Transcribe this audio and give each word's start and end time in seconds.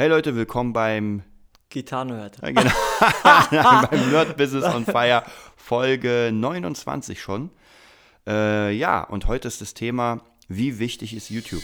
Hey 0.00 0.08
Leute, 0.08 0.34
willkommen 0.34 0.72
beim 0.72 1.24
Gitarrenhört. 1.68 2.42
äh, 2.42 2.54
genau, 2.54 2.70
beim 3.90 4.10
Nerd 4.10 4.38
Business 4.38 4.64
on 4.64 4.86
Fire 4.86 5.24
Folge 5.58 6.30
29 6.32 7.20
schon. 7.20 7.50
Äh, 8.26 8.70
ja, 8.72 9.02
und 9.02 9.26
heute 9.26 9.46
ist 9.46 9.60
das 9.60 9.74
Thema, 9.74 10.22
wie 10.48 10.78
wichtig 10.78 11.12
ist 11.12 11.28
YouTube? 11.28 11.62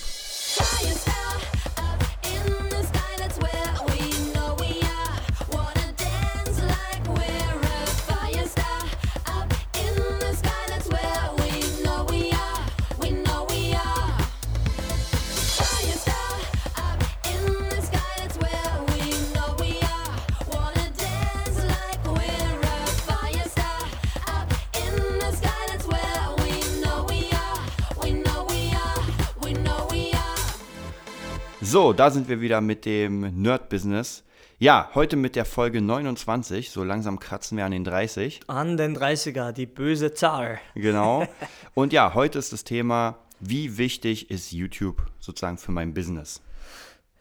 Da 31.96 32.10
sind 32.10 32.28
wir 32.28 32.40
wieder 32.40 32.60
mit 32.60 32.84
dem 32.84 33.20
Nerd 33.42 33.68
Business. 33.68 34.22
Ja, 34.58 34.90
heute 34.94 35.16
mit 35.16 35.36
der 35.36 35.44
Folge 35.44 35.80
29. 35.80 36.70
So 36.70 36.82
langsam 36.84 37.18
kratzen 37.18 37.58
wir 37.58 37.64
an 37.64 37.72
den 37.72 37.84
30. 37.84 38.40
An 38.46 38.76
den 38.76 38.96
30er, 38.96 39.52
die 39.52 39.66
böse 39.66 40.14
Zahl. 40.14 40.58
Genau. 40.74 41.26
Und 41.74 41.92
ja, 41.92 42.14
heute 42.14 42.38
ist 42.38 42.52
das 42.52 42.64
Thema, 42.64 43.18
wie 43.40 43.76
wichtig 43.76 44.30
ist 44.30 44.52
YouTube 44.52 45.02
sozusagen 45.20 45.58
für 45.58 45.72
mein 45.72 45.92
Business? 45.94 46.40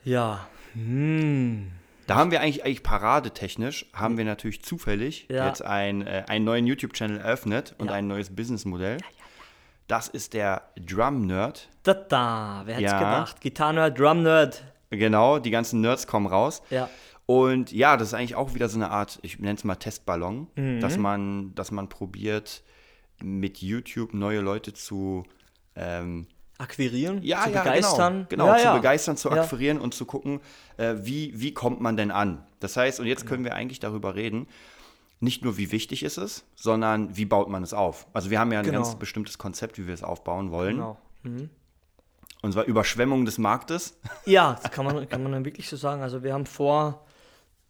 Ja. 0.03 0.47
Hm. 0.73 1.71
Da 2.07 2.15
haben 2.15 2.31
wir 2.31 2.39
eigentlich, 2.41 2.63
eigentlich 2.63 2.83
paradetechnisch, 2.83 3.87
haben 3.93 4.17
wir 4.17 4.25
natürlich 4.25 4.61
zufällig 4.63 5.25
Ja. 5.29 5.47
jetzt 5.47 5.63
ein, 5.63 6.05
äh, 6.05 6.23
einen 6.27 6.45
neuen 6.45 6.67
YouTube-Channel 6.67 7.17
eröffnet 7.19 7.75
und 7.79 7.87
Ja. 7.87 7.93
ein 7.93 8.07
neues 8.07 8.33
Businessmodell. 8.35 8.97
Das 9.87 10.07
ist 10.07 10.33
der 10.33 10.63
Drum 10.79 11.25
Nerd. 11.27 11.69
Da, 11.83 11.93
da. 11.93 12.61
Wer 12.65 12.75
hätte 12.75 12.83
Ja. 12.85 12.97
gedacht? 12.99 13.41
Gitarrenherd, 13.41 13.99
Drumnerd. 13.99 14.63
Genau, 14.89 15.39
die 15.39 15.51
ganzen 15.51 15.81
Nerds 15.81 16.07
kommen 16.07 16.25
raus. 16.27 16.61
Ja. 16.69 16.89
Und 17.27 17.71
ja, 17.71 17.97
das 17.97 18.09
ist 18.09 18.13
eigentlich 18.13 18.35
auch 18.35 18.53
wieder 18.53 18.69
so 18.69 18.77
eine 18.77 18.91
Art, 18.91 19.19
ich 19.23 19.39
nenne 19.39 19.55
es 19.55 19.63
mal 19.63 19.75
Testballon, 19.75 20.47
Mhm. 20.55 20.79
dass, 20.79 20.97
man, 20.97 21.53
dass 21.55 21.71
man 21.71 21.89
probiert, 21.89 22.63
mit 23.21 23.59
YouTube 23.61 24.13
neue 24.13 24.41
Leute 24.41 24.73
zu 24.73 25.23
ähm, 25.75 26.27
Akquirieren, 26.57 27.21
ja, 27.21 27.43
zu 27.43 27.49
ja, 27.51 27.63
begeistern. 27.63 28.25
Genau, 28.29 28.45
genau 28.45 28.57
ja, 28.57 28.71
zu 28.71 28.77
begeistern, 28.77 29.17
zu 29.17 29.29
akquirieren 29.29 29.79
und 29.79 29.93
zu 29.93 30.05
gucken, 30.05 30.39
äh, 30.77 30.95
wie, 30.99 31.33
wie 31.39 31.53
kommt 31.53 31.81
man 31.81 31.97
denn 31.97 32.11
an. 32.11 32.45
Das 32.61 32.77
heißt, 32.77 32.99
und 33.01 33.07
jetzt 33.07 33.25
können 33.27 33.43
wir 33.43 33.55
eigentlich 33.55 33.79
darüber 33.81 34.15
reden, 34.15 34.47
nicht 35.19 35.43
nur 35.43 35.57
wie 35.57 35.71
wichtig 35.71 36.03
ist 36.03 36.17
es, 36.17 36.43
sondern 36.55 37.15
wie 37.17 37.25
baut 37.25 37.49
man 37.49 37.63
es 37.63 37.73
auf. 37.73 38.07
Also 38.13 38.29
wir 38.29 38.39
haben 38.39 38.51
ja 38.51 38.59
ein 38.59 38.65
Genau. 38.65 38.79
ganz 38.81 38.95
bestimmtes 38.95 39.37
Konzept, 39.37 39.77
wie 39.77 39.87
wir 39.87 39.93
es 39.93 40.03
aufbauen 40.03 40.51
wollen. 40.51 40.75
Genau. 40.75 40.97
Mhm. 41.23 41.49
Und 42.41 42.51
zwar 42.51 42.65
Überschwemmung 42.65 43.25
des 43.25 43.37
Marktes. 43.37 43.97
Ja, 44.25 44.57
das 44.61 44.71
kann 44.71 44.85
man, 44.85 45.07
kann 45.09 45.23
man 45.23 45.31
dann 45.31 45.45
wirklich 45.45 45.67
so 45.69 45.77
sagen. 45.77 46.01
Also 46.03 46.21
wir 46.23 46.33
haben 46.33 46.45
vor, 46.45 47.05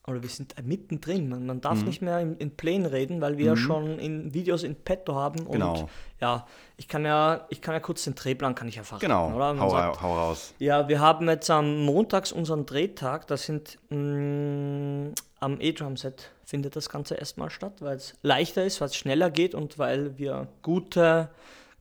oder 0.07 0.21
wir 0.21 0.27
sind 0.29 0.53
mittendrin. 0.65 1.29
Man, 1.29 1.45
man 1.45 1.57
Mhm. 1.57 1.61
darf 1.61 1.83
nicht 1.83 2.01
mehr 2.01 2.19
in, 2.19 2.35
in 2.37 2.57
Plänen 2.57 2.85
reden, 2.87 3.21
weil 3.21 3.37
wir 3.37 3.45
ja 3.45 3.55
schon 3.55 3.99
in 3.99 4.33
Videos 4.33 4.63
in 4.63 4.75
petto 4.75 5.15
haben. 5.15 5.41
Und 5.45 5.53
Genau. 5.53 5.87
ja, 6.19 6.45
ich 6.77 6.87
kann 6.89 7.05
ja, 7.05 7.45
ich 7.49 7.61
kann 7.61 7.73
ja 7.73 7.79
kurz 7.79 8.03
den 8.03 8.15
Drehplan 8.15 8.53
kann 8.55 8.67
ich 8.67 8.75
verraten, 8.81 9.01
Genau, 9.05 9.33
oder? 9.33 9.57
Hau, 9.59 9.69
sagt, 9.69 10.01
hau 10.01 10.13
raus. 10.17 10.53
Ja, 10.59 10.87
wir 10.89 10.99
haben 10.99 11.29
jetzt 11.29 11.49
am 11.49 11.85
Montags 11.85 12.31
unseren 12.33 12.65
Drehtag. 12.65 13.27
Das 13.27 13.43
sind 13.45 13.77
mh, 13.89 15.11
am 15.39 15.61
E-Drum-Set 15.61 16.31
findet 16.45 16.75
das 16.75 16.89
Ganze 16.89 17.15
erstmal 17.15 17.49
statt, 17.49 17.81
weil 17.81 17.97
es 17.97 18.13
leichter 18.21 18.63
ist, 18.63 18.79
weil 18.79 18.87
es 18.87 18.95
schneller 18.95 19.29
geht 19.31 19.55
und 19.55 19.77
weil 19.79 20.17
wir 20.17 20.47
gute, 20.61 21.29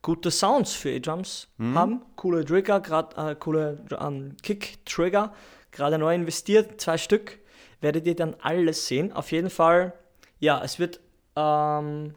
gute 0.03 0.31
Sounds 0.31 0.73
für 0.73 0.91
E-Drums 0.91 1.49
haben. 1.59 2.03
Coole 2.17 2.45
Trigger, 2.45 2.81
gerade 2.81 3.31
äh, 3.31 3.35
coole 3.35 3.79
ähm, 4.01 4.37
Kick-Trigger, 4.43 5.33
gerade 5.71 5.99
neu 5.99 6.15
investiert, 6.15 6.81
zwei 6.81 6.99
Stück. 6.99 7.39
Werdet 7.81 8.07
ihr 8.07 8.17
dann 8.17 8.35
alles 8.41 8.87
sehen. 8.87 9.13
Auf 9.13 9.31
jeden 9.31 9.51
Fall, 9.51 9.93
ja, 10.41 10.63
es 10.65 10.79
wird 10.79 11.01
ähm, 11.37 12.15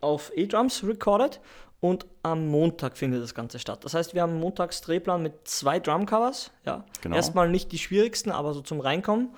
auf 0.00 0.32
E-Drums 0.34 0.84
recorded 0.84 1.40
und 1.80 2.06
am 2.22 2.48
Montag 2.48 2.96
findet 2.96 3.22
das 3.22 3.34
Ganze 3.34 3.58
statt. 3.58 3.84
Das 3.84 3.94
heißt, 3.94 4.14
wir 4.14 4.22
haben 4.22 4.32
einen 4.32 4.40
Montags-Drehplan 4.40 5.22
mit 5.22 5.46
zwei 5.46 5.78
Drumcovers. 5.78 6.50
Ja. 6.64 6.84
Genau. 7.02 7.14
Erstmal 7.14 7.48
nicht 7.50 7.70
die 7.72 7.78
schwierigsten, 7.78 8.30
aber 8.30 8.54
so 8.54 8.62
zum 8.62 8.80
Reinkommen. 8.80 9.28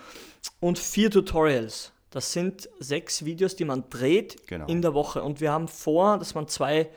Und 0.61 0.78
vier 0.78 1.11
Tutorials. 1.11 1.93
Das 2.11 2.33
sind 2.33 2.69
sechs 2.81 3.25
Videos, 3.25 3.55
die 3.56 3.65
man 3.65 3.84
dreht 3.89 4.47
Genau. 4.49 4.67
in 4.67 4.83
der 4.83 4.95
Woche. 4.95 5.23
Und 5.23 5.41
wir 5.41 5.53
haben 5.53 5.69
vor, 5.69 6.19
dass 6.19 6.34
man 6.34 6.49
zwei, 6.49 6.89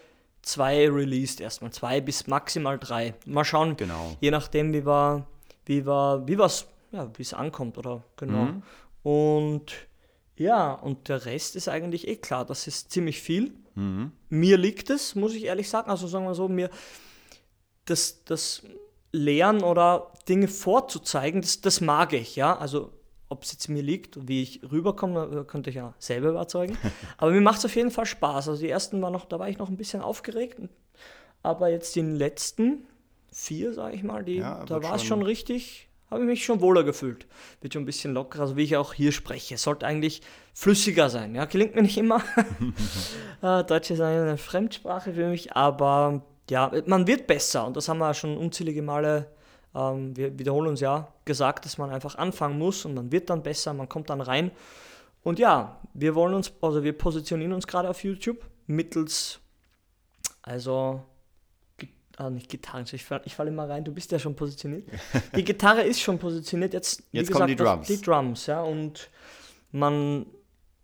zwei 0.42 0.90
released 0.90 1.40
erstmal. 1.40 1.72
Zwei 1.72 2.02
bis 2.02 2.28
maximal 2.28 2.80
drei. 2.80 3.14
Mal 3.26 3.46
schauen, 3.46 3.78
Genau. 3.78 4.18
je 4.22 4.31
nachdem, 4.31 4.74
wie 4.74 4.86
wir, 4.86 5.26
wie 5.66 5.86
wir, 5.86 6.24
wie 6.26 6.38
was, 6.38 6.66
ja, 6.92 7.09
wie 7.16 7.22
es 7.22 7.34
ankommt, 7.34 7.78
oder 7.78 8.04
genau. 8.18 8.46
Mhm. 8.46 8.64
Und 9.04 9.74
ja, 10.36 10.74
und 10.74 11.10
der 11.10 11.25
Rest 11.25 11.56
ist 11.56 11.68
eigentlich 11.70 12.08
eh 12.08 12.16
klar. 12.16 12.44
Das 12.46 12.66
ist 12.66 12.92
ziemlich 12.92 13.22
viel. 13.22 13.54
Mhm. 13.75 14.12
Mir 14.30 14.58
liegt 14.58 14.90
es, 14.90 15.14
muss 15.14 15.34
ich 15.36 15.46
ehrlich 15.46 15.70
sagen. 15.70 15.92
Also 15.92 16.08
sagen 16.08 16.25
wir 16.25 16.34
so, 16.34 16.48
mir 16.48 16.70
das, 17.86 18.24
das 18.25 18.64
Lernen 19.12 19.62
oder 19.62 20.12
Dinge 20.28 20.48
vorzuzeigen, 20.48 21.42
das, 21.42 21.62
das 21.62 21.81
mag 21.81 22.14
ich, 22.14 22.36
ja. 22.36 22.58
Also 22.58 22.92
ob 23.33 23.44
es 23.44 23.51
jetzt 23.51 23.67
mir 23.67 23.81
liegt 23.83 24.16
und 24.17 24.27
wie 24.27 24.41
ich 24.41 24.61
rüberkomme, 24.71 25.44
könnte 25.45 25.69
ich 25.69 25.75
ja 25.75 25.94
selber 25.99 26.29
überzeugen. 26.29 26.77
Aber 27.17 27.31
mir 27.31 27.41
macht 27.41 27.59
es 27.59 27.66
auf 27.66 27.75
jeden 27.75 27.91
Fall 27.91 28.05
Spaß. 28.05 28.47
Also 28.49 28.61
die 28.61 28.69
ersten 28.69 29.01
war 29.01 29.11
noch, 29.11 29.25
da 29.25 29.39
war 29.39 29.49
ich 29.49 29.57
noch 29.57 29.69
ein 29.69 29.77
bisschen 29.77 30.01
aufgeregt. 30.01 30.59
Aber 31.41 31.67
jetzt 31.69 31.95
die 31.95 32.01
letzten 32.01 32.85
vier, 33.31 33.73
sage 33.73 33.95
ich 33.95 34.03
mal, 34.03 34.23
die, 34.23 34.38
Ja, 34.38 34.63
da 34.66 34.81
war 34.81 34.95
es 34.95 35.03
schon- 35.03 35.21
richtig, 35.23 35.89
habe 36.09 36.21
ich 36.21 36.27
mich 36.27 36.45
schon 36.45 36.61
wohler 36.61 36.83
gefühlt. 36.83 37.25
Wird 37.61 37.73
schon 37.73 37.81
ein 37.81 37.85
bisschen 37.85 38.13
lockerer, 38.13 38.44
also 38.44 38.55
wie 38.55 38.63
ich 38.63 38.77
auch 38.77 38.94
hier 38.94 39.11
spreche. 39.11 39.55
Es 39.55 39.63
sollte 39.63 39.85
eigentlich 39.85 40.21
flüssiger 40.53 41.09
sein. 41.09 41.35
Ja, 41.35 41.45
gelingt 41.45 41.75
mir 41.75 41.81
nicht 41.81 41.97
immer. 41.97 42.21
Äh, 43.41 43.63
Deutsch 43.65 43.91
ist 43.91 44.00
eine 44.00 44.38
Fremdsprache 44.38 45.13
für 45.13 45.27
mich, 45.27 45.51
aber 45.53 46.21
ja, 46.50 46.71
man 46.85 47.07
wird 47.07 47.27
besser 47.27 47.67
und 47.67 47.75
das 47.75 47.89
haben 47.89 47.97
wir 47.97 48.13
schon 48.13 48.38
unzählige 48.38 48.81
Male, 48.81 49.29
ähm, 49.75 50.16
wir 50.16 50.38
wiederholen 50.38 50.69
uns 50.69 50.79
ja, 50.79 51.07
gesagt, 51.25 51.66
dass 51.66 51.78
man 51.78 51.89
einfach 51.89 52.16
anfangen 52.16 52.57
muss 52.57 52.85
und 52.85 52.94
man 52.94 53.11
wird 53.11 53.29
dann 53.29 53.44
besser, 53.44 53.73
man 53.73 53.89
kommt 53.89 54.09
dann 54.09 54.22
rein. 54.22 54.51
Und 55.23 55.39
ja, 55.39 55.79
wir 55.94 56.16
wollen 56.16 56.34
uns, 56.34 56.51
also 56.61 56.84
wir 56.84 56.97
positionieren 56.97 57.53
uns 57.53 57.66
gerade 57.66 57.89
auf 57.89 58.03
YouTube 58.03 58.45
mittels, 58.67 59.39
also, 60.41 61.01
ah, 62.17 62.29
nicht 62.29 62.50
Gitarren, 62.50 62.85
ich 62.91 63.03
falle 63.03 63.29
fall 63.29 63.47
immer 63.47 63.69
rein, 63.69 63.83
du 63.85 63.94
bist 63.94 64.12
ja 64.12 64.19
schon 64.19 64.35
positioniert. 64.35 64.88
Die 65.35 65.44
Gitarre 65.44 65.83
ist 65.83 66.01
schon 66.01 66.19
positioniert, 66.19 66.73
jetzt, 66.73 67.03
wie 67.12 67.19
Jetzt 67.19 67.31
kommen 67.31 67.47
die 67.47 67.56
Drums. 67.56 67.88
Die 67.88 68.01
Drums, 68.01 68.45
ja, 68.47 68.62
und 68.62 69.09
man 69.72 70.25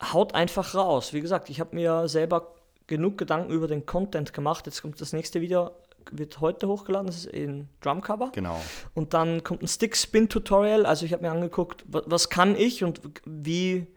haut 0.01 0.33
einfach 0.33 0.73
raus. 0.75 1.13
Wie 1.13 1.21
gesagt, 1.21 1.49
ich 1.49 1.59
habe 1.59 1.75
mir 1.75 2.07
selber 2.07 2.55
genug 2.87 3.17
Gedanken 3.17 3.51
über 3.51 3.67
den 3.67 3.85
Content 3.85 4.33
gemacht. 4.33 4.65
Jetzt 4.65 4.81
kommt 4.81 4.99
das 4.99 5.13
nächste 5.13 5.41
Video, 5.41 5.71
wird 6.11 6.39
heute 6.41 6.67
hochgeladen, 6.67 7.07
das 7.07 7.17
ist 7.17 7.25
in 7.27 7.67
Drumcover. 7.81 8.31
Genau. 8.33 8.59
Und 8.93 9.13
dann 9.13 9.43
kommt 9.43 9.61
ein 9.61 9.67
Stick-Spin-Tutorial. 9.67 10.85
Also 10.85 11.05
ich 11.05 11.13
habe 11.13 11.23
mir 11.23 11.31
angeguckt, 11.31 11.83
wa- 11.87 12.03
was 12.05 12.29
kann 12.29 12.55
ich 12.55 12.83
und 12.83 13.01
wie, 13.25 13.87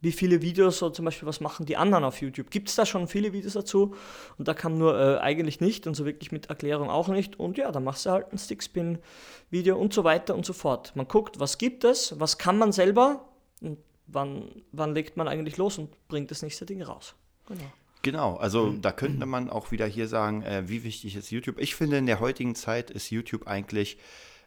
wie 0.00 0.12
viele 0.12 0.42
Videos, 0.42 0.78
so 0.78 0.90
zum 0.90 1.04
Beispiel, 1.04 1.28
was 1.28 1.40
machen 1.40 1.64
die 1.66 1.76
anderen 1.76 2.04
auf 2.04 2.20
YouTube. 2.20 2.50
Gibt 2.50 2.68
es 2.68 2.74
da 2.74 2.84
schon 2.84 3.06
viele 3.08 3.32
Videos 3.32 3.52
dazu? 3.52 3.94
Und 4.38 4.48
da 4.48 4.54
kam 4.54 4.76
nur 4.78 4.98
äh, 4.98 5.18
eigentlich 5.18 5.60
nicht 5.60 5.86
und 5.86 5.94
so 5.94 6.04
wirklich 6.04 6.32
mit 6.32 6.46
Erklärung 6.46 6.90
auch 6.90 7.08
nicht. 7.08 7.38
Und 7.38 7.56
ja, 7.56 7.70
dann 7.70 7.84
machst 7.84 8.06
du 8.06 8.10
halt 8.10 8.32
ein 8.32 8.38
Stick-Spin-Video 8.38 9.76
und 9.76 9.94
so 9.94 10.04
weiter 10.04 10.34
und 10.34 10.44
so 10.44 10.52
fort. 10.52 10.92
Man 10.96 11.08
guckt, 11.08 11.40
was 11.40 11.58
gibt 11.58 11.84
es, 11.84 12.18
was 12.18 12.38
kann 12.38 12.58
man 12.58 12.72
selber 12.72 13.28
und 13.60 13.78
wann, 14.06 14.62
wann 14.72 14.94
legt 14.94 15.16
man 15.16 15.28
eigentlich 15.28 15.56
los 15.56 15.78
und 15.78 15.90
bringt 16.08 16.30
das 16.30 16.42
nächste 16.42 16.66
Ding 16.66 16.82
raus. 16.82 17.14
Genau. 17.46 17.64
Genau, 18.02 18.36
also 18.36 18.66
Mhm. 18.66 18.82
da 18.82 18.92
könnte 18.92 19.26
man 19.26 19.48
auch 19.48 19.70
wieder 19.70 19.86
hier 19.86 20.08
sagen, 20.08 20.42
äh, 20.42 20.64
wie 20.68 20.82
wichtig 20.84 21.14
ist 21.16 21.30
YouTube. 21.30 21.58
Ich 21.58 21.74
finde, 21.74 21.98
in 21.98 22.06
der 22.06 22.20
heutigen 22.20 22.54
Zeit 22.54 22.90
ist 22.90 23.10
YouTube 23.10 23.46
eigentlich 23.46 23.96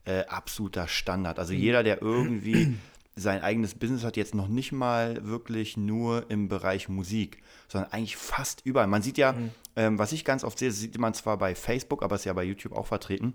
äh, 0.08 0.24
absoluter 0.28 0.88
Standard. 0.88 1.38
Mhm. 1.38 1.40
Also 1.40 1.54
jeder, 1.54 1.82
der 1.82 2.00
irgendwie 2.02 2.76
sein 3.16 3.42
eigenes 3.42 3.74
Business 3.74 4.04
hat, 4.04 4.18
jetzt 4.18 4.36
noch 4.36 4.48
nicht 4.50 4.72
mal 4.72 5.26
wirklich 5.26 5.78
nur 5.78 6.30
im 6.30 6.48
Bereich 6.48 6.90
Musik, 6.90 7.42
sondern 7.70 7.92
eigentlich 7.92 8.16
fast 8.18 8.62
überall. 8.66 8.86
Man 8.88 9.02
sieht 9.02 9.18
ja, 9.18 9.32
Mhm. 9.32 9.50
ähm, 9.76 9.98
was 9.98 10.12
ich 10.12 10.24
ganz 10.26 10.44
oft 10.44 10.60
sehe, 10.60 10.70
sieht 10.72 10.98
man 11.00 11.14
zwar 11.16 11.38
bei 11.38 11.56
Facebook, 11.56 12.04
aber 12.04 12.18
ist 12.18 12.26
ja 12.26 12.34
bei 12.34 12.44
YouTube 12.44 12.74
auch 12.74 12.86
vertreten. 12.86 13.34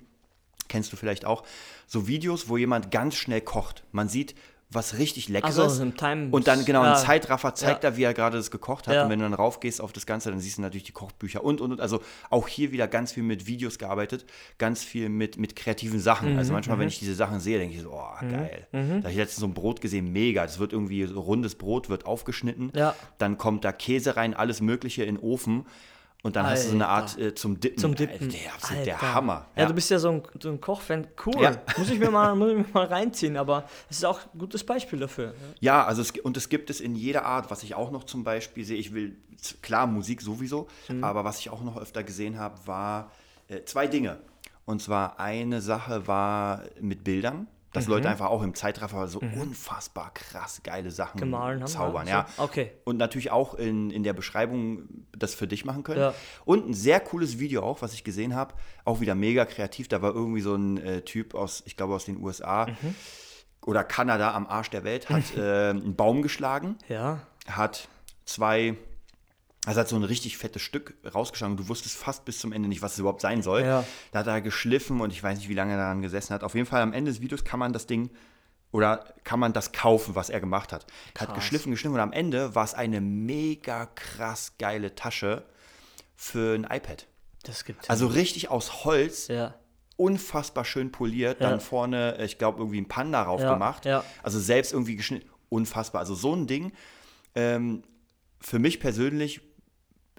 Kennst 0.68 0.92
du 0.92 0.96
vielleicht 0.96 1.24
auch 1.24 1.42
so 1.88 2.06
Videos, 2.06 2.48
wo 2.48 2.56
jemand 2.56 2.92
ganz 2.92 3.16
schnell 3.16 3.40
kocht. 3.40 3.82
Man 3.90 4.08
sieht 4.08 4.36
was 4.72 4.98
richtig 4.98 5.28
Leckeres. 5.28 5.58
Also 5.58 5.84
Time- 5.90 6.28
und 6.30 6.46
dann 6.46 6.64
genau 6.64 6.84
ja. 6.84 6.92
ein 6.92 6.96
Zeitraffer 6.96 7.54
zeigt 7.54 7.82
Ja. 7.82 7.90
er, 7.90 7.96
wie 7.96 8.04
er 8.04 8.14
gerade 8.14 8.36
das 8.36 8.50
gekocht 8.52 8.86
hat. 8.86 8.94
Ja. 8.94 9.02
Und 9.04 9.10
wenn 9.10 9.18
du 9.18 9.24
dann 9.24 9.34
raufgehst 9.34 9.80
auf 9.80 9.92
das 9.92 10.06
Ganze, 10.06 10.30
dann 10.30 10.38
siehst 10.38 10.58
du 10.58 10.62
natürlich 10.62 10.84
die 10.84 10.92
Kochbücher 10.92 11.42
und 11.42 11.60
und 11.60 11.72
und. 11.72 11.80
Also 11.80 12.00
auch 12.30 12.46
hier 12.46 12.70
wieder 12.70 12.86
ganz 12.86 13.12
viel 13.12 13.24
mit 13.24 13.46
Videos 13.46 13.78
gearbeitet, 13.78 14.24
ganz 14.58 14.84
viel 14.84 15.08
mit, 15.08 15.38
mit 15.38 15.56
kreativen 15.56 15.98
Sachen. 15.98 16.32
Mhm, 16.32 16.38
Also 16.38 16.52
manchmal, 16.52 16.78
wenn 16.78 16.88
ich 16.88 17.00
diese 17.00 17.14
Sachen 17.14 17.40
sehe, 17.40 17.58
denke 17.58 17.74
ich 17.74 17.82
so, 17.82 17.90
oh, 17.92 18.20
geil. 18.20 18.66
Da 18.70 18.78
habe 18.78 19.10
ich 19.10 19.16
letztens 19.16 19.40
so 19.40 19.46
ein 19.46 19.54
Brot 19.54 19.80
gesehen, 19.80 20.12
mega. 20.12 20.42
Das 20.42 20.58
wird 20.60 20.72
irgendwie 20.72 21.04
so 21.04 21.20
rundes 21.20 21.56
Brot, 21.56 21.88
wird 21.88 22.06
aufgeschnitten. 22.06 22.70
Ja. 22.74 22.94
Dann 23.18 23.38
kommt 23.38 23.64
da 23.64 23.72
Käse 23.72 24.16
rein, 24.16 24.34
alles 24.34 24.60
Mögliche 24.60 25.02
in 25.04 25.16
den 25.16 25.24
Ofen. 25.24 25.66
Und 26.22 26.36
dann 26.36 26.46
hast 26.46 26.64
du 26.64 26.68
so 26.70 26.74
eine 26.74 26.86
Art 26.88 27.14
Alter. 27.16 27.20
äh, 27.28 27.34
zum 27.34 27.58
Dippen. 27.60 27.78
Zum 27.78 27.94
Dippen. 27.94 28.28
Alter, 28.28 28.74
der, 28.74 28.84
der 28.84 28.94
Alter. 29.02 29.14
Hammer. 29.14 29.46
Ja, 29.56 29.64
du 29.66 29.72
bist 29.74 29.90
ja 29.90 29.98
so 29.98 30.10
ein, 30.10 30.22
so 30.38 30.50
ein 30.50 30.60
Kochfan. 30.60 31.06
Cool. 31.24 31.40
Ja. 31.42 31.56
Muss 31.78 31.88
ich 31.90 31.98
mir 31.98 32.10
mal, 32.10 32.34
muss 32.36 32.50
ich 32.50 32.56
mir 32.58 32.66
mal 32.74 32.86
reinziehen, 32.86 33.36
aber 33.38 33.64
es 33.88 33.98
ist 33.98 34.04
auch 34.04 34.20
ein 34.34 34.38
gutes 34.38 34.62
Beispiel 34.64 34.98
dafür. 34.98 35.34
Ja, 35.60 35.84
also 35.84 36.02
es, 36.02 36.10
und 36.10 36.36
es 36.36 36.48
gibt 36.50 36.68
es 36.68 36.80
in 36.80 36.94
jeder 36.94 37.24
Art, 37.24 37.50
was 37.50 37.62
ich 37.62 37.74
auch 37.74 37.90
noch 37.90 38.04
zum 38.04 38.22
Beispiel 38.22 38.64
sehe, 38.64 38.76
ich 38.76 38.92
will, 38.92 39.16
klar, 39.62 39.86
Musik 39.86 40.20
sowieso, 40.20 40.68
Mhm. 40.88 41.04
aber 41.04 41.24
was 41.24 41.38
ich 41.40 41.48
auch 41.48 41.62
noch 41.62 41.78
öfter 41.78 42.02
gesehen 42.02 42.38
habe, 42.38 42.58
war 42.66 43.10
äh, 43.48 43.62
zwei 43.64 43.86
Dinge. 43.86 44.18
Und 44.66 44.82
zwar 44.82 45.18
eine 45.18 45.60
Sache 45.62 46.06
war 46.06 46.64
mit 46.80 47.02
Bildern, 47.02 47.46
dass 47.72 47.86
Mhm. 47.86 47.92
Leute 47.94 48.08
einfach 48.08 48.26
auch 48.30 48.42
im 48.42 48.54
Zeitraffer 48.54 49.06
so 49.08 49.20
unfassbar 49.20 50.12
krass 50.14 50.60
geile 50.64 50.90
Sachen 50.90 51.18
Gemahlen 51.20 51.60
haben, 51.60 51.68
zaubern. 51.68 52.06
ja, 52.06 52.20
Ja, 52.20 52.26
so. 52.36 52.42
Okay. 52.42 52.72
Und 52.84 52.96
natürlich 52.96 53.30
auch 53.30 53.54
in, 53.54 53.90
in 53.90 54.02
der 54.02 54.12
Beschreibung 54.12 54.88
das 55.16 55.34
für 55.34 55.46
dich 55.46 55.64
machen 55.64 55.82
können. 55.82 56.00
Ja. 56.00 56.14
Und 56.44 56.68
ein 56.68 56.74
sehr 56.74 57.00
cooles 57.00 57.38
Video 57.38 57.62
auch, 57.62 57.80
was 57.82 57.92
ich 57.94 58.02
gesehen 58.04 58.34
habe, 58.34 58.54
auch 58.84 59.00
wieder 59.00 59.14
mega 59.14 59.44
kreativ. 59.44 59.88
Da 59.88 60.02
war 60.02 60.14
irgendwie 60.14 60.40
so 60.40 60.54
ein 60.54 60.78
äh, 60.78 61.02
Typ 61.02 61.34
aus, 61.34 61.62
ich 61.66 61.76
glaube 61.76 61.94
aus 61.94 62.04
den 62.06 62.20
USA 62.22 62.66
Mhm. 62.66 62.94
oder 63.66 63.84
Kanada 63.84 64.34
am 64.34 64.46
Arsch 64.46 64.70
der 64.70 64.84
Welt, 64.84 65.08
hat 65.08 65.22
äh, 65.36 65.70
einen 65.70 65.94
Baum 65.94 66.22
geschlagen 66.22 66.76
Ja. 66.88 67.20
hat 67.48 67.88
zwei, 68.24 68.76
also 69.70 69.80
hat 69.80 69.88
so 69.88 69.96
ein 69.96 70.04
richtig 70.04 70.36
fettes 70.36 70.62
Stück 70.62 70.94
rausgeschlagen. 71.14 71.56
Du 71.56 71.68
wusstest 71.68 71.96
fast 71.96 72.24
bis 72.24 72.38
zum 72.40 72.52
Ende 72.52 72.68
nicht, 72.68 72.82
was 72.82 72.94
es 72.94 72.98
überhaupt 72.98 73.20
sein 73.20 73.42
soll. 73.42 73.62
Ja. 73.62 73.84
Da 74.12 74.18
hat 74.20 74.26
er 74.26 74.40
geschliffen 74.40 75.00
und 75.00 75.12
ich 75.12 75.22
weiß 75.22 75.38
nicht, 75.38 75.48
wie 75.48 75.54
lange 75.54 75.72
er 75.72 75.78
daran 75.78 76.02
gesessen 76.02 76.34
hat. 76.34 76.42
Auf 76.44 76.54
jeden 76.54 76.66
Fall 76.66 76.82
am 76.82 76.92
Ende 76.92 77.10
des 77.10 77.20
Videos 77.20 77.44
kann 77.44 77.58
man 77.60 77.72
das 77.72 77.86
Ding 77.86 78.10
oder 78.72 79.12
kann 79.24 79.40
man 79.40 79.52
das 79.52 79.72
kaufen, 79.72 80.14
was 80.14 80.30
er 80.30 80.40
gemacht 80.40 80.72
hat. 80.72 80.86
Hat 81.18 81.28
Krass. 81.28 81.34
geschliffen, 81.36 81.70
geschliffen 81.72 81.94
und 81.94 82.00
am 82.00 82.12
Ende 82.12 82.54
war 82.54 82.64
es 82.64 82.74
eine 82.74 83.00
mega 83.00 83.86
krass 83.86 84.52
geile 84.58 84.94
Tasche 84.94 85.44
für 86.16 86.54
ein 86.54 86.64
iPad. 86.64 87.06
Das 87.44 87.64
gibt 87.64 87.88
Also 87.88 88.06
richtig 88.06 88.50
aus 88.50 88.84
Holz, 88.84 89.28
Ja. 89.28 89.54
unfassbar 89.96 90.64
schön 90.64 90.92
poliert, 90.92 91.40
Ja. 91.40 91.50
dann 91.50 91.60
vorne, 91.60 92.18
äh, 92.18 92.24
ich 92.24 92.38
glaube, 92.38 92.58
irgendwie 92.58 92.80
ein 92.80 92.88
Panda 92.88 93.24
drauf 93.24 93.40
Ja, 93.40 93.52
gemacht. 93.52 93.84
ja. 93.86 94.04
Also 94.22 94.38
selbst 94.40 94.72
irgendwie 94.72 94.96
geschnitten. 94.96 95.28
Unfassbar. 95.48 96.00
Also 96.00 96.14
so 96.14 96.34
ein 96.34 96.46
Ding, 96.46 96.72
ähm, 97.34 97.82
für 98.40 98.58
mich 98.58 98.80
persönlich, 98.80 99.40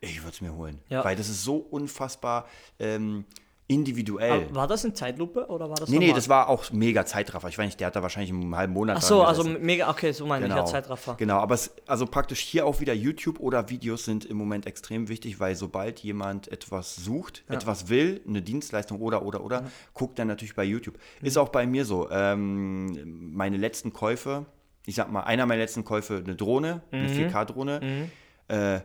ich 0.02 0.22
würde 0.24 0.34
es 0.34 0.42
mir 0.42 0.54
holen. 0.56 0.80
Ja. 0.90 1.06
Weil 1.06 1.16
das 1.16 1.30
ist 1.30 1.44
so 1.44 1.58
unfassbar 1.58 2.48
ähm, 2.80 3.26
individuell. 3.68 4.46
Aber 4.48 4.56
War 4.56 4.68
das 4.68 4.84
in 4.84 4.96
Zeitlupe 4.96 5.48
oder 5.48 5.70
war 5.70 5.76
das 5.78 5.88
nee, 5.88 5.98
nee, 5.98 6.08
normal? 6.08 6.16
das 6.16 6.28
war 6.28 6.50
auch 6.50 6.72
mega 6.72 7.06
Zeitraffer. 7.06 7.48
Ich 7.48 7.58
weiß 7.58 7.66
nicht, 7.66 7.80
der 7.80 7.88
hat 7.88 7.96
da 7.96 8.02
wahrscheinlich 8.02 8.32
einen 8.32 8.54
halben 8.56 8.74
Monat 8.74 8.98
Ach 8.98 9.02
so, 9.02 9.24
also 9.24 9.44
mega, 9.44 9.90
okay, 9.90 10.12
so 10.12 10.26
meine 10.26 10.48
ich 10.48 10.54
ja 10.54 10.66
Zeitraffer. 10.66 11.16
Genau, 11.16 11.38
aber 11.38 11.56
es, 11.56 11.72
also 11.88 12.06
praktisch 12.06 12.40
hier 12.40 12.66
auch 12.66 12.82
wieder 12.82 12.94
YouTube 12.94 13.40
oder 13.40 13.70
Videos 13.70 14.04
sind 14.04 14.26
im 14.26 14.36
Moment 14.38 14.66
extrem 14.66 15.08
wichtig, 15.08 15.40
weil 15.40 15.56
sobald 15.56 16.00
jemand 16.00 16.50
etwas 16.50 16.96
sucht, 16.96 17.46
etwas 17.48 17.88
will, 17.88 18.22
eine 18.28 18.42
Dienstleistung 18.42 19.00
oder, 19.00 19.24
oder, 19.24 19.44
oder, 19.44 19.64
guckt 19.94 20.20
dann 20.20 20.28
natürlich 20.28 20.56
bei 20.56 20.66
YouTube. 20.66 20.98
Mhm. 21.22 21.28
Ist 21.28 21.38
auch 21.38 21.50
bei 21.50 21.66
mir 21.66 21.86
so. 21.86 22.10
Ähm, 22.12 23.34
meine 23.34 23.56
letzten 23.56 23.94
Käufe, 23.94 24.48
ich 24.86 24.96
sag 24.96 25.12
mal, 25.12 25.22
einer 25.22 25.46
meiner 25.46 25.62
letzten 25.62 25.86
Käufe, 25.86 26.22
eine 26.26 26.36
Drohne, 26.36 26.82
eine 26.92 27.08
Mhm. 27.08 27.30
4K-Drohne, 27.30 28.10
äh, 28.50 28.80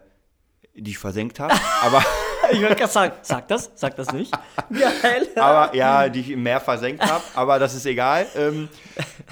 die 0.76 0.90
ich 0.92 0.98
versenkt 0.98 1.40
habe, 1.40 1.54
aber, 1.82 2.02
Ich 2.52 2.60
wollte 2.60 2.76
gerade 2.76 2.92
sagen, 2.92 3.12
sag 3.22 3.48
das, 3.48 3.72
sag 3.74 3.96
das 3.96 4.12
nicht. 4.12 4.32
Geil. 4.70 5.26
aber 5.36 5.74
ja, 5.74 6.08
die 6.08 6.20
ich 6.20 6.30
im 6.30 6.44
Meer 6.44 6.60
versenkt 6.60 7.02
habe, 7.02 7.24
aber 7.34 7.58
das 7.58 7.74
ist 7.74 7.86
egal. 7.86 8.24
Ähm, 8.36 8.68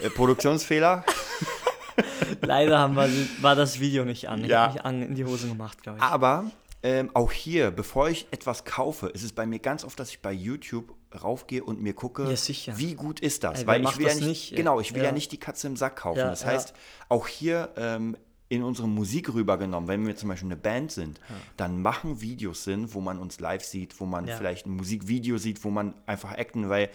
äh, 0.02 0.10
Produktionsfehler. 0.10 1.04
Leider 2.40 2.78
haben 2.78 2.96
wir, 2.96 3.08
war 3.40 3.54
das 3.54 3.78
Video 3.78 4.04
nicht 4.04 4.28
an. 4.28 4.42
Ich 4.42 4.50
Ja. 4.50 4.62
habe 4.62 4.72
mich 4.72 4.84
an, 4.84 5.02
in 5.02 5.14
die 5.14 5.24
Hosen 5.24 5.50
gemacht, 5.50 5.82
glaube 5.82 5.98
ich. 5.98 6.04
Aber 6.04 6.50
ähm, 6.82 7.10
auch 7.14 7.30
hier, 7.30 7.70
bevor 7.70 8.08
ich 8.08 8.26
etwas 8.32 8.64
kaufe, 8.64 9.06
ist 9.08 9.22
es 9.22 9.32
bei 9.32 9.46
mir 9.46 9.58
ganz 9.60 9.84
oft, 9.84 9.98
dass 10.00 10.10
ich 10.10 10.20
bei 10.20 10.32
YouTube 10.32 10.92
raufgehe 11.22 11.62
und 11.62 11.80
mir 11.80 11.94
gucke, 11.94 12.24
Ja, 12.30 12.76
wie 12.78 12.94
gut 12.94 13.20
ist 13.20 13.44
das? 13.44 13.60
Ey, 13.60 13.66
Weil 13.68 13.84
ich 13.84 13.96
will 13.96 14.08
ja 14.08 14.14
nicht, 14.14 14.26
nicht? 14.26 14.56
genau, 14.56 14.80
ich 14.80 14.92
will 14.92 15.02
ja. 15.02 15.08
Ja. 15.08 15.12
nicht 15.12 15.30
die 15.30 15.38
Katze 15.38 15.68
im 15.68 15.76
Sack 15.76 15.96
kaufen. 15.96 16.18
Das 16.18 16.44
heißt, 16.44 16.74
auch 17.08 17.28
hier 17.28 17.68
ähm, 17.76 18.16
in 18.56 18.62
unsere 18.62 18.88
Musik 18.88 19.32
rübergenommen, 19.34 19.88
wenn 19.88 20.06
wir 20.06 20.16
zum 20.16 20.28
Beispiel 20.28 20.48
eine 20.48 20.56
Band 20.56 20.92
sind, 20.92 21.20
dann 21.56 21.82
machen 21.82 22.20
Videos 22.20 22.64
Sinn, 22.64 22.92
wo 22.94 23.00
man 23.00 23.18
uns 23.18 23.40
live 23.40 23.64
sieht, 23.64 23.98
wo 24.00 24.06
man 24.06 24.26
Ja. 24.26 24.36
vielleicht 24.36 24.66
ein 24.66 24.70
Musikvideo 24.76 25.36
sieht, 25.38 25.64
wo 25.64 25.70
man 25.70 25.94
einfach 26.06 26.32
acten, 26.32 26.68
weil 26.68 26.90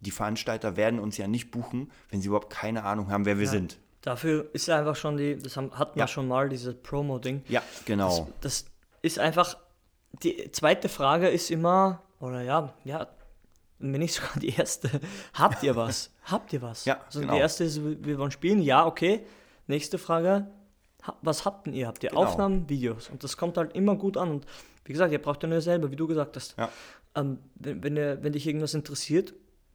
die 0.00 0.10
Veranstalter 0.10 0.76
werden 0.76 0.98
uns 0.98 1.16
ja 1.16 1.28
nicht 1.28 1.50
buchen, 1.50 1.90
wenn 2.10 2.20
sie 2.20 2.28
überhaupt 2.28 2.50
keine 2.50 2.82
Ahnung 2.84 3.10
haben, 3.10 3.24
wer 3.24 3.38
wir 3.38 3.48
sind. 3.48 3.78
Dafür 4.00 4.48
ist 4.52 4.66
ja 4.66 4.78
einfach 4.78 4.96
schon 4.96 5.16
die, 5.16 5.36
das 5.38 5.56
haben, 5.56 5.78
hatten 5.78 5.94
wir 5.96 6.00
Ja. 6.00 6.08
schon 6.08 6.26
mal, 6.26 6.48
dieses 6.48 6.74
Promo-Ding. 6.74 7.42
Ja, 7.48 7.62
genau. 7.84 8.28
Das 8.40 8.64
ist 9.00 9.18
einfach, 9.20 9.56
die 10.24 10.50
zweite 10.50 10.88
Frage 10.88 11.28
ist 11.28 11.50
immer, 11.52 12.02
oder 12.18 12.42
ja, 12.42 12.74
ja, 12.84 13.06
wenn 13.78 14.00
nicht 14.00 14.14
sogar 14.14 14.32
die 14.40 14.48
erste, 14.50 14.90
habt 15.34 15.62
ihr 15.62 15.76
was? 15.76 16.10
habt 16.24 16.52
ihr 16.52 16.62
was? 16.62 16.84
Ja, 16.84 17.00
also 17.06 17.20
genau. 17.20 17.34
die 17.34 17.38
erste 17.38 17.62
ist, 17.64 17.80
wir 17.84 18.18
wollen 18.18 18.30
spielen, 18.32 18.60
ja, 18.60 18.84
okay. 18.86 19.20
Nächste 19.68 19.98
Frage, 19.98 20.48
was 21.22 21.44
habt 21.44 21.66
denn 21.66 21.74
ihr? 21.74 21.86
Habt 21.86 22.02
ihr 22.04 22.10
Genau. 22.10 22.22
Aufnahmen, 22.24 22.68
Videos? 22.68 23.08
Und 23.10 23.24
das 23.24 23.36
kommt 23.36 23.56
halt 23.56 23.74
immer 23.74 23.96
gut 23.96 24.16
an. 24.16 24.30
Und 24.30 24.46
wie 24.84 24.92
gesagt, 24.92 25.12
ihr 25.12 25.20
braucht 25.20 25.42
ja 25.42 25.48
nur 25.48 25.60
selber, 25.60 25.90
wie 25.90 25.96
du 25.96 26.06
gesagt 26.06 26.36
hast. 26.36 26.56
Ja. 26.58 26.68
Ähm, 27.14 27.38
wenn, 27.56 27.82
wenn, 27.82 27.96
ihr, 27.96 28.22
wenn 28.22 28.32
dich 28.32 28.46
irgendwas 28.46 28.74
interessiert, 28.74 29.30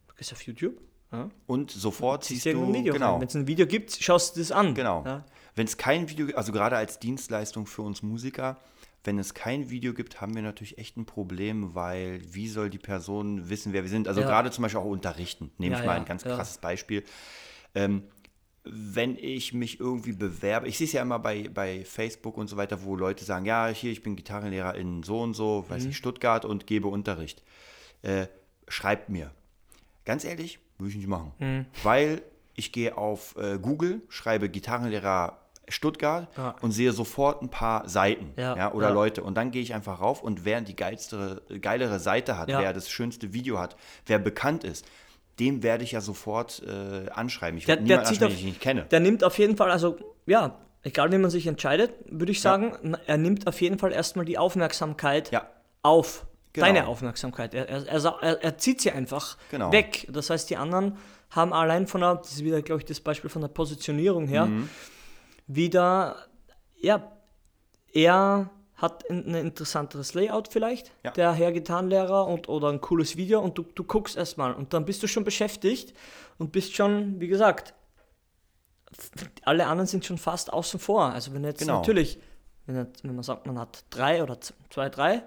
du 0.08 0.14
gehst 0.16 0.32
auf 0.32 0.42
YouTube, 0.42 0.80
ja, 1.12 1.30
Und 1.46 1.70
sofort 1.70 2.24
ziehst 2.24 2.42
siehst 2.42 2.54
du, 2.54 2.62
ein 2.64 2.74
Video 2.74 2.92
genau, 2.92 3.18
Wenn 3.18 3.28
es 3.28 3.34
ein 3.34 3.46
Video 3.46 3.66
gibt, 3.66 3.92
schaust 3.92 4.36
du 4.36 4.40
das 4.40 4.52
an. 4.52 4.74
Genau. 4.74 5.04
Ja. 5.06 5.24
Wenn 5.54 5.66
es 5.66 5.76
kein 5.78 6.08
Video 6.10 6.26
gibt, 6.26 6.36
also 6.36 6.52
gerade 6.52 6.76
als 6.76 6.98
Dienstleistung 6.98 7.66
für 7.66 7.80
uns 7.82 8.02
Musiker, 8.02 8.58
wenn 9.04 9.18
es 9.18 9.32
kein 9.32 9.70
Video 9.70 9.94
gibt, 9.94 10.20
haben 10.20 10.34
wir 10.34 10.42
natürlich 10.42 10.76
echt 10.76 10.98
ein 10.98 11.06
Problem, 11.06 11.74
weil 11.74 12.20
wie 12.30 12.48
soll 12.48 12.68
die 12.68 12.78
Person 12.78 13.48
wissen, 13.48 13.72
wer 13.72 13.82
wir 13.84 13.88
sind? 13.88 14.06
Also 14.06 14.20
Ja. 14.20 14.26
gerade 14.26 14.50
zum 14.50 14.62
Beispiel 14.62 14.80
auch 14.80 14.84
unterrichten, 14.84 15.50
nehme 15.56 15.76
ich 15.78 15.84
mal 15.86 15.96
ein 15.96 16.04
ganz 16.04 16.24
krasses 16.24 16.58
Beispiel. 16.58 17.04
Ähm, 17.74 18.02
wenn 18.70 19.16
ich 19.16 19.52
mich 19.54 19.80
irgendwie 19.80 20.12
bewerbe, 20.12 20.68
ich 20.68 20.78
sehe 20.78 20.86
es 20.86 20.92
ja 20.92 21.02
immer 21.02 21.18
bei, 21.18 21.48
bei 21.52 21.84
Facebook 21.84 22.36
und 22.36 22.48
so 22.48 22.56
weiter, 22.56 22.82
wo 22.84 22.96
Leute 22.96 23.24
sagen, 23.24 23.44
ja, 23.44 23.68
hier, 23.68 23.90
ich 23.92 24.02
bin 24.02 24.16
Gitarrenlehrer 24.16 24.74
in 24.74 25.02
so 25.02 25.20
und 25.20 25.34
so, 25.34 25.64
weiß 25.68 25.84
Mhm. 25.84 25.90
ich, 25.90 25.96
Stuttgart 25.96 26.44
und 26.44 26.66
gebe 26.66 26.88
Unterricht. 26.88 27.42
Äh, 28.02 28.26
schreibt 28.68 29.08
mir. 29.08 29.30
Ganz 30.04 30.24
ehrlich, 30.24 30.58
würde 30.78 30.90
ich 30.90 30.96
nicht 30.96 31.08
machen. 31.08 31.32
Mhm. 31.38 31.66
Weil 31.82 32.22
ich 32.54 32.72
gehe 32.72 32.96
auf 32.96 33.36
äh, 33.36 33.58
Google, 33.58 34.02
schreibe 34.08 34.48
Gitarrenlehrer 34.48 35.38
Stuttgart 35.68 36.28
Ja. 36.36 36.56
und 36.62 36.72
sehe 36.72 36.92
sofort 36.92 37.42
ein 37.42 37.50
paar 37.50 37.88
Seiten 37.88 38.32
Ja, 38.36 38.56
ja, 38.56 38.72
oder 38.72 38.88
ja. 38.88 38.94
Leute. 38.94 39.22
Und 39.22 39.34
dann 39.34 39.50
gehe 39.50 39.60
ich 39.62 39.74
einfach 39.74 40.00
rauf 40.00 40.22
und 40.22 40.44
wer 40.46 40.60
die 40.62 40.74
geilste, 40.74 41.42
geilere 41.60 41.98
Seite 42.00 42.38
hat, 42.38 42.48
wer 42.48 42.72
das 42.72 42.88
schönste 42.90 43.32
Video 43.34 43.58
hat, 43.58 43.76
wer 44.06 44.18
bekannt 44.18 44.64
ist, 44.64 44.86
dem 45.40 45.62
werde 45.62 45.84
ich 45.84 45.92
ja 45.92 46.00
sofort 46.00 46.62
äh, 46.66 47.08
anschreiben. 47.10 47.58
Ich 47.58 47.66
Der, 47.66 47.76
werde 47.76 47.86
der, 47.86 47.96
niemanden 47.98 48.08
ansprechen, 48.08 48.24
auf, 48.26 48.30
den 48.32 48.38
ich 48.38 48.44
nicht 48.44 48.60
kenne. 48.60 48.86
der 48.90 49.00
nimmt 49.00 49.24
auf 49.24 49.38
jeden 49.38 49.56
Fall, 49.56 49.70
also 49.70 49.96
ja, 50.26 50.58
egal 50.82 51.10
wie 51.12 51.18
man 51.18 51.30
sich 51.30 51.46
entscheidet, 51.46 51.92
würde 52.06 52.32
ich 52.32 52.40
sagen, 52.40 52.96
er 53.06 53.16
nimmt 53.18 53.46
auf 53.46 53.60
jeden 53.60 53.78
Fall 53.78 53.92
erstmal 53.92 54.24
die 54.24 54.38
Aufmerksamkeit 54.38 55.30
Ja. 55.32 55.48
auf. 55.82 56.26
Genau. 56.52 56.66
Deine 56.66 56.86
Aufmerksamkeit. 56.86 57.54
Er, 57.54 57.68
er, 57.68 57.86
er, 57.86 58.18
er, 58.22 58.42
er 58.42 58.58
zieht 58.58 58.80
sie 58.80 58.90
einfach 58.90 59.36
Genau. 59.50 59.70
weg. 59.70 60.08
Das 60.10 60.30
heißt, 60.30 60.48
die 60.50 60.56
anderen 60.56 60.96
haben 61.30 61.52
allein 61.52 61.86
von 61.86 62.00
der, 62.00 62.16
das 62.16 62.32
ist 62.32 62.44
wieder, 62.44 62.62
glaube 62.62 62.80
ich, 62.80 62.86
das 62.86 63.00
Beispiel 63.00 63.28
von 63.30 63.42
der 63.42 63.48
Positionierung 63.48 64.26
her, 64.26 64.46
Mhm. 64.46 64.68
wieder, 65.46 66.16
ja, 66.80 67.12
er 67.92 68.50
hat 68.78 69.08
ein, 69.10 69.34
interessanteres 69.34 70.14
Layout 70.14 70.48
vielleicht, 70.48 70.90
Ja. 71.04 71.10
der 71.10 71.32
Herr 71.32 71.52
Gitarrenlehrer 71.52 72.26
und 72.26 72.48
oder 72.48 72.68
ein 72.70 72.80
cooles 72.80 73.16
Video 73.16 73.40
und 73.40 73.58
du, 73.58 73.64
du 73.74 73.84
guckst 73.84 74.16
erstmal 74.16 74.54
und 74.54 74.72
dann 74.72 74.84
bist 74.86 75.02
du 75.02 75.06
schon 75.08 75.24
beschäftigt 75.24 75.94
und 76.38 76.52
bist 76.52 76.74
schon, 76.74 77.20
wie 77.20 77.28
gesagt, 77.28 77.74
alle 79.44 79.66
anderen 79.66 79.86
sind 79.86 80.04
schon 80.04 80.18
fast 80.18 80.52
außen 80.52 80.80
vor. 80.80 81.04
Also 81.12 81.34
wenn 81.34 81.44
jetzt 81.44 81.60
Genau. 81.60 81.78
natürlich, 81.78 82.18
wenn, 82.66 82.76
jetzt, 82.76 83.04
wenn 83.04 83.14
man 83.14 83.22
sagt, 83.24 83.46
man 83.46 83.58
hat 83.58 83.84
drei 83.90 84.22
oder 84.22 84.38
zwei, 84.70 84.88
drei, 84.88 85.22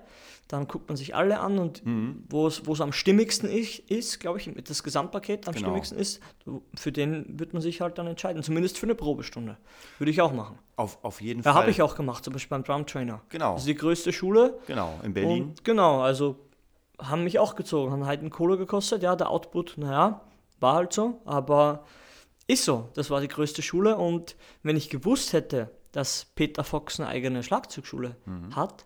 dann 0.52 0.68
guckt 0.68 0.90
man 0.90 0.98
sich 0.98 1.16
alle 1.16 1.40
an 1.40 1.58
und 1.60 1.86
Mhm. 1.86 2.24
wo 2.30 2.48
es 2.48 2.82
am 2.82 2.92
stimmigsten 2.94 3.50
ist, 3.50 3.80
ist 3.90 4.20
glaube 4.20 4.40
ich, 4.40 4.52
das 4.64 4.84
Gesamtpaket 4.84 5.48
am 5.48 5.54
Genau. 5.54 5.68
stimmigsten 5.68 5.98
ist, 5.98 6.20
für 6.76 6.92
den 6.92 7.40
wird 7.40 7.54
man 7.54 7.62
sich 7.62 7.82
halt 7.82 7.98
dann 7.98 8.08
entscheiden. 8.08 8.44
Zumindest 8.44 8.78
für 8.78 8.86
eine 8.86 8.96
Probestunde. 8.96 9.58
Würde 10.00 10.12
ich 10.12 10.22
auch 10.22 10.34
machen. 10.34 10.58
Auf, 10.76 10.98
auf 11.04 11.22
jeden 11.22 11.40
Ja, 11.44 11.54
Fall. 11.54 11.62
habe 11.62 11.72
ich 11.72 11.82
auch 11.82 11.96
gemacht, 11.96 12.24
zum 12.24 12.34
Beispiel 12.34 12.50
beim 12.58 12.64
Drum 12.64 12.86
Trainer. 12.86 13.22
Genau. 13.30 13.54
Das 13.54 13.62
ist 13.62 13.68
die 13.68 13.76
größte 13.76 14.12
Schule. 14.12 14.60
Genau, 14.68 15.00
in 15.04 15.14
Berlin. 15.14 15.44
Und 15.44 15.64
genau, 15.64 16.02
also 16.02 16.38
haben 17.00 17.24
mich 17.24 17.40
auch 17.40 17.56
gezogen, 17.56 17.92
haben 17.92 18.06
halt 18.06 18.20
einen 18.20 18.30
Kohle 18.30 18.58
gekostet. 18.58 19.02
Ja, 19.04 19.16
der 19.16 19.30
Output, 19.30 19.78
naja, 19.78 20.22
war 20.60 20.76
halt 20.76 20.94
so. 20.94 21.22
Aber 21.26 21.86
Ist 22.48 22.66
so, 22.66 22.90
das 22.96 23.10
war 23.10 23.22
die 23.22 23.28
größte 23.30 23.62
Schule 23.62 23.96
und 23.96 24.36
wenn 24.64 24.76
ich 24.76 24.90
gewusst 24.90 25.32
hätte, 25.32 25.72
dass 25.94 26.26
Peter 26.36 26.64
Fox 26.66 27.00
eine 27.00 27.08
eigene 27.08 27.44
Schlagzeugschule 27.44 28.18
hat, 28.54 28.86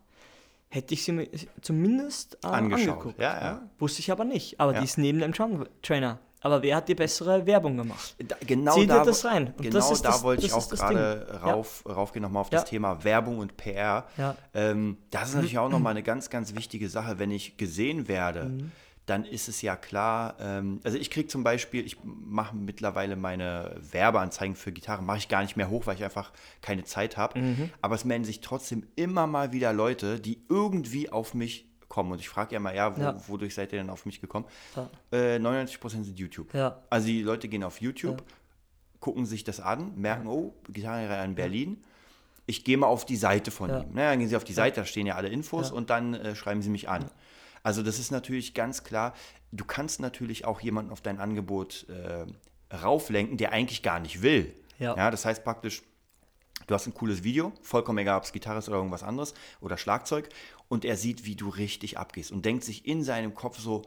hätte 0.76 0.94
ich 0.94 1.04
sie 1.04 1.12
mir 1.14 1.28
zumindest 1.62 2.38
äh, 2.44 2.48
Angeschaut, 2.48 2.90
angeguckt. 2.90 3.20
ja, 3.20 3.42
ja. 3.42 3.62
Wusste 3.80 4.00
ich 4.02 4.12
aber 4.12 4.26
nicht. 4.26 4.60
Aber 4.60 4.74
Ja. 4.74 4.80
die 4.80 4.86
ist 4.86 4.98
neben 4.98 5.20
dem 5.20 5.32
Drum 5.32 5.66
Trainer. 5.82 6.20
Aber 6.42 6.62
wer 6.62 6.76
hat 6.76 6.88
die 6.90 6.94
bessere 6.94 7.44
Werbung 7.48 7.76
gemacht? 7.78 8.16
Da, 8.28 8.36
genau 8.46 8.74
Zieh 8.76 8.82
dir 8.82 8.88
da, 8.88 9.04
das 9.04 9.26
rein. 9.26 9.48
Und 9.58 9.64
Genau 9.64 9.90
das 9.90 10.02
da 10.04 10.10
das- 10.12 10.22
wollte 10.24 10.44
das 10.44 10.52
ich 10.52 10.56
auch 10.56 10.68
das 10.68 10.80
gerade 10.80 11.40
rauf, 11.44 11.84
raufgehen, 11.88 12.22
nochmal 12.22 12.42
auf 12.42 12.50
das 12.52 12.62
Ja. 12.62 12.68
Thema 12.68 13.04
Werbung 13.04 13.40
und 13.40 13.58
PR. 13.58 14.06
Ja. 14.18 14.36
Ähm, 14.54 14.98
das 15.10 15.30
ist 15.30 15.36
natürlich 15.36 15.58
auch 15.58 15.70
nochmal 15.70 15.92
eine 15.92 16.04
ganz, 16.04 16.30
ganz 16.30 16.54
wichtige 16.54 16.88
Sache. 16.88 17.18
Wenn 17.18 17.32
ich 17.32 17.58
gesehen 17.58 18.08
werde, 18.08 18.46
Mhm. 18.46 18.72
Dann 19.06 19.24
ist 19.24 19.48
es 19.48 19.62
ja 19.62 19.76
klar, 19.76 20.36
ähm, 20.40 20.80
also 20.84 20.98
ich 20.98 21.12
kriege 21.12 21.28
zum 21.28 21.44
Beispiel, 21.44 21.86
ich 21.86 21.98
mache 22.04 22.56
mittlerweile 22.56 23.16
meine 23.16 23.76
Werbeanzeigen 23.92 24.56
für 24.56 24.72
Gitarren, 24.72 25.06
mache 25.06 25.18
ich 25.20 25.28
gar 25.28 25.42
nicht 25.44 25.56
mehr 25.56 25.70
hoch, 25.70 25.86
weil 25.86 25.96
ich 25.96 26.04
einfach 26.04 26.32
keine 26.62 26.84
Zeit 26.86 27.16
habe. 27.16 27.40
Mhm. 27.40 27.70
Aber 27.82 27.94
es 27.96 28.04
melden 28.06 28.26
sich 28.26 28.42
trotzdem 28.42 28.88
immer 28.96 29.28
mal 29.28 29.52
wieder 29.54 29.74
Leute, 29.74 30.20
die 30.20 30.42
irgendwie 30.50 31.12
auf 31.12 31.34
mich 31.36 31.68
kommen. 31.88 32.12
Und 32.14 32.20
ich 32.20 32.30
frage 32.30 32.54
ja 32.56 32.60
mal, 32.60 32.76
ja, 32.76 32.98
wo, 32.98 33.02
Ja. 33.02 33.16
wodurch 33.28 33.54
seid 33.54 33.72
ihr 33.74 33.80
denn 33.80 33.92
auf 33.92 34.08
mich 34.08 34.22
gekommen? 34.22 34.46
Ja. 34.76 34.90
Äh, 35.12 35.38
99% 35.40 36.04
sind 36.04 36.18
YouTube. 36.18 36.52
Ja. 36.56 36.82
Also 36.90 37.06
die 37.08 37.22
Leute 37.22 37.48
gehen 37.48 37.64
auf 37.64 37.80
YouTube, 37.82 38.24
gucken 39.00 39.28
sich 39.28 39.44
das 39.44 39.60
an, 39.60 39.94
merken, 39.96 40.28
oh, 40.28 40.56
Gitarrenlehrer 40.70 41.24
in 41.24 41.36
Berlin. 41.36 41.78
Ich 42.48 42.64
gehe 42.64 42.78
mal 42.78 42.88
auf 42.88 43.06
die 43.06 43.16
Seite 43.18 43.52
von 43.52 43.70
Ja. 43.70 43.80
ihm. 43.82 43.94
Naja, 43.94 44.10
dann 44.12 44.20
gehen 44.20 44.30
sie 44.30 44.36
auf 44.36 44.44
die 44.44 44.54
Seite, 44.54 44.82
da 44.82 44.86
stehen 44.86 45.06
ja 45.08 45.16
alle 45.16 45.30
Infos 45.30 45.70
Ja. 45.70 45.76
und 45.76 45.90
dann 45.92 46.16
äh, 46.16 46.36
schreiben 46.36 46.62
sie 46.64 46.70
mich 46.70 46.90
an. 46.90 47.06
Also 47.66 47.82
das 47.82 47.98
ist 47.98 48.12
natürlich 48.12 48.54
ganz 48.54 48.84
klar, 48.84 49.16
du 49.52 49.66
kannst 49.66 50.00
natürlich 50.00 50.46
auch 50.46 50.62
jemanden 50.62 50.92
auf 50.92 51.02
dein 51.02 51.20
Angebot 51.20 51.88
äh, 51.90 52.28
rauflenken, 52.72 53.38
der 53.38 53.54
eigentlich 53.54 53.82
gar 53.82 54.00
nicht 54.00 54.22
will. 54.22 54.54
Ja. 54.78 55.10
das 55.10 55.26
heißt 55.26 55.44
praktisch, 55.44 55.82
du 56.68 56.76
hast 56.76 56.86
ein 56.86 56.94
cooles 56.94 57.24
Video, 57.24 57.54
vollkommen 57.64 57.98
egal, 57.98 58.18
ob 58.20 58.24
es 58.24 58.32
Gitarre 58.32 58.60
ist 58.60 58.68
oder 58.68 58.78
irgendwas 58.78 59.02
anderes 59.02 59.34
oder 59.62 59.80
Schlagzeug, 59.80 60.30
und 60.68 60.86
er 60.86 60.96
sieht, 60.96 61.26
wie 61.26 61.36
du 61.36 61.50
richtig 61.50 61.98
abgehst 61.98 62.32
und 62.32 62.46
denkt 62.46 62.64
sich 62.64 62.86
in 62.86 63.04
seinem 63.04 63.34
Kopf 63.34 63.58
so, 63.58 63.82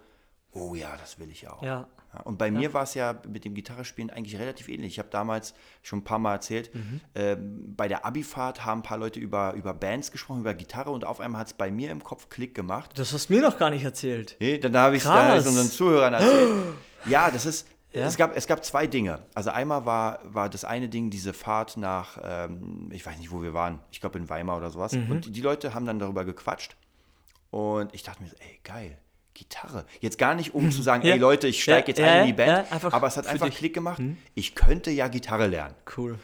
oh 0.50 0.74
ja, 0.74 0.96
das 0.96 1.20
will 1.20 1.30
ich 1.30 1.46
auch. 1.46 1.62
Ja. 1.62 1.86
Ja, 2.14 2.20
und 2.20 2.38
bei 2.38 2.50
mir 2.50 2.72
war 2.72 2.84
es 2.84 2.94
ja 2.94 3.20
mit 3.28 3.44
dem 3.44 3.54
Gitarrespielen 3.54 4.08
eigentlich 4.10 4.38
relativ 4.38 4.68
ähnlich. 4.68 4.92
Ich 4.94 4.98
habe 4.98 5.10
damals 5.10 5.54
schon 5.82 5.98
ein 6.00 6.04
paar 6.04 6.18
Mal 6.18 6.34
erzählt, 6.34 6.74
Mhm. 6.74 7.00
ähm, 7.14 7.74
bei 7.76 7.86
der 7.86 8.04
Abifahrt 8.06 8.64
haben 8.64 8.80
ein 8.80 8.82
paar 8.82 8.96
Leute 8.98 9.20
über, 9.20 9.52
über 9.54 9.74
Bands 9.74 10.10
gesprochen, 10.10 10.40
über 10.40 10.54
Gitarre 10.54 10.90
und 10.90 11.04
auf 11.04 11.20
einmal 11.20 11.40
hat 11.42 11.48
es 11.48 11.52
bei 11.54 11.70
mir 11.70 11.90
im 11.90 12.02
Kopf 12.02 12.28
Klick 12.30 12.54
gemacht. 12.54 12.92
Das 12.98 13.12
hast 13.12 13.28
du 13.28 13.34
mir 13.34 13.42
noch 13.42 13.58
gar 13.58 13.68
nicht 13.70 13.84
erzählt. 13.84 14.36
Nee, 14.40 14.56
dann 14.58 14.74
habe 14.76 14.96
ich 14.96 15.02
es 15.04 15.08
Krass. 15.08 15.46
unseren 15.46 15.68
Zuhörern 15.70 16.14
erzählt. 16.14 16.64
ja, 17.06 17.30
das 17.30 17.44
ist. 17.46 17.68
Ja? 17.92 18.06
Es, 18.06 18.16
gab, 18.18 18.36
es 18.36 18.46
gab 18.46 18.64
zwei 18.64 18.86
Dinge. 18.86 19.20
Also 19.34 19.48
einmal 19.50 19.86
war, 19.86 20.20
war 20.22 20.50
das 20.50 20.64
eine 20.64 20.88
Ding 20.90 21.08
diese 21.08 21.32
Fahrt 21.32 21.78
nach, 21.78 22.18
ähm, 22.22 22.90
ich 22.92 23.04
weiß 23.04 23.16
nicht, 23.18 23.30
wo 23.32 23.40
wir 23.42 23.54
waren, 23.54 23.80
ich 23.90 24.00
glaube 24.00 24.18
in 24.18 24.28
Weimar 24.28 24.58
oder 24.58 24.68
sowas. 24.70 24.92
Mhm. 24.92 25.10
Und 25.10 25.34
die, 25.36 25.40
Leute 25.40 25.72
haben 25.72 25.86
dann 25.86 25.98
darüber 25.98 26.24
gequatscht. 26.26 26.76
Und 27.50 27.94
ich 27.94 28.02
dachte 28.02 28.22
mir 28.22 28.28
ey, 28.40 28.60
geil, 28.62 28.98
Gitarre. 29.38 29.84
Jetzt 30.00 30.18
gar 30.18 30.34
nicht, 30.34 30.54
um 30.54 30.70
zu 30.70 30.82
sagen, 30.82 31.02
Ja. 31.06 31.14
ey 31.14 31.18
Leute, 31.18 31.48
ich 31.48 31.62
steige 31.62 31.80
Ja, 31.82 31.88
jetzt 31.88 31.98
ja, 31.98 32.06
ein 32.22 32.28
in 32.28 32.36
die 32.36 32.42
ja, 32.42 32.46
Band. 32.56 32.72
einfach 32.72 32.92
aber 32.92 33.06
es 33.06 33.16
hat 33.16 33.26
einfach 33.26 33.46
dich. 33.46 33.56
Klick 33.56 33.74
gemacht. 33.74 34.02
Ich 34.34 34.54
könnte 34.54 34.90
ja 34.90 35.08
Gitarre 35.08 35.46
lernen. 35.46 35.74
Cool. 35.96 36.18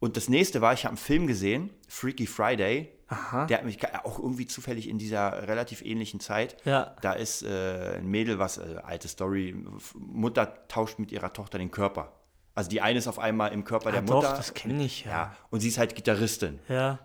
Und 0.00 0.16
das 0.16 0.28
nächste 0.28 0.60
war, 0.60 0.72
ich 0.74 0.84
habe 0.84 0.90
einen 0.92 0.96
Film 0.98 1.26
gesehen, 1.26 1.70
Freaky 1.88 2.26
Friday. 2.26 2.92
Aha. 3.08 3.46
Der 3.46 3.58
hat 3.58 3.64
mich 3.64 3.78
auch 4.04 4.18
irgendwie 4.18 4.46
zufällig 4.46 4.86
in 4.88 4.98
dieser 4.98 5.48
relativ 5.48 5.80
ähnlichen 5.82 6.20
Zeit. 6.20 6.56
Ja. 6.66 6.94
Da 7.00 7.14
ist 7.14 7.42
äh, 7.42 7.96
ein 7.96 8.06
Mädel, 8.06 8.38
was, 8.38 8.58
äh, 8.58 8.76
alte 8.84 9.08
Story, 9.08 9.56
Mutter 9.94 10.66
tauscht 10.68 10.98
mit 10.98 11.10
ihrer 11.10 11.32
Tochter 11.32 11.58
den 11.58 11.70
Körper. 11.70 12.12
Also 12.54 12.68
die 12.68 12.80
eine 12.82 12.98
ist 12.98 13.08
auf 13.08 13.18
einmal 13.18 13.52
im 13.52 13.64
Körper 13.64 13.90
der 13.92 14.00
Ah, 14.02 14.04
doch, 14.04 14.14
Mutter. 14.16 14.34
das 14.36 14.52
kenne 14.52 14.84
ich, 14.84 15.04
ja. 15.06 15.10
ja. 15.10 15.36
Und 15.50 15.60
sie 15.60 15.68
ist 15.68 15.78
halt 15.78 15.94
Gitarristin. 15.94 16.58
Ja. 16.68 16.98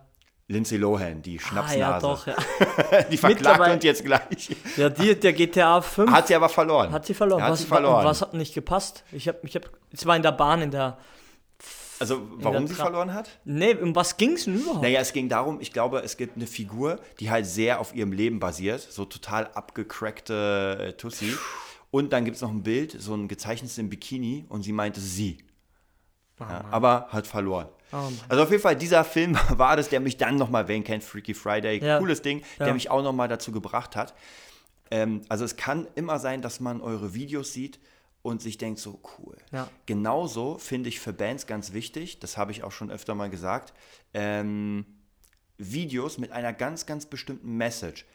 Lindsay 0.48 0.76
Lohan, 0.76 1.22
die 1.22 1.38
Ah, 1.38 1.40
ja, 1.40 1.46
Schnapsnase. 1.48 2.06
doch, 2.06 2.26
ja. 2.26 2.34
Die 3.10 3.16
verklagt 3.16 3.60
uns 3.72 3.82
jetzt 3.84 4.04
gleich. 4.04 4.54
Ja, 4.76 4.90
die, 4.90 5.18
der 5.18 5.32
GTA 5.32 5.80
5 5.80 6.10
Hat 6.10 6.26
sie 6.28 6.34
aber 6.34 6.50
verloren. 6.50 6.92
hat 6.92 7.06
sie 7.06 7.14
verloren. 7.14 7.42
Hat 7.42 7.52
was, 7.52 7.60
sie 7.60 7.66
verloren. 7.66 8.04
wa- 8.04 8.10
Was 8.10 8.20
hat 8.20 8.34
nicht 8.34 8.52
gepasst? 8.54 9.04
Ich 9.12 9.26
habe, 9.26 9.38
ich 9.42 9.54
hab, 9.56 9.70
es 9.90 10.04
war 10.04 10.14
in 10.16 10.22
der 10.22 10.32
Bahn, 10.32 10.60
in 10.60 10.70
der. 10.70 10.98
also 11.98 12.20
warum 12.34 12.66
sie 12.66 12.74
verloren 12.74 13.14
hat? 13.14 13.30
Nee, 13.46 13.74
um 13.74 13.94
was 13.96 14.18
ging 14.18 14.32
es 14.32 14.44
denn 14.44 14.56
überhaupt? 14.60 14.82
Naja, 14.82 15.00
es 15.00 15.14
ging 15.14 15.30
darum, 15.30 15.60
ich 15.62 15.72
glaube, 15.72 16.00
es 16.00 16.18
gibt 16.18 16.36
eine 16.36 16.46
Figur, 16.46 16.98
die 17.20 17.30
halt 17.30 17.46
sehr 17.46 17.80
auf 17.80 17.94
ihrem 17.94 18.12
Leben 18.12 18.38
basiert, 18.38 18.82
so 18.82 19.06
total 19.06 19.46
abgecrackte 19.54 20.78
äh, 20.88 20.92
Tussi. 20.92 21.32
Und 21.90 22.12
dann 22.12 22.24
gibt 22.26 22.36
es 22.36 22.42
noch 22.42 22.50
ein 22.50 22.62
Bild, 22.62 22.94
so 23.00 23.14
ein 23.14 23.28
gezeichnetes 23.28 23.78
im 23.78 23.88
Bikini 23.88 24.44
und 24.50 24.62
sie 24.62 24.72
meinte 24.72 25.00
sie. 25.00 25.38
Ja, 26.40 26.64
aber 26.70 27.06
hat 27.10 27.26
verloren. 27.28 27.68
Oh 27.94 28.10
also 28.28 28.42
auf 28.42 28.50
jeden 28.50 28.62
Fall, 28.62 28.76
dieser 28.76 29.04
Film 29.04 29.36
war 29.50 29.76
das, 29.76 29.88
der 29.88 30.00
mich 30.00 30.16
dann 30.16 30.36
nochmal, 30.36 30.68
wen 30.68 30.82
kennt 30.84 31.04
Freaky 31.04 31.34
Friday, 31.34 31.78
Ja. 31.82 31.98
cooles 31.98 32.22
Ding, 32.22 32.40
Ja. 32.58 32.64
der 32.66 32.74
mich 32.74 32.90
auch 32.90 33.02
nochmal 33.02 33.28
dazu 33.28 33.52
gebracht 33.52 33.94
hat. 33.96 34.14
Ähm, 34.90 35.22
also 35.28 35.44
es 35.44 35.56
kann 35.56 35.86
immer 35.94 36.18
sein, 36.18 36.42
dass 36.42 36.60
man 36.60 36.80
eure 36.80 37.14
Videos 37.14 37.52
sieht 37.52 37.78
und 38.22 38.42
sich 38.42 38.58
denkt 38.58 38.80
so, 38.80 39.00
cool. 39.18 39.36
Ja. 39.52 39.68
Genauso 39.86 40.58
finde 40.58 40.88
ich 40.88 40.98
für 41.00 41.12
Bands 41.12 41.46
ganz 41.46 41.72
wichtig, 41.72 42.18
das 42.20 42.36
habe 42.36 42.52
ich 42.52 42.62
auch 42.64 42.72
schon 42.72 42.90
öfter 42.90 43.14
mal 43.14 43.30
gesagt, 43.30 43.72
ähm, 44.14 44.86
Videos 45.58 46.18
mit 46.18 46.32
einer 46.32 46.52
ganz, 46.52 46.86
ganz 46.86 47.06
bestimmten 47.06 47.56
Message. 47.56 48.06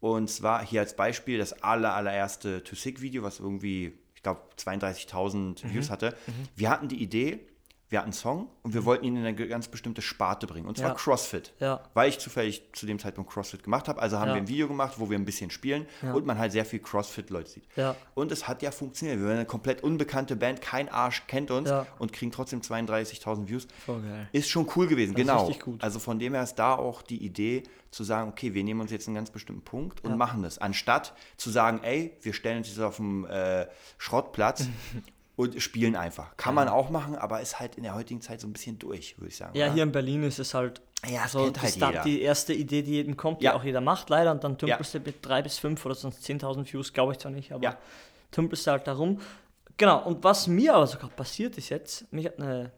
Und 0.00 0.28
zwar 0.30 0.64
hier 0.64 0.80
als 0.80 0.94
Beispiel 0.96 1.38
das 1.38 1.62
aller, 1.62 1.94
allererste 1.94 2.62
To 2.64 2.74
Sick 2.76 3.00
Video, 3.00 3.22
was 3.22 3.38
irgendwie, 3.40 3.92
ich 4.14 4.22
glaube, 4.22 4.40
32.000 4.56 5.62
Views 5.72 5.90
hatte. 5.90 6.16
Wir 6.56 6.70
hatten 6.70 6.88
die 6.88 7.02
Idee, 7.02 7.40
wir 7.92 7.98
hatten 7.98 8.06
einen 8.06 8.12
Song 8.14 8.48
und 8.62 8.72
wir 8.72 8.86
wollten 8.86 9.04
ihn 9.04 9.16
in 9.16 9.24
eine 9.26 9.34
ganz 9.48 9.68
bestimmte 9.68 10.00
Sparte 10.00 10.46
bringen. 10.46 10.66
Und 10.66 10.78
zwar 10.78 10.88
Ja. 10.88 10.94
CrossFit. 10.94 11.52
Ja. 11.60 11.80
Weil 11.92 12.08
ich 12.08 12.18
zufällig 12.18 12.62
zu 12.72 12.86
dem 12.86 12.98
Zeitpunkt 12.98 13.30
CrossFit 13.30 13.62
gemacht 13.62 13.86
habe. 13.86 14.00
Also 14.00 14.18
haben 14.18 14.28
Ja. 14.28 14.34
wir 14.36 14.40
ein 14.42 14.48
Video 14.48 14.66
gemacht, 14.66 14.94
wo 14.96 15.10
wir 15.10 15.18
ein 15.18 15.26
bisschen 15.26 15.50
spielen 15.50 15.86
und 16.14 16.24
man 16.24 16.38
halt 16.38 16.52
sehr 16.52 16.64
viel 16.64 16.78
CrossFit-Leute 16.78 17.50
sieht. 17.50 17.64
Und 18.14 18.32
es 18.32 18.48
hat 18.48 18.62
ja 18.62 18.70
funktioniert. 18.70 19.18
Wir 19.20 19.26
waren 19.26 19.36
eine 19.36 19.44
komplett 19.44 19.82
unbekannte 19.84 20.36
Band, 20.36 20.62
kein 20.62 20.88
Arsch 20.88 21.26
kennt 21.26 21.50
uns 21.50 21.70
und 21.98 22.12
kriegen 22.14 22.32
trotzdem 22.32 22.62
32.000 22.62 23.46
Views. 23.48 23.68
Voll 23.84 24.00
geil. 24.00 24.26
Ist 24.32 24.48
schon 24.48 24.66
cool 24.74 24.86
gewesen, 24.86 25.12
Das 25.12 25.20
genau. 25.20 25.44
richtig 25.44 25.62
gut. 25.62 25.84
Also 25.84 25.98
von 25.98 26.18
dem 26.18 26.32
her 26.32 26.42
ist 26.44 26.54
da 26.54 26.74
auch 26.74 27.02
die 27.02 27.22
Idee 27.22 27.62
zu 27.90 28.04
sagen, 28.04 28.30
okay, 28.30 28.54
wir 28.54 28.64
nehmen 28.64 28.80
uns 28.80 28.90
jetzt 28.90 29.06
einen 29.06 29.16
ganz 29.16 29.30
bestimmten 29.30 29.60
Punkt 29.64 30.02
und 30.02 30.16
machen 30.16 30.42
das. 30.42 30.56
Anstatt 30.56 31.12
zu 31.36 31.50
sagen, 31.50 31.80
ey, 31.82 32.16
wir 32.22 32.32
stellen 32.32 32.58
uns 32.58 32.68
jetzt 32.68 32.80
auf 32.80 32.96
dem 32.96 33.26
äh, 33.26 33.66
Schrottplatz 33.98 34.66
und 35.36 35.60
spielen 35.62 35.96
einfach. 35.96 36.36
Kann 36.36 36.54
man 36.54 36.68
auch 36.68 36.90
machen, 36.90 37.14
aber 37.16 37.40
ist 37.40 37.58
halt 37.58 37.76
in 37.76 37.82
der 37.84 37.94
heutigen 37.94 38.20
Zeit 38.20 38.40
so 38.40 38.46
ein 38.46 38.52
bisschen 38.52 38.78
durch, 38.78 39.18
würde 39.18 39.28
ich 39.28 39.36
sagen. 39.36 39.56
Ja, 39.56 39.66
oder? 39.66 39.74
hier 39.74 39.82
in 39.84 39.92
Berlin 39.92 40.22
ist 40.24 40.38
es 40.38 40.52
halt 40.54 40.80
Ja, 41.08 41.26
so 41.26 41.50
die, 41.50 41.58
halt 41.60 41.74
jeder. 41.74 42.02
die 42.02 42.20
erste 42.22 42.52
Idee, 42.52 42.82
die 42.82 42.92
jedem 42.92 43.16
kommt, 43.16 43.40
die 43.40 43.46
Ja. 43.46 43.54
auch 43.54 43.64
jeder 43.64 43.80
macht, 43.80 44.10
leider. 44.10 44.30
Und 44.30 44.44
dann 44.44 44.58
tümpelst 44.58 44.94
du 44.94 45.00
mit 45.00 45.16
drei 45.24 45.42
bis 45.42 45.58
fünf 45.58 45.84
oder 45.86 45.94
sonst 45.94 46.22
10.000 46.24 46.70
Views, 46.72 46.92
glaube 46.92 47.12
ich 47.12 47.18
zwar 47.18 47.32
nicht, 47.32 47.50
aber 47.52 47.64
Ja. 47.64 47.78
tümpelst 48.30 48.66
du 48.66 48.70
halt 48.72 48.86
darum. 48.86 49.20
Genau, 49.78 50.04
und 50.04 50.22
was 50.22 50.46
mir 50.46 50.74
aber 50.74 50.86
sogar 50.86 51.08
passiert 51.10 51.56
ist 51.56 51.70
jetzt, 51.70 52.12
mich 52.12 52.26
hat 52.26 52.38
eine 52.38 52.70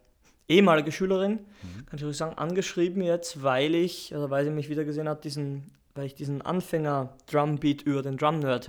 ehemalige 0.48 0.92
Schülerin, 0.92 1.40
Mhm. 1.62 1.86
kann 1.86 1.98
ich 1.98 2.04
ruhig 2.04 2.16
sagen, 2.16 2.38
angeschrieben 2.38 3.02
jetzt, 3.02 3.42
weil 3.42 3.74
ich, 3.74 4.14
also 4.14 4.30
weil 4.30 4.44
sie 4.44 4.50
mich 4.50 4.68
wieder 4.68 4.84
gesehen 4.84 5.08
hat, 5.08 5.24
diesen, 5.24 5.70
weil 5.94 6.06
ich 6.06 6.14
diesen 6.14 6.40
Anfänger-Drumbeat 6.42 7.82
über 7.82 8.02
den 8.02 8.16
Drum-Nerd 8.16 8.68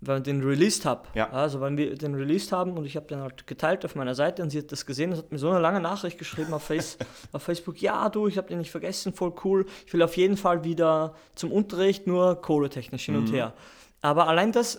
weil 0.00 0.18
ich 0.18 0.22
den 0.24 0.42
released 0.42 0.84
habe. 0.84 1.02
Mhm. 1.08 1.18
Ja. 1.18 1.30
Also 1.30 1.60
weil 1.60 1.76
wir 1.76 1.94
den 1.96 2.14
released 2.14 2.52
haben 2.52 2.72
und 2.78 2.84
ich 2.84 2.96
habe 2.96 3.06
den 3.06 3.20
halt 3.20 3.46
geteilt 3.46 3.84
auf 3.84 3.94
meiner 3.94 4.14
Seite 4.14 4.42
und 4.42 4.50
sie 4.50 4.58
hat 4.58 4.70
das 4.72 4.86
gesehen 4.86 5.10
und 5.12 5.18
hat 5.18 5.32
mir 5.32 5.38
so 5.38 5.50
eine 5.50 5.58
lange 5.60 5.80
Nachricht 5.80 6.18
geschrieben 6.18 6.52
auf, 6.54 6.64
Face, 6.64 6.98
auf 7.32 7.42
Facebook. 7.42 7.80
Ja, 7.82 8.08
du, 8.08 8.26
ich 8.28 8.36
habe 8.38 8.48
den 8.48 8.58
nicht 8.58 8.70
vergessen, 8.70 9.12
voll 9.12 9.34
cool. 9.44 9.66
Ich 9.86 9.92
will 9.92 10.02
auf 10.02 10.16
jeden 10.16 10.36
Fall 10.36 10.62
wieder 10.64 11.14
zum 11.34 11.50
Unterricht, 11.52 12.06
nur 12.06 12.40
kohletechnisch 12.40 13.06
hin 13.06 13.16
und 13.16 13.32
her. 13.32 13.54
Aber 14.00 14.28
allein 14.28 14.52
das, 14.52 14.76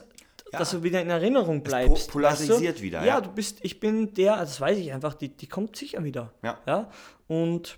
Mhm. 0.49 0.53
Ja. 0.53 0.59
dass 0.59 0.71
du 0.71 0.81
wieder 0.81 0.99
in 0.99 1.11
Erinnerung 1.11 1.61
bleibst. 1.61 2.09
polarisiert 2.09 2.49
weißt 2.63 2.79
du? 2.79 2.81
wieder, 2.81 2.99
Ja, 3.01 3.05
ja. 3.05 3.21
du 3.21 3.29
bist, 3.29 3.59
ich 3.61 3.79
bin 3.79 4.15
der, 4.15 4.33
also 4.38 4.49
das 4.49 4.59
weiß 4.59 4.79
ich 4.79 4.91
einfach, 4.91 5.13
die, 5.13 5.29
die 5.29 5.45
kommt 5.45 5.75
sicher 5.75 6.03
wieder. 6.03 6.33
Ja. 6.41 6.57
ja. 6.65 6.89
Und 7.27 7.77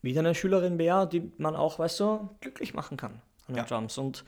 wieder 0.00 0.20
eine 0.20 0.34
Schülerin 0.34 0.76
mehr, 0.76 1.04
die 1.04 1.30
man 1.36 1.54
auch, 1.54 1.78
weißt 1.78 2.00
du, 2.00 2.30
glücklich 2.40 2.72
machen 2.72 2.96
kann 2.96 3.20
an 3.48 3.54
den 3.54 3.56
Ja. 3.58 3.64
Drums. 3.64 3.98
Und 3.98 4.24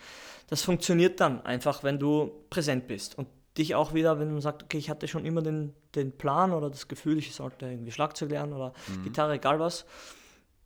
das 0.49 0.63
funktioniert 0.63 1.21
dann 1.21 1.45
einfach, 1.45 1.83
wenn 1.83 1.99
du 1.99 2.31
präsent 2.51 2.87
bist. 2.89 3.17
Und 3.19 3.29
dich 3.57 3.75
auch 3.75 3.93
wieder, 3.95 4.21
wenn 4.21 4.31
man 4.31 4.41
sagt, 4.41 4.63
okay, 4.63 4.79
ich 4.79 4.89
hatte 4.89 5.09
schon 5.09 5.25
immer 5.25 5.43
den, 5.43 5.75
den 5.95 6.13
Plan 6.17 6.53
oder 6.53 6.71
das 6.71 6.87
Gefühl, 6.89 7.19
ich 7.19 7.35
sollte 7.35 7.67
irgendwie 7.67 7.91
Schlagzeug 7.91 8.31
lernen 8.31 8.53
oder 8.53 8.73
Mhm. 8.89 9.03
Gitarre, 9.05 9.35
egal 9.35 9.59
was, 9.59 9.85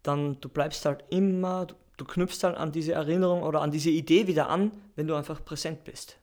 dann 0.02 0.40
du 0.40 0.48
bleibst 0.48 0.84
halt 0.84 1.04
immer, 1.10 1.66
du, 1.66 1.74
du 1.96 2.04
knüpfst 2.04 2.42
halt 2.44 2.56
an 2.56 2.72
diese 2.72 2.92
Erinnerung 2.92 3.42
oder 3.42 3.60
an 3.62 3.70
diese 3.70 3.90
Idee 3.90 4.26
wieder 4.26 4.48
an, 4.48 4.72
wenn 4.96 5.06
du 5.06 5.14
einfach 5.14 5.44
präsent 5.44 5.84
bist. 5.84 6.18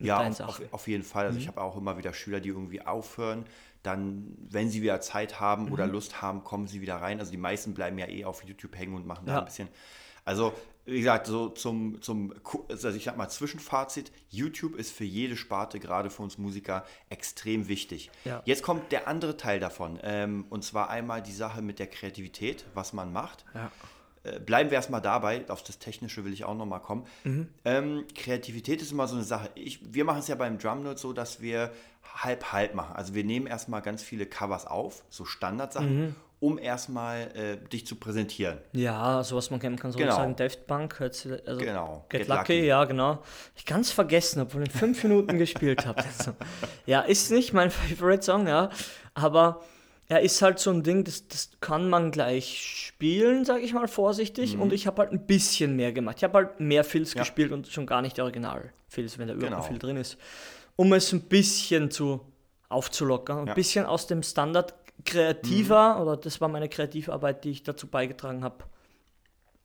Ja, 0.00 0.26
auf, 0.28 0.40
auf. 0.72 0.86
Mhm. 0.86 0.90
jeden 0.92 1.02
Fall. 1.04 1.26
Also 1.26 1.38
ich 1.38 1.48
habe 1.48 1.60
auch 1.60 1.76
immer 1.76 1.98
wieder 1.98 2.12
Schüler, 2.12 2.40
die 2.40 2.48
irgendwie 2.50 2.84
aufhören. 2.86 3.44
Dann, 3.82 4.36
wenn 4.38 4.70
sie 4.70 4.80
wieder 4.82 5.00
Zeit 5.00 5.40
haben 5.40 5.66
Mhm. 5.66 5.72
oder 5.72 5.86
Lust 5.86 6.22
haben, 6.22 6.42
kommen 6.44 6.66
sie 6.66 6.80
wieder 6.80 6.96
rein. 6.96 7.18
Also 7.20 7.30
die 7.32 7.36
meisten 7.36 7.74
bleiben 7.74 7.98
ja 7.98 8.08
eh 8.08 8.24
auf 8.24 8.44
YouTube 8.44 8.76
hängen 8.76 8.94
und 8.94 9.06
machen 9.06 9.26
da 9.26 9.34
Ja. 9.34 9.38
ein 9.40 9.44
bisschen. 9.44 9.68
Also 10.24 10.52
wie 10.88 10.98
gesagt, 10.98 11.26
so 11.26 11.50
zum, 11.50 12.00
zum, 12.00 12.32
also 12.68 12.88
ich 12.88 13.04
sag 13.04 13.16
mal, 13.16 13.28
Zwischenfazit, 13.28 14.10
YouTube 14.30 14.74
ist 14.76 14.90
für 14.90 15.04
jede 15.04 15.36
Sparte, 15.36 15.80
gerade 15.80 16.08
für 16.08 16.22
uns 16.22 16.38
Musiker, 16.38 16.84
extrem 17.10 17.68
wichtig. 17.68 18.10
Ja. 18.24 18.42
Jetzt 18.46 18.62
kommt 18.62 18.90
der 18.90 19.06
andere 19.06 19.36
Teil 19.36 19.60
davon, 19.60 19.98
ähm, 20.02 20.46
und 20.48 20.64
zwar 20.64 20.88
einmal 20.88 21.22
die 21.22 21.32
Sache 21.32 21.60
mit 21.60 21.78
der 21.78 21.88
Kreativität, 21.88 22.64
was 22.74 22.92
man 22.92 23.12
macht. 23.12 23.44
Ja. 23.54 23.70
Äh, 24.24 24.40
bleiben 24.40 24.70
wir 24.70 24.76
erstmal 24.76 25.02
dabei, 25.02 25.48
auf 25.48 25.62
das 25.62 25.78
Technische 25.78 26.24
will 26.24 26.32
ich 26.32 26.44
auch 26.44 26.56
nochmal 26.56 26.80
kommen. 26.80 27.06
Mhm. 27.24 27.48
Ähm, 27.64 28.04
Kreativität 28.14 28.80
ist 28.80 28.90
immer 28.90 29.06
so 29.06 29.14
eine 29.14 29.24
Sache. 29.24 29.50
Ich, 29.54 29.80
wir 29.92 30.04
machen 30.04 30.20
es 30.20 30.28
ja 30.28 30.34
beim 30.34 30.58
Drum 30.58 30.82
Note 30.82 30.98
so, 30.98 31.12
dass 31.12 31.40
wir 31.40 31.70
halb-halb 32.14 32.74
machen. 32.74 32.96
Also 32.96 33.14
wir 33.14 33.24
nehmen 33.24 33.46
erstmal 33.46 33.82
ganz 33.82 34.02
viele 34.02 34.26
Covers 34.26 34.66
auf, 34.66 35.04
so 35.10 35.24
Standardsachen, 35.24 36.06
Mhm. 36.06 36.14
Um 36.40 36.58
erstmal 36.58 37.22
äh, 37.36 37.56
dich 37.68 37.86
zu 37.86 37.96
präsentieren. 37.96 38.58
Ja, 38.72 39.22
so 39.24 39.36
was 39.36 39.50
man 39.50 39.58
kennen 39.60 39.76
kann, 39.76 39.90
so 39.92 39.98
Genau. 39.98 40.14
sagen, 40.16 40.36
Daft 40.36 40.66
Punk, 40.66 41.00
also 41.00 41.30
Genau, 41.58 42.04
Get, 42.08 42.20
Get 42.20 42.28
Lucky, 42.28 42.52
Lucky. 42.54 42.66
ja, 42.66 42.84
genau. 42.84 43.22
Ich 43.56 43.64
ganz 43.66 43.90
vergessen, 43.90 44.40
obwohl 44.42 44.62
ich 44.62 44.70
fünf 44.72 45.02
Minuten 45.02 45.38
gespielt 45.38 45.84
habe. 45.86 46.02
Also, 46.18 46.32
ja, 46.86 47.00
ist 47.00 47.30
nicht 47.32 47.52
mein 47.52 47.70
Favorite 47.72 48.22
Song, 48.22 48.46
ja, 48.46 48.70
aber 49.14 49.62
er 50.10 50.20
ist 50.22 50.40
halt 50.40 50.58
so 50.58 50.70
ein 50.70 50.82
Ding, 50.82 51.04
das, 51.04 51.28
das 51.28 51.50
kann 51.60 51.90
man 51.90 52.10
gleich 52.12 52.62
spielen, 52.86 53.44
sage 53.44 53.60
ich 53.62 53.74
mal 53.74 53.88
vorsichtig, 53.88 54.56
und 54.58 54.72
ich 54.72 54.86
habe 54.86 55.02
halt 55.02 55.12
ein 55.12 55.26
bisschen 55.26 55.76
mehr 55.76 55.92
gemacht. 55.92 56.16
Ich 56.18 56.24
habe 56.24 56.38
halt 56.38 56.60
mehr 56.60 56.82
Mhm. 56.84 57.04
Ja. 57.14 57.20
gespielt 57.22 57.52
und 57.52 57.66
schon 57.68 57.84
gar 57.84 58.00
nicht 58.00 58.16
die 58.16 58.22
Original-Fills, 58.22 59.18
wenn 59.18 59.28
da 59.28 59.34
überhaupt 59.34 59.52
Genau. 59.56 59.62
viel 59.68 59.78
drin 59.78 59.96
ist, 59.96 60.16
um 60.76 60.92
es 60.94 61.12
ein 61.12 61.22
bisschen 61.22 61.90
zu 61.90 62.20
aufzulockern, 62.70 63.40
ein 63.40 63.46
Ja. 63.48 63.52
Mhm. 63.52 63.56
bisschen 63.56 63.84
aus 63.86 64.06
dem 64.06 64.22
Standard 64.22 64.72
kreativer, 65.04 66.00
oder 66.00 66.16
das 66.16 66.40
war 66.40 66.48
meine 66.48 66.68
Kreativarbeit, 66.68 67.44
die 67.44 67.50
ich 67.50 67.62
dazu 67.62 67.86
beigetragen 67.86 68.44
habe, 68.44 68.64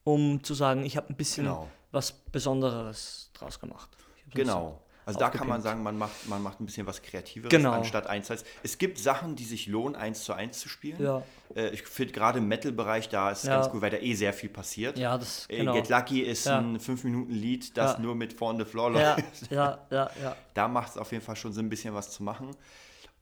um 0.04 0.44
zu 0.44 0.54
sagen, 0.54 0.84
ich 0.86 0.98
habe 0.98 1.10
ein 1.10 1.16
bisschen 1.16 1.46
Genau. 1.46 1.70
was 1.92 2.12
Besonderes 2.12 3.30
draus 3.34 3.60
gemacht. 3.60 3.90
Genau. 4.34 4.80
Also 5.06 5.20
da 5.20 5.30
kann 5.30 5.50
man 5.50 5.62
sagen, 5.62 5.84
man 5.84 5.98
macht, 5.98 6.30
man 6.30 6.42
macht 6.42 6.62
ein 6.62 6.66
bisschen 6.66 6.88
was 6.88 7.02
Kreativeres 7.02 7.50
Genau. 7.50 7.74
anstatt 7.74 8.08
eins 8.08 8.28
zu 8.28 8.34
eins. 8.34 8.46
Es 8.64 8.78
gibt 8.78 8.98
Sachen, 8.98 9.36
die 9.36 9.44
sich 9.44 9.68
lohnen, 9.68 9.98
eins 9.98 10.24
zu 10.24 10.32
eins 10.32 10.60
zu 10.62 10.70
spielen. 10.70 11.04
Ja. 11.04 11.24
Äh, 11.56 11.72
ich 11.72 11.84
finde 11.84 12.14
gerade 12.14 12.40
im 12.40 12.48
Metal-Bereich, 12.48 13.10
da 13.10 13.30
ist 13.32 13.44
Ja. 13.44 13.56
ganz 13.60 13.70
gut, 13.70 13.82
weil 13.82 13.90
da 13.90 13.98
eh 13.98 14.14
sehr 14.14 14.32
viel 14.32 14.48
passiert. 14.48 14.98
Ja, 14.98 15.18
das 15.18 15.46
Äh, 15.50 15.58
genau. 15.58 15.74
Get 15.74 15.90
Lucky 15.90 16.22
ist 16.22 16.46
Ja. 16.46 16.60
ein 16.60 16.80
5-Minuten-Lied, 16.80 17.76
das 17.78 18.00
nur 18.00 18.16
mit 18.16 18.32
Four 18.32 18.52
on 18.52 18.60
the 18.60 18.64
Floor 18.66 18.92
läuft. 18.92 19.52
ja, 19.52 19.78
ja, 19.92 20.10
ja. 20.22 20.36
Da 20.54 20.70
macht 20.70 20.92
es 20.92 20.98
auf 20.98 21.12
jeden 21.12 21.24
Fall 21.24 21.36
schon 21.36 21.52
Sinn, 21.52 21.66
ein 21.66 21.70
bisschen 21.70 21.94
was 21.94 22.10
zu 22.10 22.24
machen. 22.24 22.52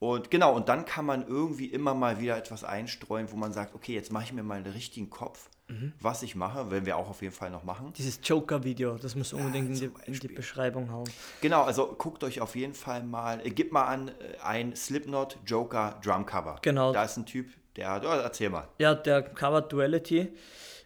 Und 0.02 0.32
genau, 0.32 0.56
und 0.56 0.68
dann 0.68 0.86
kann 0.86 1.06
man 1.06 1.28
irgendwie 1.28 1.68
immer 1.68 1.94
mal 1.94 2.20
wieder 2.20 2.36
etwas 2.36 2.64
einstreuen, 2.64 3.32
wo 3.32 3.36
man 3.36 3.54
sagt, 3.54 3.76
okay, 3.76 3.94
jetzt 3.94 4.12
mache 4.12 4.24
ich 4.24 4.34
mir 4.34 4.42
mal 4.42 4.56
einen 4.56 4.74
richtigen 4.74 5.12
Kopf, 5.12 5.48
Mhm. 5.68 5.94
was 6.02 6.24
ich 6.24 6.36
mache, 6.36 6.72
werden 6.72 6.88
wir 6.88 6.98
auch 6.98 7.08
auf 7.08 7.22
jeden 7.22 7.36
Fall 7.36 7.52
noch 7.52 7.64
machen. 7.64 7.94
Dieses 7.96 8.20
Joker-Video, 8.24 8.98
das 8.98 9.16
muss 9.16 9.32
unbedingt 9.32 9.70
in, 9.70 9.76
zum 9.76 9.94
die, 10.04 10.12
in 10.12 10.20
die. 10.20 10.28
Beschreibung 10.30 10.92
hauen. 10.92 11.08
Genau, 11.42 11.62
also 11.62 11.96
guckt 11.98 12.24
euch 12.24 12.42
auf 12.42 12.56
jeden 12.56 12.74
Fall 12.74 13.04
mal, 13.04 13.46
äh, 13.46 13.52
gebt 13.52 13.72
mal 13.72 13.84
an, 13.86 14.08
äh, 14.08 14.12
ein 14.44 14.76
Slipknot 14.76 15.38
Joker 15.46 16.00
Drumcover. 16.04 16.58
Genau. 16.64 16.92
Da 16.92 17.04
ist 17.04 17.16
ein 17.18 17.28
Typ, 17.28 17.52
der, 17.76 18.02
ja, 18.04 18.16
erzähl 18.22 18.50
mal. 18.50 18.68
Ja, 18.80 18.96
der 18.96 19.22
Cover 19.22 19.62
Duality 19.62 20.34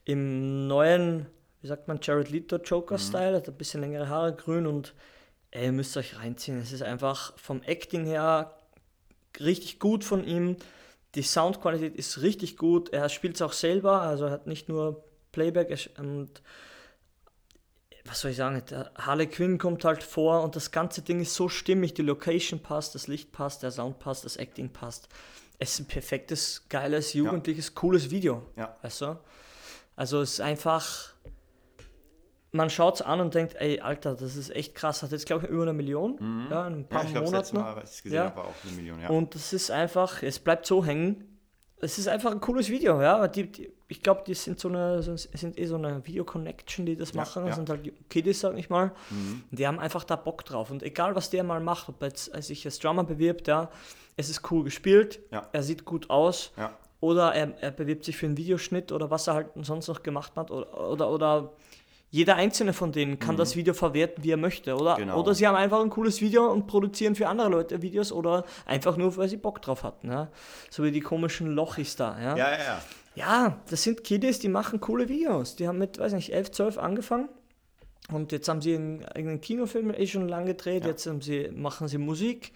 im 0.04 0.68
neuen, 0.68 1.26
wie 1.62 1.68
sagt 1.68 1.88
man, 1.88 2.00
Jared 2.02 2.30
Leto 2.30 2.58
Joker-Style, 2.58 3.38
hat 3.38 3.48
ein 3.48 3.56
bisschen 3.58 3.80
längere 3.82 4.10
Haare, 4.10 4.36
grün 4.36 4.68
und 4.68 4.94
ey, 5.52 5.68
ihr 5.68 5.72
müsst 5.72 5.96
euch 5.98 6.20
reinziehen. 6.20 6.60
Es 6.60 6.74
ist 6.74 6.84
einfach 6.84 7.36
vom 7.38 7.62
Acting 7.64 8.06
her 8.06 8.54
richtig 9.40 9.80
gut 9.80 10.04
von 10.04 10.24
ihm. 10.24 10.58
Die 11.16 11.22
Soundqualität 11.22 11.96
ist 11.96 12.22
richtig 12.22 12.58
gut. 12.58 12.90
Er 12.90 13.10
spielt 13.10 13.36
es 13.36 13.42
auch 13.42 13.54
selber, 13.54 14.02
also 14.02 14.26
er 14.26 14.32
hat 14.32 14.48
nicht 14.48 14.70
nur 14.70 15.04
Playback 15.32 15.90
und 15.98 16.42
was 18.06 18.22
soll 18.22 18.32
ich 18.32 18.38
sagen, 18.38 18.62
der 18.70 18.92
Harley 18.96 19.26
Quinn 19.28 19.58
kommt 19.58 19.84
halt 19.84 20.04
vor 20.04 20.44
und 20.44 20.56
das 20.56 20.72
ganze 20.72 21.02
Ding 21.02 21.22
ist 21.22 21.34
so 21.34 21.50
stimmig, 21.50 21.96
die 21.96 22.04
Location 22.04 22.62
passt, 22.62 22.94
das 22.94 23.08
Licht 23.08 23.32
passt, 23.32 23.64
der 23.64 23.72
Sound 23.72 23.98
passt, 24.00 24.26
das 24.26 24.38
Acting 24.38 24.70
passt. 24.70 25.10
Es 25.58 25.74
ist 25.74 25.80
ein 25.80 25.88
perfektes, 25.88 26.66
geiles, 26.70 27.14
jugendliches, 27.14 27.74
cooles 27.74 28.12
Video. 28.12 28.44
Ja. 28.56 28.78
Weißt 28.84 29.02
du? 29.02 29.20
Also 29.96 30.22
es 30.22 30.34
ist 30.34 30.42
einfach, 30.42 31.14
man 32.56 32.70
schaut 32.70 32.96
es 32.96 33.02
an 33.02 33.20
und 33.22 33.34
denkt, 33.36 33.56
ey, 33.60 33.80
Alter, 33.82 34.16
das 34.16 34.36
ist 34.36 34.50
echt 34.56 34.76
krass. 34.76 35.04
Hat 35.04 35.12
jetzt, 35.12 35.26
glaube 35.26 35.46
ich, 35.46 35.52
über 35.52 35.64
eine 35.64 35.74
Million. 35.74 36.48
Ja, 36.50 36.68
in 36.68 36.74
ein 36.74 36.80
Ja, 36.82 36.88
paar 36.88 37.04
ich 37.04 37.12
glaube, 37.12 37.26
das 37.26 37.32
letzte 37.34 37.56
Monaten. 37.56 37.76
Mal, 37.76 37.82
als 37.82 37.92
ich 37.92 37.98
es 37.98 38.04
gesehen 38.04 38.16
Ja. 38.18 38.24
habe, 38.26 38.42
auch 38.42 38.54
eine 38.64 38.72
Million, 38.76 39.02
ja. 39.02 39.10
Und 39.10 39.36
es 39.36 39.54
ist 39.54 39.72
einfach, 39.72 40.24
es 40.24 40.40
bleibt 40.40 40.66
so 40.66 40.84
hängen. 40.86 41.32
Es 41.82 41.98
ist 41.98 42.08
einfach 42.08 42.32
ein 42.32 42.40
cooles 42.40 42.70
Video, 42.70 43.02
ja. 43.02 43.28
Die, 43.28 43.52
die, 43.52 43.72
ich 43.90 44.02
glaube, 44.02 44.24
die 44.26 44.34
sind 44.34 44.60
so 44.60 44.70
eine, 44.70 45.02
sind 45.04 45.60
eh 45.60 45.66
so 45.66 45.76
eine 45.76 46.06
Video-Connection, 46.08 46.86
die 46.86 46.96
das 46.96 47.12
Ja, 47.12 47.18
machen. 47.22 47.42
Das 47.44 47.50
ja. 47.52 47.56
sind 47.58 47.70
halt 47.70 48.10
Kiddies, 48.10 48.40
sag 48.40 48.58
ich 48.58 48.70
mal. 48.70 48.92
Mhm. 49.10 49.44
Die 49.52 49.68
haben 49.68 49.80
einfach 49.80 50.04
da 50.06 50.16
Bock 50.16 50.46
drauf. 50.46 50.72
Und 50.72 50.82
egal, 50.84 51.16
was 51.16 51.30
der 51.30 51.44
mal 51.44 51.60
macht, 51.60 51.90
ob 51.90 52.02
er 52.02 52.08
jetzt 52.08 52.34
als 52.34 52.48
sich 52.48 52.66
als 52.66 52.80
Drummer 52.80 53.04
bewirbt, 53.04 53.48
ja, 53.48 53.70
es 54.16 54.30
ist 54.30 54.50
cool 54.50 54.64
gespielt, 54.64 55.20
Ja. 55.32 55.48
er 55.52 55.62
sieht 55.64 55.84
gut 55.86 56.10
aus. 56.10 56.52
ja. 56.58 56.72
Oder 57.02 57.36
er, 57.36 57.54
er 57.62 57.70
bewirbt 57.72 58.06
sich 58.06 58.18
für 58.18 58.26
einen 58.26 58.38
Videoschnitt 58.38 58.92
oder 58.92 59.12
was 59.12 59.28
er 59.28 59.36
halt 59.36 59.50
sonst 59.62 59.88
noch 59.90 60.02
gemacht 60.02 60.32
hat. 60.38 60.50
Oder, 60.50 60.90
oder, 60.90 61.10
oder 61.12 61.52
jeder 62.16 62.38
einzelne 62.38 62.72
von 62.72 62.94
denen 62.94 63.20
kann 63.20 63.36
das 63.36 63.58
Video 63.58 63.74
verwerten, 63.74 64.24
wie 64.24 64.32
er 64.32 64.38
möchte. 64.38 64.74
Oder, 64.78 64.94
Mhm. 64.94 65.00
Genau. 65.00 65.20
oder 65.20 65.36
sie 65.36 65.46
haben 65.46 65.56
einfach 65.58 65.82
ein 65.82 65.90
cooles 65.90 66.22
Video 66.22 66.50
und 66.50 66.66
produzieren 66.66 67.14
für 67.14 67.28
andere 67.28 67.50
Leute 67.50 67.82
Videos 67.82 68.14
oder 68.14 68.46
einfach 68.66 68.96
nur, 68.96 69.18
weil 69.18 69.28
sie 69.28 69.36
Bock 69.36 69.62
drauf 69.62 69.84
hatten. 69.84 70.10
Ja? 70.10 70.30
So 70.70 70.86
wie 70.86 70.92
die 70.92 71.02
komischen 71.02 71.48
Lochis 71.48 71.98
da. 71.98 72.18
Ja? 72.18 72.38
Ja, 72.38 72.52
ja, 72.52 72.58
ja. 72.58 72.82
ja, 73.16 73.60
das 73.70 73.84
sind 73.84 74.06
Kiddies, 74.06 74.40
die 74.40 74.48
machen 74.48 74.80
coole 74.80 75.10
Videos. 75.10 75.58
Die 75.58 75.68
haben 75.68 75.78
mit, 75.78 76.00
weiß 76.00 76.14
nicht, 76.14 76.32
11, 76.34 76.52
12 76.52 76.78
angefangen. 76.78 77.28
Und 78.10 78.32
jetzt 78.32 78.48
haben 78.48 78.62
sie 78.62 78.76
einen 78.76 79.04
eigenen 79.04 79.42
Kinofilm 79.42 79.94
eh 79.94 80.08
schon 80.08 80.30
lange 80.30 80.46
gedreht. 80.54 80.84
Ja. 80.84 80.92
Jetzt 80.92 81.10
sie, 81.20 81.50
machen 81.54 81.90
sie 81.90 81.98
Musik. 81.98 82.54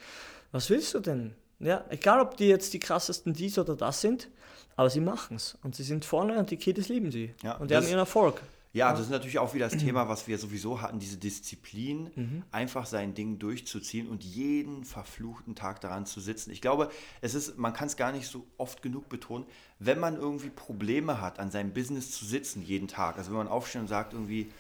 Was 0.54 0.70
willst 0.70 0.94
du 0.94 1.02
denn? 1.02 1.36
Ja, 1.60 1.84
egal, 1.90 2.22
ob 2.22 2.38
die 2.38 2.48
jetzt 2.48 2.74
die 2.74 2.80
krassesten 2.80 3.34
dies 3.34 3.60
oder 3.60 3.76
das 3.76 4.00
sind, 4.00 4.30
aber 4.78 4.90
sie 4.90 5.02
machen 5.02 5.36
es. 5.36 5.58
Und 5.64 5.76
sie 5.76 5.84
sind 5.84 6.06
vorne 6.06 6.40
und 6.40 6.50
die 6.50 6.56
Kiddies 6.56 6.88
lieben 6.88 7.12
sie. 7.12 7.36
Ja, 7.44 7.58
und 7.58 7.70
die 7.70 7.76
haben 7.76 7.86
ihren 7.86 8.00
Erfolg. 8.00 8.42
Ja, 8.72 8.92
das 8.92 9.02
ist 9.02 9.10
natürlich 9.10 9.40
auch 9.40 9.56
wieder 9.56 9.68
das 9.68 9.80
Thema, 9.80 10.10
was 10.10 10.28
wir 10.28 10.38
sowieso 10.38 10.80
hatten, 10.82 11.00
diese 11.00 11.18
Disziplin, 11.18 12.44
einfach 12.52 12.86
sein 12.86 13.16
Ding 13.16 13.40
durchzuziehen 13.40 14.08
und 14.08 14.24
jeden 14.24 14.84
verfluchten 14.84 15.56
Tag 15.56 15.82
daran 15.82 16.06
zu 16.06 16.20
sitzen. 16.20 16.52
Ich 16.52 16.62
glaube, 16.62 16.90
es 17.22 17.34
ist, 17.34 17.58
man 17.58 17.74
kann 17.74 17.88
es 17.88 17.98
gar 17.98 18.12
nicht 18.12 18.28
so 18.28 18.46
oft 18.58 18.84
genug 18.84 19.10
betonen, 19.10 19.46
wenn 19.80 20.00
man 20.00 20.16
irgendwie 20.16 20.50
Probleme 20.52 21.20
hat, 21.20 21.40
an 21.40 21.50
seinem 21.50 21.74
Business 21.74 22.12
zu 22.12 22.26
sitzen 22.26 22.62
jeden 22.62 22.88
Tag, 22.88 23.18
also 23.18 23.32
wenn 23.32 23.38
man 23.38 23.48
aufsteht 23.48 23.82
und 23.82 23.88
sagt 23.88 24.14
irgendwie, 24.14 24.52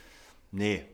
nee, 0.52 0.86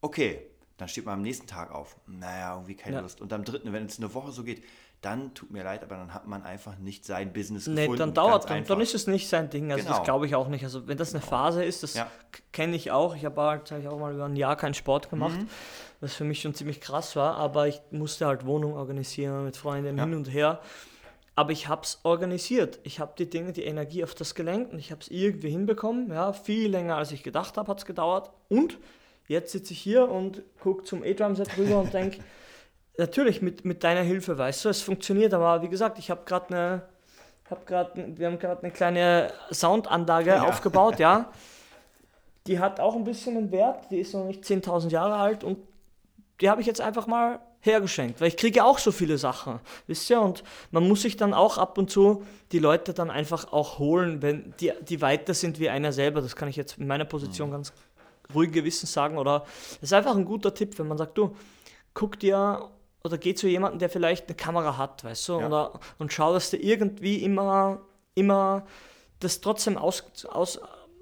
okay, 0.00 0.46
dann 0.76 0.88
steht 0.88 1.04
man 1.06 1.14
am 1.14 1.22
nächsten 1.22 1.46
Tag 1.46 1.70
auf, 1.72 1.96
naja, 2.06 2.54
irgendwie 2.54 2.74
keine 2.74 2.96
Ja. 2.96 3.02
Lust. 3.02 3.20
Und 3.20 3.32
am 3.32 3.44
dritten, 3.44 3.72
wenn 3.72 3.86
es 3.86 3.98
eine 3.98 4.12
Woche 4.14 4.32
so 4.32 4.42
geht, 4.44 4.64
dann 5.02 5.34
tut 5.34 5.50
mir 5.50 5.62
leid, 5.62 5.82
aber 5.82 5.96
dann 5.96 6.14
hat 6.14 6.26
man 6.26 6.42
einfach 6.44 6.78
nicht 6.78 7.04
sein 7.04 7.32
Business 7.34 7.66
Nee, 7.66 7.82
gefunden. 7.82 7.98
dann 7.98 8.14
dauert 8.14 8.46
ganz 8.46 8.66
dann, 8.68 8.80
ist 8.80 8.94
es 8.94 9.06
nicht 9.06 9.28
sein 9.28 9.50
Ding. 9.50 9.70
Also 9.70 9.84
Genau. 9.84 9.96
das 9.98 10.04
glaube 10.04 10.26
ich 10.26 10.34
auch 10.34 10.48
nicht. 10.48 10.64
Also 10.64 10.86
wenn 10.88 10.96
das 10.96 11.12
eine 11.14 11.20
Phase 11.22 11.62
ist, 11.62 11.82
das 11.82 11.92
Ja. 11.94 12.10
kenne 12.52 12.74
ich 12.74 12.90
auch. 12.90 13.14
Ich 13.14 13.24
habe 13.26 13.40
halt 13.42 13.68
sag 13.68 13.80
ich 13.80 13.88
auch 13.88 13.98
mal 13.98 14.14
über 14.14 14.24
ein 14.24 14.34
Jahr 14.36 14.56
keinen 14.56 14.72
Sport 14.72 15.10
gemacht, 15.10 15.38
Mhm. 15.38 15.48
was 16.00 16.14
für 16.14 16.24
mich 16.24 16.40
schon 16.40 16.54
ziemlich 16.54 16.80
krass 16.80 17.16
war. 17.16 17.36
Aber 17.36 17.68
ich 17.68 17.82
musste 17.90 18.26
halt 18.26 18.46
Wohnung 18.46 18.72
organisieren 18.74 19.44
mit 19.44 19.58
Freunden 19.58 19.98
Ja. 19.98 20.04
hin 20.04 20.14
und 20.14 20.32
her. 20.32 20.60
Aber 21.36 21.50
ich 21.52 21.68
habe 21.68 21.82
es 21.82 22.00
organisiert. 22.04 22.78
Ich 22.84 22.98
habe 22.98 23.12
die 23.18 23.28
Dinge, 23.28 23.52
die 23.52 23.64
Energie 23.64 24.04
auf 24.04 24.14
das 24.14 24.34
gelenkt 24.34 24.72
und 24.72 24.78
ich 24.78 24.90
habe 24.90 25.02
es 25.02 25.08
irgendwie 25.08 25.50
hinbekommen. 25.50 26.10
Ja, 26.10 26.32
viel 26.32 26.70
länger 26.70 26.96
als 26.96 27.12
ich 27.12 27.22
gedacht 27.22 27.58
habe, 27.58 27.68
hat 27.70 27.78
es 27.80 27.84
gedauert. 27.84 28.30
Und 28.48 28.78
jetzt 29.28 29.52
sitze 29.52 29.72
ich 29.72 29.80
hier 29.80 30.08
und 30.08 30.42
gucke 30.60 30.84
zum 30.84 31.02
E-Drum-Set 31.04 31.56
rüber 31.58 31.80
und 31.80 31.92
denke, 31.94 32.18
natürlich 32.98 33.42
mit, 33.42 33.64
mit 33.64 33.82
deiner 33.84 34.02
Hilfe, 34.02 34.36
weißt 34.38 34.64
du, 34.64 34.68
es 34.68 34.82
funktioniert. 34.82 35.34
Aber 35.34 35.62
wie 35.62 35.68
gesagt, 35.68 35.98
ich 35.98 36.10
habe 36.10 36.22
gerade 36.24 36.46
eine, 36.54 36.82
hab 37.50 37.66
grad, 37.66 37.96
n- 37.96 38.18
wir 38.18 38.26
haben 38.26 38.38
gerade 38.38 38.62
eine 38.62 38.72
kleine 38.72 39.32
Soundanlage 39.52 40.30
Ja. 40.30 40.42
aufgebaut, 40.44 40.98
ja. 40.98 41.30
Die 42.46 42.58
hat 42.58 42.78
auch 42.78 42.94
ein 42.94 43.04
bisschen 43.04 43.38
einen 43.38 43.50
Wert, 43.52 43.86
die 43.90 43.96
ist 44.00 44.12
noch 44.12 44.24
nicht 44.26 44.44
10.000 44.44 44.90
Jahre 44.90 45.14
alt 45.16 45.44
und 45.44 45.56
die 46.42 46.50
habe 46.50 46.60
ich 46.60 46.66
jetzt 46.66 46.82
einfach 46.82 47.06
mal 47.06 47.38
hergeschenkt, 47.60 48.20
weil 48.20 48.28
ich 48.28 48.36
kriege 48.36 48.62
auch 48.64 48.78
so 48.78 48.92
viele 48.92 49.16
Sachen, 49.16 49.60
wisst 49.86 50.10
ihr? 50.10 50.20
Und 50.20 50.44
man 50.70 50.86
muss 50.86 51.00
sich 51.00 51.16
dann 51.16 51.32
auch 51.32 51.56
ab 51.56 51.78
und 51.78 51.90
zu 51.90 52.22
die 52.52 52.58
Leute 52.58 52.92
dann 52.92 53.10
einfach 53.10 53.50
auch 53.50 53.78
holen, 53.78 54.20
wenn 54.20 54.52
die, 54.60 54.72
die 54.82 55.00
weiter 55.00 55.32
sind 55.32 55.58
wie 55.58 55.70
einer 55.70 55.90
selber. 55.92 56.20
Das 56.20 56.36
kann 56.36 56.48
ich 56.50 56.56
jetzt 56.56 56.76
in 56.76 56.86
meiner 56.86 57.06
Position 57.06 57.50
ganz 57.50 57.72
ruhig 58.34 58.52
Gewissens 58.52 58.92
sagen. 58.92 59.18
Oder 59.18 59.44
es 59.76 59.84
ist 59.84 59.92
einfach 59.92 60.16
ein 60.16 60.24
guter 60.24 60.54
Tipp, 60.54 60.78
wenn 60.78 60.88
man 60.88 60.98
sagt, 60.98 61.18
du, 61.18 61.34
guck 61.94 62.18
dir 62.20 62.68
oder 63.02 63.18
geh 63.18 63.34
zu 63.34 63.46
jemandem, 63.48 63.78
der 63.80 63.90
vielleicht 63.90 64.28
eine 64.28 64.36
Kamera 64.36 64.78
hat, 64.78 65.04
weißt 65.04 65.28
du, 65.28 65.40
Ja. 65.40 65.46
oder, 65.46 65.80
und 65.98 66.12
schau, 66.12 66.32
dass 66.32 66.50
du 66.50 66.56
irgendwie 66.56 67.22
immer, 67.22 67.80
immer 68.14 68.66
das 69.20 69.40
trotzdem 69.42 69.76
aus, 69.76 70.04
aus, 70.28 70.58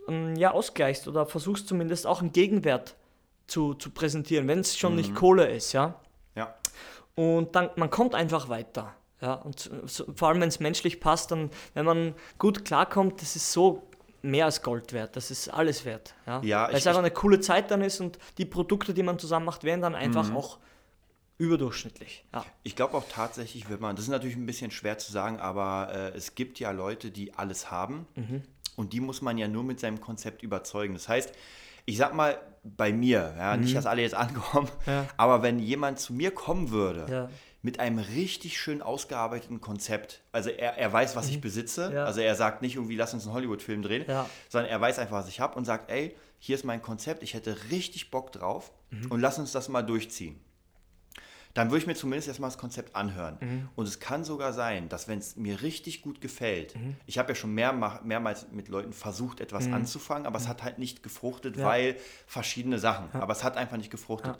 ähm, 0.08 0.35
ja, 0.35 0.50
ausgleichst 0.50 1.06
oder 1.06 1.26
versuchst 1.26 1.68
zumindest 1.68 2.06
auch 2.06 2.20
einen 2.20 2.32
Gegenwert 2.32 2.96
zu, 3.46 3.74
zu 3.74 3.90
präsentieren, 3.90 4.48
wenn 4.48 4.61
es 4.61 4.76
schon 4.76 4.96
nicht 4.96 5.14
Kohle 5.14 5.46
ist, 5.48 5.72
ja. 5.72 5.94
Ja. 6.35 6.54
Und 7.14 7.54
dann, 7.54 7.70
man 7.76 7.90
kommt 7.90 8.14
einfach 8.14 8.48
weiter. 8.48 8.94
Ja, 9.20 9.35
und 9.35 9.70
vor 10.16 10.28
allem, 10.28 10.40
wenn 10.40 10.48
es 10.48 10.58
menschlich 10.58 10.98
passt, 10.98 11.30
dann, 11.30 11.50
wenn 11.74 11.85
man 11.85 12.14
gut 12.38 12.64
klarkommt, 12.64 13.22
das 13.22 13.37
ist 13.37 13.52
so, 13.52 13.85
mehr 14.22 14.44
als 14.46 14.62
Gold 14.62 14.92
wert. 14.92 15.16
Das 15.16 15.30
ist 15.30 15.48
alles 15.48 15.85
wert. 15.85 16.14
Ja, 16.26 16.40
Ja, 16.42 16.68
Weil 16.68 16.76
es 16.76 16.87
einfach 16.87 17.00
eine 17.00 17.11
coole 17.11 17.40
Zeit 17.40 17.70
dann 17.70 17.82
ist 17.82 18.00
und 18.00 18.18
die 18.38 18.44
Produkte, 18.44 18.94
die 18.94 19.02
man 19.02 19.18
zusammen 19.18 19.46
macht, 19.46 19.64
werden 19.64 19.80
dann 19.82 19.94
einfach 19.94 20.28
Mhm. 20.30 20.37
auch 20.37 20.58
überdurchschnittlich. 21.38 22.24
Ja. 22.32 22.44
Ich 22.62 22.76
glaube 22.76 22.96
auch 22.96 23.04
tatsächlich, 23.11 23.68
wenn 23.68 23.80
man, 23.80 23.96
das 23.96 24.04
ist 24.04 24.11
natürlich 24.11 24.37
ein 24.37 24.46
bisschen 24.46 24.70
schwer 24.70 24.98
zu 24.98 25.11
sagen, 25.11 25.40
aber 25.40 25.90
äh, 25.92 26.16
es 26.16 26.35
gibt 26.35 26.61
ja 26.61 26.70
Leute, 26.70 27.11
die 27.11 27.35
alles 27.35 27.70
haben 27.70 28.06
Mhm. 28.14 28.42
und 28.76 28.92
die 28.92 29.00
muss 29.00 29.22
man 29.22 29.38
ja 29.38 29.48
nur 29.48 29.64
mit 29.64 29.80
seinem 29.80 30.00
Konzept 30.00 30.42
überzeugen. 30.42 30.94
Das 30.94 31.08
heißt, 31.08 31.32
ich 31.85 31.96
sag 31.96 32.14
mal 32.14 32.38
bei 32.62 32.92
mir, 32.92 33.35
ja, 33.37 33.56
nicht, 33.56 33.74
dass 33.74 33.87
alle 33.87 34.02
jetzt 34.02 34.14
ankommen, 34.14 34.68
Mhm. 34.87 34.92
Ja. 34.92 35.06
aber 35.16 35.42
wenn 35.42 35.58
jemand 35.58 35.98
zu 35.98 36.12
mir 36.12 36.30
kommen 36.30 36.70
würde. 36.70 37.28
Mit 37.64 37.79
einem 37.79 37.98
richtig 37.98 38.59
schön 38.61 38.83
ausgearbeiteten 38.83 39.61
Konzept, 39.61 40.22
also 40.33 40.51
er, 40.51 40.77
er 40.79 40.92
weiß, 40.92 41.14
was 41.16 41.29
ich 41.29 41.40
besitze, 41.40 41.88
Mhm. 41.90 41.94
Ja. 41.94 42.05
also 42.05 42.20
er 42.20 42.35
sagt 42.35 42.61
nicht 42.61 42.75
irgendwie, 42.75 42.96
lass 42.96 43.14
uns 43.14 43.25
einen 43.25 43.35
Hollywood-Film 43.35 43.83
drehen, 43.83 44.05
Ja. 44.09 44.29
sondern 44.48 44.70
er 44.70 44.81
weiß 44.81 44.98
einfach, 44.98 45.16
was 45.18 45.29
ich 45.29 45.38
habe 45.40 45.55
und 45.57 45.64
sagt, 45.64 45.90
ey, 45.90 46.16
hier 46.40 46.57
ist 46.57 46.64
mein 46.64 46.83
Konzept, 46.83 47.22
ich 47.22 47.35
hätte 47.35 47.57
richtig 47.70 48.11
Bock 48.11 48.33
drauf 48.33 48.72
Mhm. 48.90 49.11
und 49.12 49.20
lass 49.20 49.38
uns 49.38 49.53
das 49.53 49.68
mal 49.68 49.83
durchziehen 49.83 50.40
dann 51.55 51.68
würde 51.70 51.81
ich 51.83 51.87
mir 51.87 51.94
zumindest 51.94 52.29
erstmal 52.29 52.48
das 52.48 52.57
Konzept 52.57 52.96
anhören. 52.96 53.37
Mhm. 53.38 53.68
Und 53.77 53.87
es 53.87 54.01
kann 54.01 54.25
sogar 54.25 54.55
sein, 54.55 54.88
dass 54.88 55.07
wenn 55.07 55.18
es 55.18 55.37
mir 55.37 55.61
richtig 55.61 56.01
gut 56.01 56.22
gefällt, 56.22 56.75
Mhm. 56.75 56.96
ich 57.05 57.18
habe 57.18 57.29
ja 57.29 57.35
schon 57.35 57.53
mehr, 57.53 57.75
mehrmals 58.05 58.46
mit 58.53 58.68
Leuten 58.68 58.94
versucht, 58.94 59.38
etwas 59.38 59.66
anzufangen, 59.66 60.27
aber 60.27 60.38
es 60.38 60.48
hat 60.48 60.62
halt 60.62 60.79
nicht 60.79 61.03
gefruchtet, 61.03 61.57
Mhm. 61.57 61.61
Ja. 61.61 61.66
weil 61.68 61.96
verschiedene 62.27 62.79
Sachen. 62.79 63.11
Aber 63.12 63.35
es 63.35 63.44
hat 63.44 63.59
einfach 63.59 63.77
nicht 63.77 63.90
gefruchtet. 63.90 64.37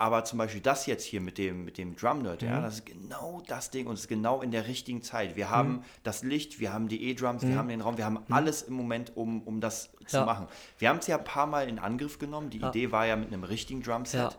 Aber 0.00 0.24
zum 0.24 0.38
Beispiel 0.38 0.62
das 0.62 0.86
jetzt 0.86 1.04
hier 1.04 1.20
mit 1.20 1.36
dem, 1.36 1.62
mit 1.66 1.76
dem 1.76 1.94
Drum 1.94 2.22
Nerd, 2.22 2.40
Mhm. 2.40 2.48
ja, 2.48 2.60
das 2.62 2.76
ist 2.76 2.86
genau 2.86 3.42
das 3.46 3.70
Ding 3.70 3.86
und 3.86 3.92
es 3.94 4.00
ist 4.00 4.08
genau 4.08 4.40
in 4.40 4.50
der 4.50 4.66
richtigen 4.66 5.02
Zeit. 5.02 5.36
Wir 5.36 5.50
haben 5.50 5.72
Mhm. 5.72 5.84
das 6.04 6.22
Licht, 6.22 6.58
wir 6.58 6.72
haben 6.72 6.88
die 6.88 7.04
E-Drums, 7.10 7.42
wir 7.46 7.54
haben 7.58 7.68
den 7.68 7.82
Raum, 7.82 7.98
wir 7.98 8.06
haben 8.06 8.20
alles 8.30 8.62
im 8.62 8.72
Moment, 8.72 9.14
um, 9.14 9.42
um 9.42 9.60
das 9.60 9.90
zu 10.06 10.16
Ja. 10.16 10.24
machen. 10.24 10.46
Wir 10.78 10.88
haben 10.88 11.00
es 11.00 11.06
ja 11.06 11.18
ein 11.18 11.24
paar 11.24 11.46
Mal 11.46 11.68
in 11.68 11.78
Angriff 11.78 12.18
genommen. 12.18 12.48
Die 12.48 12.60
Ja. 12.60 12.70
Idee 12.70 12.90
war 12.92 13.04
ja 13.06 13.14
mit 13.14 13.28
einem 13.28 13.44
richtigen 13.44 13.82
Drumset. 13.82 14.20
Ja. 14.20 14.30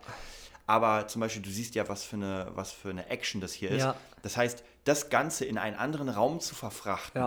Aber 0.65 1.08
zum 1.08 1.19
Beispiel, 1.19 1.43
du 1.43 1.50
siehst 1.52 1.76
ja, 1.76 1.88
was 1.88 2.04
für 2.06 2.15
eine, 2.15 2.47
was 2.56 2.71
für 2.71 2.89
eine 2.89 3.08
Action 3.10 3.39
das 3.39 3.54
hier 3.54 3.69
ist. 3.69 3.88
Das 4.24 4.38
heißt, 4.38 4.63
das 4.86 5.10
Ganze 5.12 5.45
in 5.45 5.60
einen 5.60 5.76
anderen 5.76 6.10
Raum 6.10 6.39
zu 6.39 6.56
verfrachten. 6.56 7.21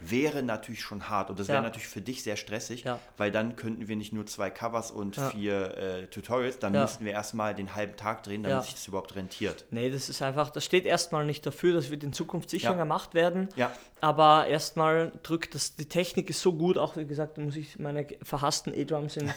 Wäre 0.00 0.42
natürlich 0.44 0.80
schon 0.80 1.08
hart. 1.08 1.28
Und 1.28 1.40
das 1.40 1.48
Ja. 1.48 1.54
wäre 1.54 1.64
natürlich 1.64 1.88
für 1.88 2.00
dich 2.00 2.22
sehr 2.22 2.36
stressig, 2.36 2.84
Ja. 2.84 3.00
weil 3.16 3.32
dann 3.32 3.56
könnten 3.56 3.88
wir 3.88 3.96
nicht 3.96 4.12
nur 4.12 4.26
zwei 4.26 4.48
Covers 4.48 4.90
und 4.92 5.16
Ja. 5.16 5.30
vier 5.30 5.76
äh, 5.76 6.06
Tutorials, 6.06 6.58
dann 6.60 6.72
müssten 6.72 7.04
wir 7.04 7.12
erstmal 7.12 7.54
den 7.54 7.74
halben 7.74 7.96
Tag 7.96 8.22
drehen, 8.22 8.42
damit 8.44 8.62
sich 8.64 8.74
das 8.74 8.86
überhaupt 8.86 9.16
rentiert. 9.16 9.64
Nee, 9.70 9.90
das 9.90 10.08
ist 10.08 10.22
einfach, 10.22 10.50
das 10.50 10.64
steht 10.64 10.86
erstmal 10.86 11.26
nicht 11.26 11.44
dafür, 11.44 11.74
das 11.74 11.90
wird 11.90 12.04
in 12.04 12.12
Zukunft 12.12 12.48
sicher 12.50 12.74
gemacht 12.74 13.14
werden. 13.14 13.48
Ja. 13.56 13.72
Aber 14.00 14.46
erstmal 14.46 15.10
drückt 15.24 15.54
das, 15.56 15.74
die 15.74 15.86
Technik 15.86 16.30
ist 16.30 16.40
so 16.42 16.52
gut, 16.52 16.78
auch 16.78 16.96
wie 16.96 17.04
gesagt, 17.04 17.36
da 17.36 17.42
muss 17.42 17.56
ich 17.56 17.78
meine 17.80 18.06
verhassten 18.22 18.72
E-Drums 18.72 19.16
in, 19.16 19.32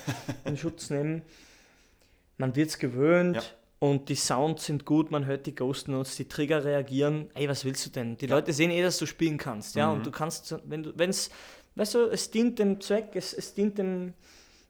in 0.46 0.58
Schutz 0.58 0.92
nehmen. 0.92 1.24
Man 2.38 2.56
wird 2.56 2.70
es 2.70 2.78
gewöhnt. 2.80 3.56
Und 3.82 4.10
die 4.10 4.16
Sounds 4.16 4.66
sind 4.68 4.86
gut, 4.86 5.10
man 5.10 5.26
hört 5.26 5.48
die 5.48 5.56
Ghost 5.56 5.88
Notes, 5.88 6.16
die 6.16 6.28
Trigger 6.28 6.64
reagieren. 6.64 7.32
Ey, 7.34 7.50
was 7.50 7.66
willst 7.66 7.84
du 7.88 7.90
denn? 7.90 8.16
Die 8.16 8.28
Leute 8.28 8.54
sehen 8.54 8.70
eh, 8.70 8.84
dass 8.84 9.00
du 9.00 9.08
spielen 9.08 9.40
kannst, 9.40 9.76
ja, 9.76 9.88
Mhm. 9.90 9.94
und 9.98 10.06
du 10.06 10.12
kannst, 10.12 10.56
wenn 10.66 10.84
du, 10.84 10.94
wenn 10.96 11.10
es, 11.10 11.32
weißt 11.76 11.96
du, 11.96 12.00
es 12.12 12.30
dient 12.30 12.60
dem 12.60 12.80
Zweck, 12.80 13.16
es, 13.16 13.34
es 13.34 13.56
dient 13.56 13.80
dem, 13.80 14.14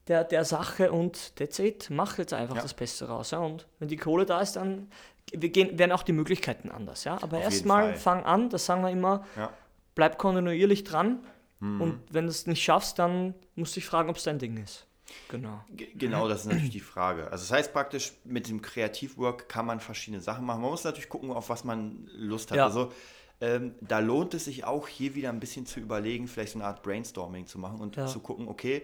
der, 0.08 0.24
der 0.24 0.46
Sache 0.46 0.94
und 0.94 1.36
that's 1.36 1.60
it. 1.60 1.90
Mach 1.92 2.18
jetzt 2.20 2.34
einfach 2.34 2.56
Ja. 2.56 2.62
das 2.62 2.74
Beste 2.74 3.06
raus. 3.10 3.32
Ja? 3.32 3.40
Und 3.40 3.68
wenn 3.80 3.90
die 3.90 3.98
Kohle 3.98 4.26
da 4.26 4.40
ist, 4.40 4.54
dann 4.56 4.90
wir 5.34 5.50
gehen, 5.50 5.78
werden 5.78 5.92
auch 5.92 6.04
die 6.04 6.14
Möglichkeiten 6.14 6.72
anders. 6.72 7.04
Ja? 7.04 7.22
Aber 7.22 7.40
erstmal 7.42 7.96
fang 7.96 8.24
an, 8.24 8.50
das 8.50 8.66
sagen 8.66 8.82
wir 8.82 8.90
immer, 8.92 9.26
Ja. 9.36 9.52
bleib 9.94 10.18
kontinuierlich 10.18 10.86
dran. 10.86 11.20
Mhm. 11.60 11.82
Und 11.82 12.00
wenn 12.12 12.26
du 12.26 12.32
es 12.32 12.48
nicht 12.48 12.64
schaffst, 12.64 12.98
dann 12.98 13.36
musst 13.56 13.76
du 13.76 13.82
dich 13.82 13.86
fragen, 13.88 14.10
ob 14.10 14.16
es 14.16 14.24
dein 14.24 14.40
Ding 14.40 14.58
ist. 14.58 14.88
Genau. 15.30 15.64
Genau, 15.96 16.28
das 16.28 16.42
ist 16.42 16.48
natürlich 16.48 16.70
die 16.72 16.80
Frage. 16.80 17.26
Also 17.32 17.44
das 17.44 17.52
heißt 17.52 17.74
praktisch, 17.74 18.14
mit 18.24 18.48
dem 18.50 18.62
Kreativwork 18.62 19.50
kann 19.50 19.66
man 19.66 19.80
verschiedene 19.80 20.22
Sachen 20.22 20.46
machen. 20.46 20.62
Man 20.62 20.70
muss 20.72 20.84
natürlich 20.84 21.10
gucken, 21.10 21.32
auf 21.32 21.50
was 21.50 21.64
man 21.64 22.10
Lust 22.16 22.52
hat. 22.52 22.58
Ja. 22.58 22.66
Also 22.66 22.92
ähm, 23.40 23.74
da 23.82 24.00
lohnt 24.00 24.34
es 24.34 24.46
sich 24.46 24.66
auch 24.66 24.88
hier 24.88 25.16
wieder 25.16 25.30
ein 25.30 25.40
bisschen 25.40 25.66
zu 25.66 25.80
überlegen, 25.80 26.28
vielleicht 26.28 26.54
so 26.54 26.60
eine 26.60 26.68
Art 26.68 26.84
Brainstorming 26.84 27.48
zu 27.48 27.58
machen 27.60 27.80
und 27.80 27.96
Ja. 27.96 28.06
zu 28.08 28.20
gucken, 28.20 28.48
okay, 28.48 28.82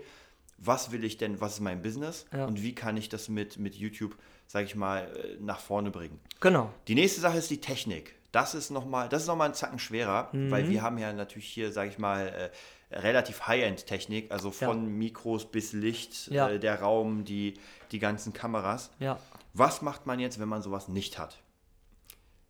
was 0.57 0.91
will 0.91 1.03
ich 1.03 1.17
denn, 1.17 1.39
was 1.39 1.53
ist 1.55 1.59
mein 1.59 1.81
Business 1.83 2.25
Ja. 2.33 2.45
und 2.45 2.63
wie 2.63 2.73
kann 2.73 2.97
ich 2.97 3.09
das 3.09 3.29
mit, 3.29 3.59
mit 3.59 3.75
YouTube, 3.75 4.15
sage 4.47 4.65
ich 4.65 4.75
mal, 4.75 5.03
äh, 5.15 5.37
nach 5.39 5.59
vorne 5.59 5.91
bringen. 5.91 6.19
Genau. 6.39 6.73
Die 6.87 6.95
nächste 6.95 7.21
Sache 7.21 7.37
ist 7.37 7.49
die 7.51 7.61
Technik. 7.61 8.15
Das 8.31 8.55
ist 8.55 8.71
nochmal, 8.71 9.07
das 9.09 9.21
ist 9.21 9.27
noch 9.27 9.35
mal 9.35 9.45
ein 9.45 9.53
Zacken 9.53 9.77
schwerer, 9.79 10.29
Mhm. 10.31 10.49
weil 10.51 10.67
wir 10.69 10.81
haben 10.81 10.97
ja 10.97 11.13
natürlich 11.13 11.47
hier, 11.47 11.71
sage 11.71 11.89
ich 11.89 11.97
mal, 11.99 12.27
äh, 12.27 12.49
relativ 12.91 13.47
High-End-Technik, 13.47 14.31
also 14.31 14.49
Ja. 14.49 14.67
von 14.67 14.87
Mikros 14.97 15.45
bis 15.51 15.73
Licht, 15.73 16.27
Ja. 16.27 16.49
äh, 16.49 16.59
der 16.59 16.81
Raum, 16.81 17.25
die, 17.25 17.55
die 17.91 17.99
ganzen 17.99 18.33
Kameras. 18.33 18.91
Ja. 18.99 19.19
Was 19.53 19.81
macht 19.81 20.05
man 20.05 20.19
jetzt, 20.19 20.39
wenn 20.39 20.47
man 20.49 20.61
sowas 20.61 20.87
nicht 20.87 21.17
hat? 21.19 21.37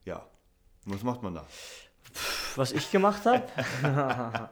Ja, 0.05 0.25
was 0.85 1.03
macht 1.03 1.23
man 1.23 1.33
da? 1.35 1.45
Was 2.55 2.71
ich 2.71 2.89
gemacht 2.91 3.25
habe? 3.25 3.43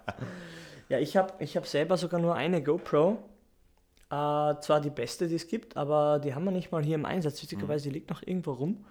ja, 0.89 0.99
ich 0.99 1.17
habe 1.17 1.33
ich 1.39 1.55
hab 1.57 1.65
selber 1.67 1.97
sogar 1.97 2.19
nur 2.19 2.35
eine 2.35 2.61
GoPro. 2.63 3.17
Äh, 4.11 4.59
zwar 4.61 4.81
die 4.81 4.89
beste, 4.91 5.27
die 5.27 5.35
es 5.35 5.47
gibt, 5.47 5.77
aber 5.77 6.19
die 6.19 6.35
haben 6.35 6.43
wir 6.43 6.51
nicht 6.51 6.71
mal 6.71 6.83
hier 6.83 6.95
im 6.95 7.05
Einsatz. 7.05 7.41
Witzigerweise, 7.41 7.85
die 7.89 7.93
liegt 7.95 8.09
noch 8.09 8.21
irgendwo 8.21 8.53
rum. 8.53 8.85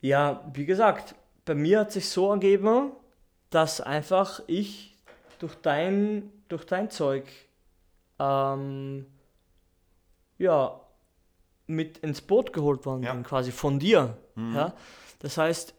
Ja, 0.00 0.44
wie 0.52 0.66
gesagt, 0.66 1.14
bei 1.46 1.54
mir 1.54 1.80
hat 1.80 1.92
sich 1.92 2.08
so 2.08 2.30
ergeben, 2.30 2.90
dass 3.50 3.80
einfach 3.80 4.40
ich 4.46 4.95
durch 5.38 5.54
dein, 5.56 6.30
durch 6.48 6.64
dein 6.64 6.90
Zeug 6.90 7.26
ähm, 8.18 9.06
ja, 10.38 10.80
mit 11.66 11.98
ins 11.98 12.20
Boot 12.20 12.52
geholt 12.52 12.86
worden 12.86 13.02
Ja. 13.02 13.12
bin, 13.12 13.22
quasi 13.24 13.52
von 13.52 13.78
dir. 13.78 14.16
Ja? 14.36 14.74
Das 15.20 15.38
heißt, 15.38 15.74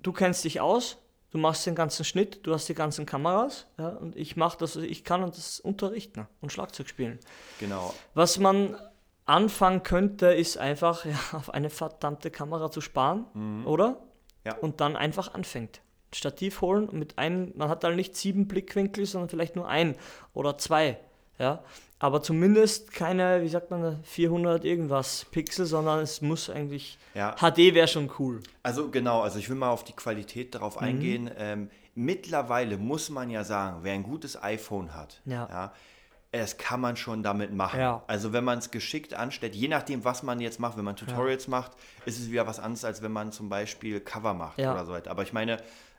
du 0.00 0.12
kennst 0.12 0.44
dich 0.44 0.60
aus, 0.60 0.98
du 1.30 1.38
machst 1.38 1.66
den 1.66 1.74
ganzen 1.74 2.04
Schnitt, 2.04 2.46
du 2.46 2.54
hast 2.54 2.68
die 2.68 2.74
ganzen 2.74 3.06
Kameras 3.06 3.66
ja, 3.78 3.88
und 3.88 4.16
ich 4.16 4.36
mache 4.36 4.56
das, 4.58 4.76
was 4.76 4.84
ich 4.84 5.04
kann 5.04 5.22
das 5.22 5.60
unterrichten 5.60 6.26
und 6.40 6.52
Schlagzeug 6.52 6.88
spielen. 6.88 7.18
Genau. 7.60 7.92
Was 8.14 8.38
man 8.38 8.76
anfangen 9.24 9.82
könnte, 9.82 10.26
ist 10.28 10.56
einfach 10.58 11.04
ja, 11.04 11.18
auf 11.32 11.50
eine 11.52 11.70
verdammte 11.70 12.30
Kamera 12.30 12.70
zu 12.70 12.80
sparen, 12.80 13.64
oder? 13.66 13.98
Ja. 14.44 14.54
Und 14.58 14.80
dann 14.80 14.96
einfach 14.96 15.34
anfängt. 15.34 15.80
Stativ 16.14 16.60
holen 16.60 16.88
und 16.88 16.98
mit 16.98 17.18
einem, 17.18 17.52
man 17.56 17.68
hat 17.68 17.84
halt 17.84 17.96
nicht 17.96 18.16
sieben 18.16 18.46
Blickwinkel, 18.48 19.06
sondern 19.06 19.28
vielleicht 19.28 19.56
nur 19.56 19.68
ein 19.68 19.96
oder 20.34 20.56
zwei. 20.58 20.98
Ja, 21.38 21.62
aber 21.98 22.22
zumindest 22.22 22.92
keine, 22.92 23.42
wie 23.42 23.48
sagt 23.48 23.70
man, 23.70 24.02
400 24.04 24.64
irgendwas 24.64 25.26
Pixel, 25.30 25.66
sondern 25.66 25.98
es 26.00 26.22
muss 26.22 26.48
eigentlich, 26.48 26.96
Ja. 27.14 27.34
HD 27.38 27.74
wäre 27.74 27.88
schon 27.88 28.10
cool. 28.18 28.40
Also 28.62 28.90
genau, 28.90 29.20
also 29.20 29.38
ich 29.38 29.48
will 29.50 29.56
mal 29.56 29.68
auf 29.68 29.84
die 29.84 29.92
Qualität 29.92 30.54
darauf 30.54 30.76
Mhm. 30.80 30.86
eingehen. 30.86 31.30
Ähm, 31.36 31.70
mittlerweile 31.94 32.78
muss 32.78 33.10
man 33.10 33.28
ja 33.28 33.44
sagen, 33.44 33.78
wer 33.82 33.92
ein 33.92 34.02
gutes 34.02 34.42
iPhone 34.42 34.94
hat, 34.94 35.20
Ja. 35.26 35.72
es 36.32 36.56
kann 36.56 36.80
man 36.80 36.96
schon 36.96 37.22
damit 37.22 37.52
machen. 37.52 37.80
Ja. 37.80 38.02
Also 38.06 38.32
wenn 38.32 38.44
man 38.44 38.58
es 38.58 38.70
geschickt 38.70 39.12
anstellt, 39.12 39.54
je 39.54 39.68
nachdem, 39.68 40.04
was 40.04 40.22
man 40.22 40.40
jetzt 40.40 40.58
macht, 40.60 40.76
wenn 40.78 40.84
man 40.84 40.96
Tutorials 40.96 41.48
macht, 41.48 41.72
ist 42.06 42.18
es 42.18 42.30
wieder 42.30 42.46
was 42.46 42.58
anderes, 42.60 42.84
als 42.84 43.02
wenn 43.02 43.12
man 43.12 43.32
zum 43.32 43.48
Beispiel 43.50 44.00
Cover 44.00 44.32
macht 44.34 44.58
Ja. 44.58 44.72
oder 44.72 44.86
so 44.86 44.92
weiter. 44.92 45.10
Aber 45.10 45.22
ich 45.22 45.32
meine, 45.34 45.58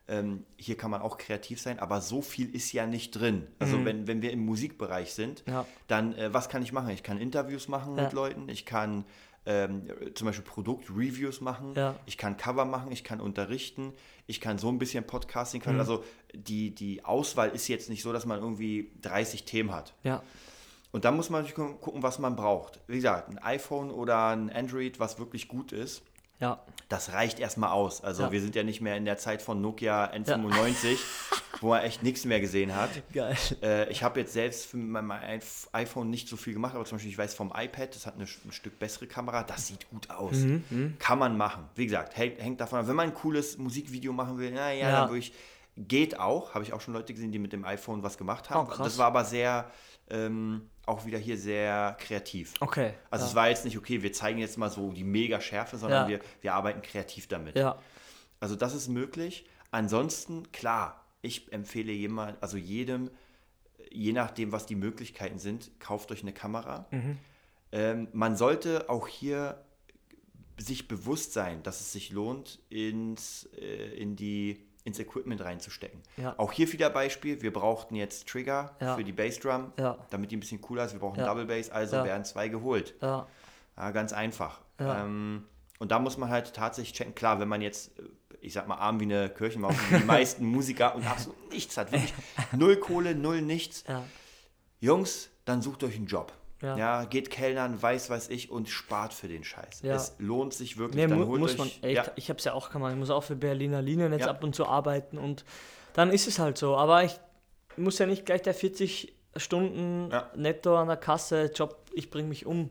ähm, 0.10 0.46
hier 0.58 0.78
kann 0.78 0.90
man 0.92 1.02
auch 1.02 1.18
kreativ 1.18 1.60
sein, 1.62 1.80
aber 1.80 2.00
so 2.02 2.22
viel 2.22 2.54
ist 2.56 2.72
ja 2.72 2.86
nicht 2.86 3.12
drin. 3.12 3.48
Also 3.60 3.84
wenn, 3.86 4.08
wenn 4.08 4.22
wir 4.22 4.32
im 4.32 4.46
Musikbereich 4.46 5.14
sind, 5.14 5.46
Mhm. 5.48 5.54
Ja. 5.54 5.66
dann 5.88 6.14
äh, 6.16 6.34
was 6.34 6.48
kann 6.50 6.62
ich 6.64 6.72
machen? 6.72 6.90
Ich 6.92 7.04
kann 7.04 7.18
Interviews 7.18 7.68
machen 7.68 7.98
Ja. 7.98 8.04
mit 8.04 8.14
Leuten, 8.14 8.48
ich 8.50 8.66
kann 8.66 9.04
ähm, 9.46 9.88
zum 10.14 10.26
Beispiel 10.28 10.44
Produktreviews 10.44 11.40
machen, 11.42 11.74
Ja. 11.76 11.96
ich 12.06 12.18
kann 12.18 12.36
Cover 12.38 12.66
machen, 12.66 12.92
ich 12.92 13.04
kann 13.06 13.22
unterrichten, 13.22 13.94
ich 14.28 14.42
kann 14.42 14.58
so 14.58 14.68
ein 14.70 14.78
bisschen 14.78 15.06
Podcasting 15.06 15.62
Mhm. 15.62 15.64
können. 15.64 15.80
Also 15.80 16.04
die, 16.36 16.76
die 16.76 17.06
Auswahl 17.06 17.50
ist 17.50 17.68
jetzt 17.70 17.90
nicht 17.90 18.02
so, 18.04 18.12
dass 18.12 18.26
man 18.26 18.40
irgendwie 18.42 18.92
30 19.02 19.44
Themen 19.46 19.72
hat. 19.74 19.94
Ja, 20.04 20.22
Und 20.92 21.06
da 21.06 21.12
muss 21.12 21.30
man 21.30 21.44
natürlich 21.44 21.56
gu- 21.70 21.76
gucken, 21.80 22.02
was 22.04 22.18
man 22.20 22.36
braucht. 22.36 22.80
Wie 22.88 22.96
gesagt, 22.96 23.30
ein 23.30 23.38
iPhone 23.40 23.92
oder 23.92 24.28
ein 24.30 24.50
Android, 24.50 25.00
was 25.00 25.20
wirklich 25.20 25.48
gut 25.48 25.72
ist, 25.72 26.02
ja, 26.40 26.64
das 26.90 27.14
reicht 27.14 27.40
erstmal 27.40 27.72
aus. 27.72 28.02
Also 28.04 28.24
Ja. 28.24 28.32
wir 28.32 28.42
sind 28.42 28.56
ja 28.56 28.64
nicht 28.64 28.80
mehr 28.82 28.96
in 28.96 29.06
der 29.06 29.18
Zeit 29.18 29.42
von 29.42 29.60
Nokia 29.62 30.12
N95, 30.14 30.98
wo 31.62 31.70
man 31.70 31.82
echt 31.84 32.04
nichts 32.04 32.26
mehr 32.26 32.40
gesehen 32.40 32.76
hat. 32.76 32.90
geil. 33.14 33.36
Äh, 33.62 33.90
ich 33.92 34.04
habe 34.04 34.20
jetzt 34.20 34.34
selbst 34.34 34.68
für 34.68 34.78
mein 34.78 35.06
mein 35.06 35.40
iPh- 35.42 35.68
iPhone 35.74 36.10
nicht 36.10 36.28
so 36.30 36.38
viel 36.38 36.54
gemacht, 36.54 36.76
aber 36.76 36.86
zum 36.86 36.98
Beispiel 36.98 37.12
ich 37.12 37.18
weiß 37.18 37.34
vom 37.34 37.52
iPad, 37.56 37.96
das 37.96 38.06
hat 38.06 38.16
eine, 38.16 38.24
ein 38.26 38.52
Stück 38.52 38.80
bessere 38.80 39.08
Kamera, 39.08 39.44
das 39.44 39.68
sieht 39.68 39.90
gut 39.90 40.10
aus. 40.10 40.36
Mhm, 40.38 40.96
Kann 41.00 41.20
man 41.20 41.36
machen. 41.38 41.66
Wie 41.76 41.86
gesagt, 41.86 42.16
hängt, 42.16 42.40
hängt 42.42 42.62
davon 42.62 42.80
ab. 42.80 42.88
Wenn 42.88 42.96
man 42.96 43.08
ein 43.08 43.14
cooles 43.16 43.58
Musikvideo 43.58 44.14
machen 44.14 44.38
will, 44.38 44.52
naja, 44.52 44.90
Ja. 44.90 44.92
dann 45.02 45.10
würde 45.10 45.20
ich, 45.20 45.34
geht 45.76 46.20
auch. 46.20 46.54
Habe 46.54 46.64
ich 46.64 46.74
auch 46.74 46.82
schon 46.82 46.94
Leute 46.94 47.14
gesehen, 47.14 47.32
die 47.32 47.40
mit 47.40 47.52
dem 47.54 47.66
iPhone 47.66 48.04
was 48.04 48.18
gemacht 48.18 48.50
haben. 48.50 48.70
Oh, 48.72 48.84
das 48.84 48.98
war 48.98 49.08
aber 49.08 49.26
sehr, 49.26 49.70
ähm, 50.10 50.70
auch 50.88 51.06
wieder 51.06 51.18
hier 51.20 51.38
sehr 51.38 51.96
kreativ. 52.00 52.54
Okay. 52.60 52.94
Also 53.12 53.26
ja. 53.26 53.30
es 53.30 53.36
war 53.36 53.50
jetzt 53.50 53.66
nicht, 53.66 53.78
okay, 53.78 54.02
wir 54.02 54.14
zeigen 54.14 54.40
jetzt 54.40 54.58
mal 54.58 54.70
so 54.72 54.92
die 54.92 55.04
mega 55.04 55.40
Schärfe, 55.42 55.78
sondern 55.78 56.10
Ja. 56.10 56.18
wir, 56.18 56.20
wir 56.42 56.54
arbeiten 56.54 56.82
kreativ 56.82 57.28
damit. 57.28 57.56
ja, 57.58 57.78
Also 58.40 58.56
das 58.56 58.74
ist 58.74 58.88
möglich. 58.88 59.46
Ansonsten, 59.72 60.52
klar, 60.52 61.04
ich 61.22 61.52
empfehle 61.52 61.92
jemand, 61.92 62.42
also 62.42 62.58
jedem, 62.58 63.12
je 63.92 64.14
nachdem, 64.14 64.52
was 64.52 64.66
die 64.66 64.76
Möglichkeiten 64.76 65.40
sind, 65.40 65.72
kauft 65.80 66.12
euch 66.12 66.22
eine 66.22 66.34
Kamera. 66.34 66.88
Mhm. 66.92 67.18
Ähm, 67.74 68.08
man 68.14 68.38
sollte 68.38 68.90
auch 68.90 69.08
hier 69.08 69.64
sich 70.58 70.88
bewusst 70.88 71.34
sein, 71.34 71.64
dass 71.64 71.82
es 71.82 71.92
sich 71.92 72.12
lohnt, 72.12 72.60
ins, 72.70 73.48
äh, 73.60 73.94
in 73.96 74.16
die, 74.16 74.66
ins 74.88 75.00
Equipment 75.00 75.44
reinzustecken. 75.44 76.02
Ja. 76.16 76.34
Auch 76.38 76.52
hier 76.54 76.72
wieder 76.72 76.90
Beispiel, 76.90 77.42
wir 77.42 77.52
brauchten 77.52 77.94
jetzt 77.96 78.28
Trigger 78.28 78.76
Ja. 78.80 78.96
für 78.96 79.04
die 79.04 79.12
Bassdrum, 79.12 79.74
Ja. 79.78 79.98
damit 80.10 80.32
die 80.32 80.38
ein 80.38 80.40
bisschen 80.40 80.62
cooler 80.62 80.86
ist. 80.86 80.94
Wir 80.94 81.00
brauchen. 81.02 81.24
Double 81.24 81.46
Bass, 81.46 81.70
also 81.70 81.98
werden 82.04 82.24
zwei 82.24 82.48
geholt. 82.48 82.96
Ganz 83.76 84.14
einfach. 84.14 84.62
Ähm, 84.80 85.44
und 85.80 85.92
da 85.92 86.00
muss 86.00 86.18
man 86.18 86.30
halt 86.30 86.54
tatsächlich 86.54 86.94
checken. 86.98 87.14
Klar, 87.16 87.40
wenn 87.40 87.48
man 87.50 87.62
jetzt, 87.62 88.00
äh, 88.00 88.04
ich 88.42 88.54
sag 88.54 88.68
mal, 88.68 88.76
arm 88.76 89.00
wie 89.00 89.04
eine 89.04 89.30
Kirchenmaus, 89.30 89.76
wie 89.90 89.98
die 90.00 90.04
meisten 90.06 90.46
Musiker 90.46 90.96
und 90.96 91.06
absolut 91.06 91.52
nichts 91.52 91.76
hat, 91.78 91.92
wirklich 91.92 92.14
null 92.54 92.78
Kohle, 92.78 93.14
null 93.14 93.42
nichts. 93.42 93.84
Jungs, 94.80 95.30
dann 95.46 95.62
sucht 95.62 95.84
euch 95.84 95.96
einen 95.96 96.08
Job. 96.08 96.32
Ja. 96.62 96.78
Ja. 96.78 97.06
geht 97.06 97.30
Kellnern, 97.30 97.82
weiß 97.82 98.10
was 98.10 98.30
ich 98.30 98.50
und 98.50 98.70
spart 98.70 99.14
für 99.14 99.28
den 99.28 99.44
Scheiß. 99.44 99.82
Ja. 99.84 99.96
Es 99.96 100.16
lohnt 100.18 100.54
sich 100.54 100.78
wirklich. 100.78 101.04
nee, 101.04 101.08
dann 101.08 101.20
mu 101.20 101.28
holt 101.28 101.40
muss 101.40 101.52
euch, 101.52 101.58
man 101.58 101.68
echt. 101.82 102.08
Ja, 102.08 102.12
Ich 102.16 102.30
habe 102.30 102.40
es 102.40 102.46
ja 102.46 102.54
auch 102.54 102.70
gemacht. 102.70 102.94
Ich 102.94 102.98
muss 102.98 103.10
auch 103.10 103.24
für 103.24 103.36
Berliner 103.36 103.82
Linien 103.82 104.12
jetzt 104.12 104.28
ab 104.28 104.44
und 104.44 104.56
zu 104.56 104.66
arbeiten 104.66 105.18
und 105.18 105.46
dann 105.94 106.12
ist 106.12 106.28
es 106.28 106.40
halt 106.40 106.58
so. 106.58 106.76
Aber 106.76 107.04
ich 107.04 107.20
muss 107.76 108.00
ja 108.00 108.06
nicht 108.06 108.26
gleich 108.26 108.42
der 108.42 108.54
40 108.54 109.14
Stunden 109.36 110.10
netto 110.36 110.76
an 110.78 110.88
der 110.88 110.98
Kasse 110.98 111.52
Job, 111.54 111.78
ich 111.94 112.10
bringe 112.10 112.30
mich 112.30 112.46
um 112.46 112.70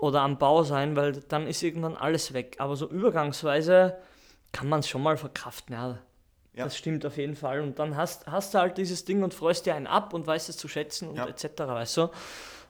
oder 0.00 0.20
am 0.22 0.38
Bau 0.38 0.62
sein, 0.62 0.96
weil 0.96 1.12
dann 1.12 1.46
ist 1.46 1.62
irgendwann 1.62 1.96
alles 1.96 2.32
weg. 2.32 2.56
Aber 2.58 2.76
so 2.76 2.88
übergangsweise 2.88 3.96
kann 4.52 4.68
man 4.68 4.80
es 4.80 4.88
schon 4.88 5.02
mal 5.02 5.16
verkraften, 5.16 5.74
ja. 5.74 5.98
Das 6.54 6.76
stimmt 6.76 7.04
auf 7.04 7.18
jeden 7.18 7.36
Fall. 7.36 7.60
Und 7.60 7.78
dann 7.78 7.96
hast, 7.96 8.26
hast 8.26 8.54
du 8.54 8.58
halt 8.58 8.78
dieses 8.78 9.04
Ding 9.04 9.22
und 9.22 9.34
freust 9.34 9.66
dir 9.66 9.74
einen 9.74 9.86
ab 9.86 10.14
und 10.14 10.26
weißt 10.26 10.48
es 10.48 10.56
zu 10.56 10.68
schätzen 10.68 11.08
und 11.08 11.18
etc. 11.18 11.44
Weißt 11.58 11.96
du? 11.98 12.08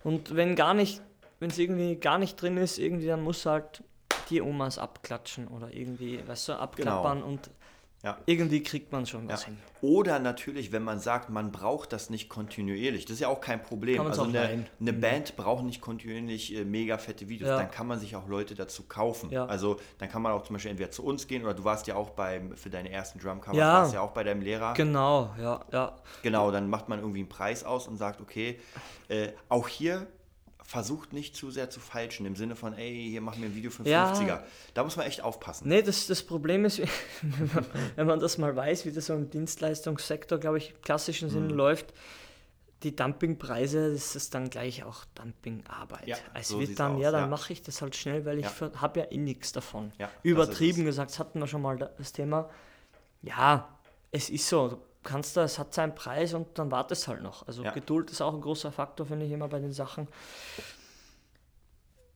Und 0.07 0.37
wenn 0.37 0.55
gar 0.55 0.73
nicht, 0.73 1.03
wenn 1.41 1.51
es 1.51 1.59
irgendwie 1.59 1.97
gar 1.97 2.19
nicht 2.19 2.41
drin 2.41 2.59
ist, 2.59 2.79
irgendwie, 2.79 3.09
dann 3.09 3.23
musst 3.23 3.45
du 3.45 3.51
halt 3.51 3.83
die 4.31 4.41
Omas 4.41 4.79
abklatschen 4.79 5.49
oder 5.49 5.75
irgendwie, 5.75 6.21
weißt 6.25 6.51
du, 6.51 6.53
abklappern 6.53 7.25
und 7.25 7.43
Genau. 7.43 7.57
Ja. 8.03 8.19
irgendwie 8.27 8.63
kriegt 8.63 8.93
man 8.93 9.07
schon 9.07 9.27
ja. 9.27 9.33
was 9.33 9.45
hin. 9.45 9.59
Oder 9.81 10.19
natürlich, 10.19 10.71
wenn 10.73 10.83
man 10.83 11.01
sagt, 11.01 11.29
man 11.29 11.51
braucht 11.53 11.93
das 11.93 12.09
nicht 12.11 12.29
kontinuierlich. 12.29 13.05
Das 13.05 13.15
ist 13.15 13.21
ja 13.21 13.29
auch 13.29 13.41
kein 13.41 13.63
Problem. 13.63 14.01
Also 14.01 14.23
eine, 14.23 14.67
eine 14.81 14.93
Band 14.93 15.37
braucht 15.37 15.65
nicht 15.65 15.81
kontinuierlich 15.81 16.55
äh, 16.55 16.65
mega 16.65 16.99
fette 16.99 17.29
Videos. 17.29 17.49
Ja. 17.49 17.57
Dann 17.57 17.71
kann 17.71 17.87
man 17.87 17.99
sich 17.99 18.17
auch 18.17 18.29
Leute 18.29 18.55
dazu 18.55 18.85
kaufen. 18.85 19.31
Ja. 19.31 19.47
Also 19.47 19.79
dann 19.99 20.09
kann 20.09 20.23
man 20.23 20.33
auch 20.33 20.43
zum 20.45 20.55
Beispiel 20.55 20.71
entweder 20.71 20.91
zu 20.91 21.05
uns 21.05 21.27
gehen 21.27 21.43
oder 21.43 21.55
du 21.55 21.65
warst 21.65 21.87
ja 21.87 21.97
auch 21.97 22.11
beim, 22.11 22.57
für 22.57 22.71
deine 22.71 22.91
ersten 22.91 23.19
Drumcovers, 23.19 23.57
Ja. 23.57 23.73
warst 23.75 23.95
ja 23.95 24.01
auch 24.01 24.13
bei 24.13 24.25
deinem 24.25 24.43
Lehrer. 24.43 24.75
Genau, 24.75 25.35
ja, 25.41 25.65
ja. 25.73 25.97
Genau, 26.23 26.51
dann 26.51 26.69
macht 26.69 26.89
man 26.89 27.01
irgendwie 27.01 27.21
einen 27.21 27.29
Preis 27.29 27.65
aus 27.65 27.89
und 27.89 27.97
sagt, 27.97 28.21
okay, 28.21 28.59
äh, 29.09 29.29
auch 29.49 29.69
hier 29.69 30.07
versucht 30.67 31.13
nicht 31.13 31.37
zu 31.37 31.51
sehr 31.51 31.71
zu 31.71 31.79
falschen, 31.81 32.27
im 32.27 32.35
Sinne 32.37 32.57
von, 32.57 32.75
ey, 32.75 33.09
hier 33.11 33.21
machen 33.21 33.41
wir 33.41 33.49
ein 33.49 33.55
Video 33.55 33.71
für 33.71 33.85
einen 33.85 33.93
Ja. 33.93 34.13
50er. 34.13 34.41
Da 34.75 34.83
muss 34.85 34.97
man 34.97 35.07
echt 35.07 35.21
aufpassen. 35.23 35.69
Nee, 35.69 35.83
das, 35.83 36.07
das 36.09 36.23
Problem 36.23 36.65
ist, 36.65 36.81
wenn 37.23 37.51
man, 37.55 37.67
wenn 37.95 38.07
man 38.07 38.21
das 38.21 38.37
mal 38.39 38.55
weiß, 38.57 38.85
wie 38.85 38.93
das 38.93 39.07
so 39.07 39.15
im 39.15 39.31
Dienstleistungssektor, 39.31 40.39
glaube 40.39 40.59
ich, 40.59 40.71
im 40.71 40.83
klassischen 40.83 41.29
Mhm. 41.29 41.33
Sinne 41.33 41.49
läuft, 41.55 41.87
die 42.83 42.95
Dumpingpreise, 42.95 43.93
das 43.93 44.17
ist 44.17 44.35
dann 44.35 44.51
gleich 44.51 44.85
auch 44.85 45.05
Dumpingarbeit. 45.15 46.07
Ja, 46.07 46.17
es 46.35 46.49
so 46.49 46.61
wird 46.61 46.79
dann, 46.79 46.97
aus, 46.97 47.03
ja, 47.03 47.11
dann 47.11 47.23
ja. 47.23 47.27
mache 47.29 47.53
ich 47.53 47.63
das 47.63 47.81
halt 47.81 47.97
schnell, 47.97 48.25
weil 48.27 48.39
ich 48.39 48.45
Ja. 48.61 48.71
habe 48.81 49.01
ja 49.01 49.07
eh 49.11 49.17
nichts 49.17 49.53
davon. 49.53 49.93
Ja, 49.99 50.11
Übertrieben 50.23 50.81
es. 50.81 50.87
gesagt, 50.87 51.11
das 51.13 51.19
hatten 51.19 51.39
wir 51.41 51.47
schon 51.47 51.63
mal 51.63 51.77
da- 51.79 51.91
das 51.97 52.13
Thema. 52.13 52.51
Ja, 53.23 53.69
es 54.13 54.31
ist 54.31 54.49
so. 54.49 54.83
Du 55.07 55.13
kannst 55.13 55.37
da, 55.37 55.45
es 55.45 55.57
hat 55.61 55.73
seinen 55.73 55.95
Preis 55.95 56.35
und 56.35 56.59
dann 56.59 56.73
wartest 56.73 57.07
halt 57.07 57.23
noch. 57.23 57.47
Also 57.47 57.63
Ja. 57.63 57.71
Geduld 57.71 58.11
ist 58.11 58.21
auch 58.21 58.35
ein 58.35 58.41
großer 58.41 58.73
Faktor, 58.73 59.07
finde 59.07 59.25
ich 59.25 59.31
immer 59.31 59.47
bei 59.47 59.61
den 59.61 59.73
Sachen. 59.73 60.09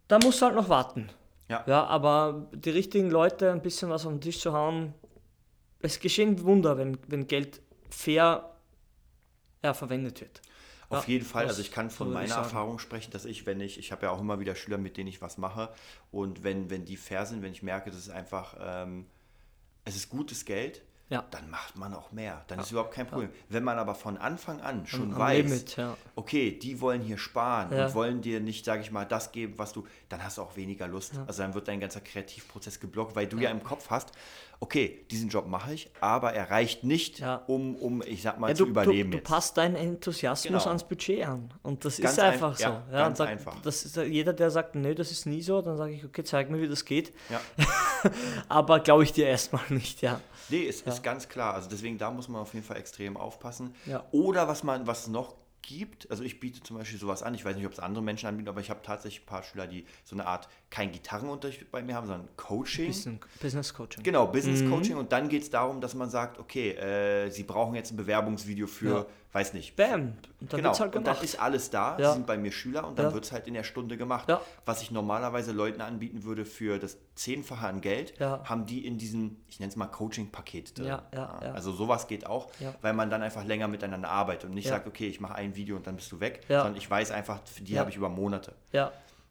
Da 0.08 0.18
musst 0.18 0.42
du 0.42 0.46
halt 0.46 0.56
noch 0.56 0.68
warten. 0.68 1.08
Ja. 1.48 1.62
Ja, 1.68 1.84
aber 1.84 2.48
die 2.52 2.70
richtigen 2.70 3.08
Leute 3.08 3.52
ein 3.52 3.62
bisschen 3.62 3.90
was 3.90 4.06
auf 4.06 4.12
den 4.12 4.20
Tisch 4.20 4.40
zu 4.40 4.54
hauen, 4.54 4.92
es 5.78 6.00
geschehen 6.00 6.42
Wunder, 6.42 6.78
wenn, 6.78 6.98
wenn 7.06 7.28
Geld 7.28 7.62
fair 7.90 8.56
ja, 9.62 9.72
verwendet 9.72 10.20
wird. 10.20 10.42
Auf 10.88 11.06
Ja, 11.06 11.12
jeden 11.12 11.24
Fall, 11.24 11.46
also 11.46 11.60
ich 11.60 11.70
kann 11.70 11.90
von 11.90 12.12
meiner. 12.12 12.34
Erfahrung 12.34 12.80
sprechen, 12.80 13.12
dass 13.12 13.24
ich, 13.24 13.46
wenn 13.46 13.60
ich, 13.60 13.78
ich 13.78 13.92
habe 13.92 14.06
ja 14.06 14.10
auch 14.10 14.18
immer 14.18 14.40
wieder 14.40 14.56
Schüler, 14.56 14.78
mit 14.78 14.96
denen 14.96 15.06
ich 15.08 15.22
was 15.22 15.38
mache 15.38 15.72
und 16.10 16.42
wenn, 16.42 16.70
wenn 16.70 16.84
die 16.86 16.96
fair 16.96 17.24
sind, 17.24 17.42
wenn 17.42 17.52
ich 17.52 17.62
merke, 17.62 17.90
das 17.90 18.00
ist 18.00 18.10
einfach, 18.10 18.56
ähm, 18.60 19.06
es 19.84 19.94
ist 19.94 20.08
gutes 20.08 20.44
Geld, 20.44 20.82
Ja. 21.10 21.24
dann 21.32 21.50
macht 21.50 21.76
man 21.76 21.92
auch 21.92 22.12
mehr. 22.12 22.42
Dann 22.46 22.60
ist 22.60 22.70
überhaupt 22.70 22.94
kein 22.94 23.06
Problem. 23.06 23.30
Wenn 23.48 23.64
man 23.64 23.78
aber 23.78 23.94
von 23.94 24.16
Anfang 24.16 24.60
an 24.60 24.86
schon 24.86 25.12
am 25.12 25.18
weiß, 25.18 25.42
Limit, 25.44 25.76
ja. 25.76 25.96
okay, 26.14 26.52
die 26.56 26.80
wollen 26.80 27.02
hier 27.02 27.18
sparen 27.18 27.76
Ja. 27.76 27.86
und 27.86 27.94
wollen 27.94 28.20
dir 28.22 28.40
nicht, 28.40 28.64
sage 28.64 28.80
ich 28.82 28.90
mal, 28.92 29.04
das 29.04 29.32
geben, 29.32 29.54
was 29.56 29.72
du, 29.72 29.84
dann 30.08 30.22
hast 30.22 30.38
du 30.38 30.42
auch 30.42 30.56
weniger 30.56 30.86
Lust. 30.88 31.12
Also 31.26 31.42
dann 31.42 31.52
wird 31.54 31.66
dein 31.68 31.80
ganzer 31.80 32.00
Kreativprozess 32.00 32.78
geblockt, 32.80 33.16
weil 33.16 33.26
du 33.26 33.38
ja, 33.38 33.50
im 33.50 33.62
Kopf 33.64 33.90
hast, 33.90 34.12
okay, 34.60 35.04
diesen 35.10 35.28
Job 35.30 35.46
mache 35.48 35.72
ich, 35.74 35.90
aber 36.00 36.32
er 36.34 36.50
reicht 36.50 36.84
nicht, 36.84 37.18
Ja. 37.18 37.42
um, 37.46 37.74
um, 37.76 38.02
ich 38.06 38.22
sag 38.22 38.38
mal, 38.38 38.50
Ja, 38.50 38.54
zu 38.54 38.64
du, 38.66 38.70
überleben 38.70 39.10
du, 39.10 39.16
du 39.18 39.22
passt 39.24 39.56
deinen 39.56 39.74
Enthusiasmus 39.74 40.46
Genau. 40.62 40.64
ans 40.68 40.84
Budget 40.84 41.26
an. 41.26 41.52
Und 41.62 41.84
das 41.84 41.96
Ganz 41.98 42.12
ist 42.12 42.18
einfach 42.20 42.52
einf- 42.54 42.58
so. 42.58 42.62
ja, 42.64 42.82
Ja, 42.92 42.98
ganz 43.04 43.18
sagt, 43.18 43.30
einfach. 43.30 43.56
Das 43.62 43.84
ist, 43.84 43.96
jeder, 43.96 44.32
der 44.32 44.50
sagt, 44.50 44.74
nee, 44.76 44.94
das 44.94 45.10
ist 45.10 45.26
nie 45.26 45.42
so, 45.42 45.60
dann 45.60 45.76
sage 45.76 45.92
ich, 45.94 46.04
okay, 46.04 46.22
zeig 46.22 46.50
mir, 46.50 46.60
wie 46.60 46.68
das 46.68 46.84
geht. 46.84 47.12
Ja. 47.30 47.40
Aber 48.48 48.80
glaube 48.80 49.02
ich 49.04 49.12
dir 49.12 49.26
erstmal 49.26 49.62
nicht, 49.70 50.02
ja. 50.02 50.20
Nee, 50.50 50.66
es 50.66 50.82
ist 50.82 51.02
ganz 51.02 51.28
klar. 51.28 51.54
Also 51.54 51.68
deswegen, 51.68 51.98
da 51.98 52.10
muss 52.10 52.28
man 52.28 52.40
auf 52.42 52.54
jeden 52.54 52.64
Fall 52.66 52.76
extrem 52.76 53.16
aufpassen. 53.16 53.74
Ja. 53.86 54.04
Oder 54.12 54.48
was 54.48 54.62
man, 54.62 54.86
was 54.86 55.08
noch 55.08 55.34
gibt, 55.62 56.10
also 56.10 56.22
ich 56.22 56.40
biete 56.40 56.62
zum 56.62 56.78
Beispiel 56.78 56.98
sowas 56.98 57.22
an, 57.22 57.34
ich 57.34 57.44
weiß 57.44 57.54
nicht, 57.54 57.66
ob 57.66 57.72
es 57.72 57.78
andere 57.80 58.02
Menschen 58.02 58.26
anbieten, 58.26 58.48
aber 58.48 58.62
ich 58.62 58.70
habe 58.70 58.80
tatsächlich 58.82 59.22
ein 59.22 59.26
paar 59.26 59.42
Schüler, 59.42 59.66
die 59.66 59.84
so 60.04 60.16
eine 60.16 60.26
Art, 60.26 60.48
kein 60.70 60.90
Gitarrenunterricht 60.90 61.70
bei 61.70 61.82
mir 61.82 61.94
haben, 61.96 62.06
sondern 62.06 62.28
Coaching. 62.36 62.86
Business, 62.86 63.20
Business 63.40 63.74
Coaching. 63.74 64.02
Genau, 64.02 64.26
Business 64.26 64.62
Mhm. 64.62 64.70
Coaching 64.70 64.96
und 64.96 65.12
dann 65.12 65.28
geht 65.28 65.42
es 65.42 65.50
darum, 65.50 65.80
dass 65.82 65.94
man 65.94 66.08
sagt, 66.08 66.38
okay, 66.38 66.70
äh, 66.70 67.28
sie 67.30 67.42
brauchen 67.42 67.74
jetzt 67.74 67.92
ein 67.92 67.96
Bewerbungsvideo 67.98 68.66
für, 68.66 68.90
Ja. 69.00 69.06
Weiß 69.32 69.52
nicht, 69.54 69.76
Bam. 69.76 70.14
Und 70.40 70.52
dann 70.52 70.58
genau, 70.58 70.70
halt 70.70 70.80
und 70.80 70.94
dann 70.96 71.04
gemacht. 71.04 71.22
ist 71.22 71.40
alles 71.40 71.70
da, 71.70 71.96
Ja. 71.98 72.08
sie 72.08 72.14
sind 72.14 72.26
bei 72.26 72.36
mir 72.36 72.50
Schüler 72.50 72.86
und 72.86 72.98
dann 72.98 73.06
Ja. 73.06 73.14
wird 73.14 73.24
es 73.24 73.32
halt 73.32 73.46
in 73.46 73.54
der 73.54 73.62
Stunde 73.62 73.96
gemacht. 73.96 74.28
Ja. 74.28 74.40
Was 74.64 74.82
ich 74.82 74.90
normalerweise 74.90 75.52
Leuten 75.52 75.80
anbieten 75.80 76.24
würde 76.24 76.44
für 76.44 76.78
das 76.78 76.96
Zehnfache 77.14 77.66
an 77.66 77.80
Geld, 77.80 78.18
Ja. 78.18 78.42
haben 78.44 78.66
die 78.66 78.84
in 78.84 78.98
diesem, 78.98 79.36
ich 79.48 79.60
nenne 79.60 79.70
es 79.70 79.76
mal 79.76 79.86
Coaching-Paket 79.86 80.78
drin. 80.78 80.98
Also 81.54 81.72
sowas 81.72 82.08
geht 82.08 82.26
auch, 82.26 82.48
weil 82.82 82.92
man 82.92 83.08
dann 83.10 83.22
einfach 83.22 83.44
länger 83.44 83.68
miteinander 83.68 84.08
arbeitet 84.10 84.46
und 84.48 84.54
nicht 84.54 84.68
sagt, 84.68 84.86
okay, 84.86 85.06
ich 85.08 85.20
mache 85.20 85.34
ein 85.36 85.54
Video 85.54 85.76
und 85.76 85.86
dann 85.86 85.96
bist 85.96 86.10
du 86.10 86.18
weg, 86.20 86.42
sondern 86.48 86.76
ich 86.76 86.90
weiß 86.90 87.10
einfach, 87.12 87.40
für 87.46 87.62
die 87.62 87.78
habe 87.78 87.90
ich 87.90 87.96
über 87.96 88.08
Monate. 88.08 88.54
Ja, 88.72 88.90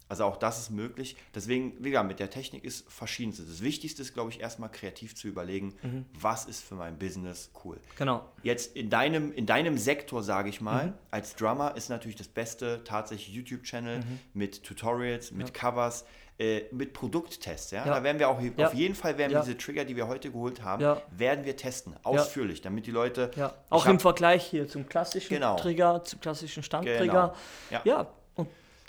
Also 0.09 0.25
auch 0.25 0.37
das 0.37 0.59
ist 0.59 0.71
möglich. 0.71 1.15
Deswegen, 1.35 1.73
wie 1.79 1.91
gesagt, 1.91 2.07
mit 2.07 2.19
der 2.19 2.29
Technik 2.31 2.63
ist 2.65 2.91
verschiedenstes. 2.91 3.47
Das 3.47 3.61
Wichtigste 3.61 4.01
ist, 4.01 4.13
glaube 4.15 4.31
ich, 4.31 4.41
erstmal 4.41 4.69
kreativ 4.71 5.15
zu 5.15 5.27
überlegen, 5.27 5.75
Mhm. 5.83 6.05
was 6.19 6.45
ist 6.45 6.63
für 6.63 6.75
mein 6.75 6.97
Business 6.97 7.51
cool. 7.63 7.77
genau. 7.97 8.25
Jetzt 8.43 8.75
in 8.75 8.89
deinem, 8.89 9.31
in 9.31 9.45
deinem 9.45 9.77
Sektor, 9.77 10.23
sage 10.23 10.49
ich 10.49 10.61
Mhm. 10.61 10.65
mal, 10.65 10.93
als 11.11 11.35
Drummer 11.35 11.75
ist 11.77 11.89
natürlich 11.89 12.15
das 12.17 12.27
Beste 12.27 12.83
tatsächlich 12.83 13.33
YouTube-Channel 13.35 13.99
Mhm. 13.99 14.19
mit 14.33 14.63
Tutorials, 14.63 15.31
mit 15.31 15.53
Covers, 15.53 16.05
äh, 16.39 16.63
mit 16.71 16.93
Produkttests. 16.93 17.69
Ja? 17.71 17.85
Ja. 17.85 17.95
Da 17.95 18.03
werden 18.03 18.17
wir 18.17 18.29
auch, 18.29 18.39
Ja. 18.41 18.67
auf 18.67 18.73
jeden 18.73 18.95
Fall 18.95 19.17
werden 19.17 19.33
Ja. 19.33 19.41
diese 19.41 19.57
Trigger, 19.57 19.85
die 19.85 19.95
wir 19.95 20.07
heute 20.07 20.31
geholt 20.31 20.63
haben, 20.63 20.81
Ja. 20.81 21.01
werden 21.11 21.45
wir 21.45 21.55
testen, 21.57 21.95
ausführlich, 22.03 22.61
damit 22.61 22.87
die 22.87 22.91
Leute... 22.91 23.29
Ja. 23.35 23.53
Auch 23.69 23.85
hab- 23.85 23.91
im 23.91 23.99
Vergleich 23.99 24.45
hier 24.45 24.67
zum 24.67 24.87
klassischen 24.87 25.33
Genau. 25.35 25.57
Trigger, 25.57 26.03
zum 26.03 26.19
klassischen 26.21 26.63
Standtrigger. 26.63 27.35
Genau. 27.69 27.83
Ja. 27.85 28.07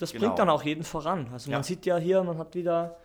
Das 0.01 0.13
Genau. 0.13 0.25
bringt 0.27 0.39
dann 0.39 0.49
auch 0.51 0.63
jeden 0.63 0.83
voran. 0.85 1.29
Also 1.33 1.51
Ja. 1.51 1.59
man 1.59 1.65
sieht 1.65 1.85
ja 1.87 1.97
hier, 1.99 2.23
man 2.23 2.39
hat 2.39 2.55
wieder, 2.55 2.97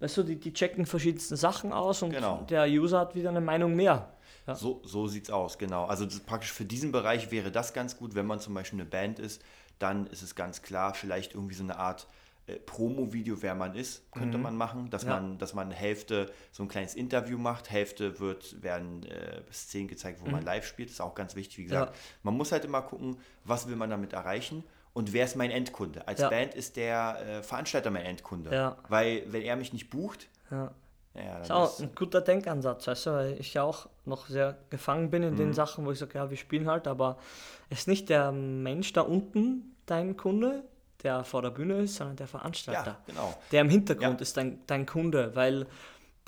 weißt 0.00 0.16
du, 0.18 0.22
die, 0.22 0.36
die 0.36 0.52
checken 0.52 0.86
verschiedensten 0.86 1.36
Sachen 1.36 1.72
aus 1.72 2.02
und 2.02 2.10
Genau. 2.10 2.42
der 2.48 2.66
User 2.66 3.00
hat 3.00 3.14
wieder 3.14 3.30
eine 3.30 3.40
Meinung 3.40 3.74
mehr. 3.74 4.12
Ja. 4.46 4.54
So, 4.54 4.80
so 4.84 5.06
sieht 5.08 5.24
es 5.24 5.30
aus, 5.30 5.58
genau. 5.58 5.84
Also 5.86 6.06
praktisch 6.24 6.52
für 6.52 6.64
diesen 6.64 6.92
Bereich 6.92 7.30
wäre 7.30 7.50
das 7.50 7.74
ganz 7.74 7.96
gut, 7.98 8.14
wenn 8.14 8.26
man 8.26 8.40
zum 8.40 8.54
Beispiel 8.54 8.80
eine 8.80 8.88
Band 8.88 9.18
ist, 9.18 9.42
dann 9.78 10.06
ist 10.06 10.22
es 10.22 10.34
ganz 10.34 10.62
klar, 10.62 10.94
vielleicht 10.94 11.34
irgendwie 11.34 11.54
so 11.54 11.62
eine 11.64 11.76
Art 11.78 12.06
äh, 12.46 12.54
Promo-Video, 12.54 13.42
wer 13.42 13.54
man 13.54 13.74
ist, 13.74 14.10
könnte 14.10 14.38
man 14.38 14.56
machen, 14.56 14.88
dass 14.88 15.02
Mhm. 15.04 15.08
Ja. 15.10 15.20
man, 15.20 15.38
dass 15.38 15.52
man 15.52 15.70
Hälfte 15.70 16.32
so 16.50 16.62
ein 16.62 16.68
kleines 16.68 16.94
Interview 16.94 17.36
macht, 17.36 17.70
Hälfte 17.70 18.20
wird, 18.20 18.62
werden 18.62 19.04
äh, 19.04 19.42
Szenen 19.52 19.86
gezeigt, 19.86 20.20
wo 20.24 20.30
man 20.30 20.42
live 20.42 20.64
spielt, 20.66 20.88
das 20.88 20.94
ist 20.94 21.00
auch 21.02 21.14
ganz 21.14 21.34
wichtig, 21.36 21.58
wie 21.58 21.64
gesagt. 21.64 21.92
Mhm. 21.92 21.98
Man 22.22 22.34
muss 22.38 22.50
halt 22.52 22.64
immer 22.64 22.80
gucken, 22.80 23.18
was 23.44 23.68
will 23.68 23.76
man 23.76 23.90
damit 23.90 24.14
erreichen 24.14 24.64
und 24.98 25.12
wer 25.12 25.24
ist 25.24 25.36
mein 25.36 25.50
Endkunde. 25.50 26.06
Als 26.06 26.20
Ja. 26.20 26.28
Band 26.28 26.54
ist 26.54 26.76
der 26.76 27.18
äh, 27.38 27.42
Veranstalter 27.42 27.90
mein 27.90 28.04
Endkunde, 28.04 28.52
Ja. 28.52 28.76
weil 28.88 29.22
wenn 29.28 29.42
er 29.42 29.56
mich 29.56 29.72
nicht 29.72 29.90
bucht, 29.90 30.28
Ja. 30.50 30.72
ja, 31.14 31.38
ist 31.38 31.50
auch 31.52 31.70
ist, 31.72 31.80
ein 31.82 31.94
guter 31.94 32.20
Denkansatz, 32.20 32.86
weißt 32.86 33.06
du, 33.06 33.10
weil 33.12 33.32
ich 33.40 33.54
ja 33.54 33.62
auch 33.62 33.88
noch 34.04 34.26
sehr 34.26 34.56
gefangen 34.70 35.10
bin 35.10 35.22
in 35.22 35.34
Mhm. 35.34 35.38
den 35.38 35.52
Sachen, 35.54 35.86
wo 35.86 35.92
ich 35.92 35.98
sage, 35.98 36.18
ja, 36.18 36.28
wir 36.30 36.36
spielen 36.36 36.68
halt, 36.68 36.86
aber 36.88 37.16
es 37.70 37.80
ist 37.80 37.88
nicht 37.88 38.08
der 38.08 38.32
Mensch 38.32 38.92
da 38.92 39.02
unten 39.02 39.76
dein 39.86 40.16
Kunde, 40.16 40.64
der 41.04 41.22
vor 41.22 41.42
der 41.42 41.50
Bühne 41.50 41.78
ist, 41.82 41.94
sondern 41.96 42.16
der 42.16 42.26
Veranstalter. 42.26 42.90
ja, 42.90 42.96
genau. 43.06 43.34
Der 43.52 43.60
im 43.60 43.68
Hintergrund 43.70 44.18
Ja. 44.18 44.22
ist 44.22 44.36
dein, 44.36 44.58
dein 44.66 44.84
Kunde, 44.84 45.34
weil 45.36 45.66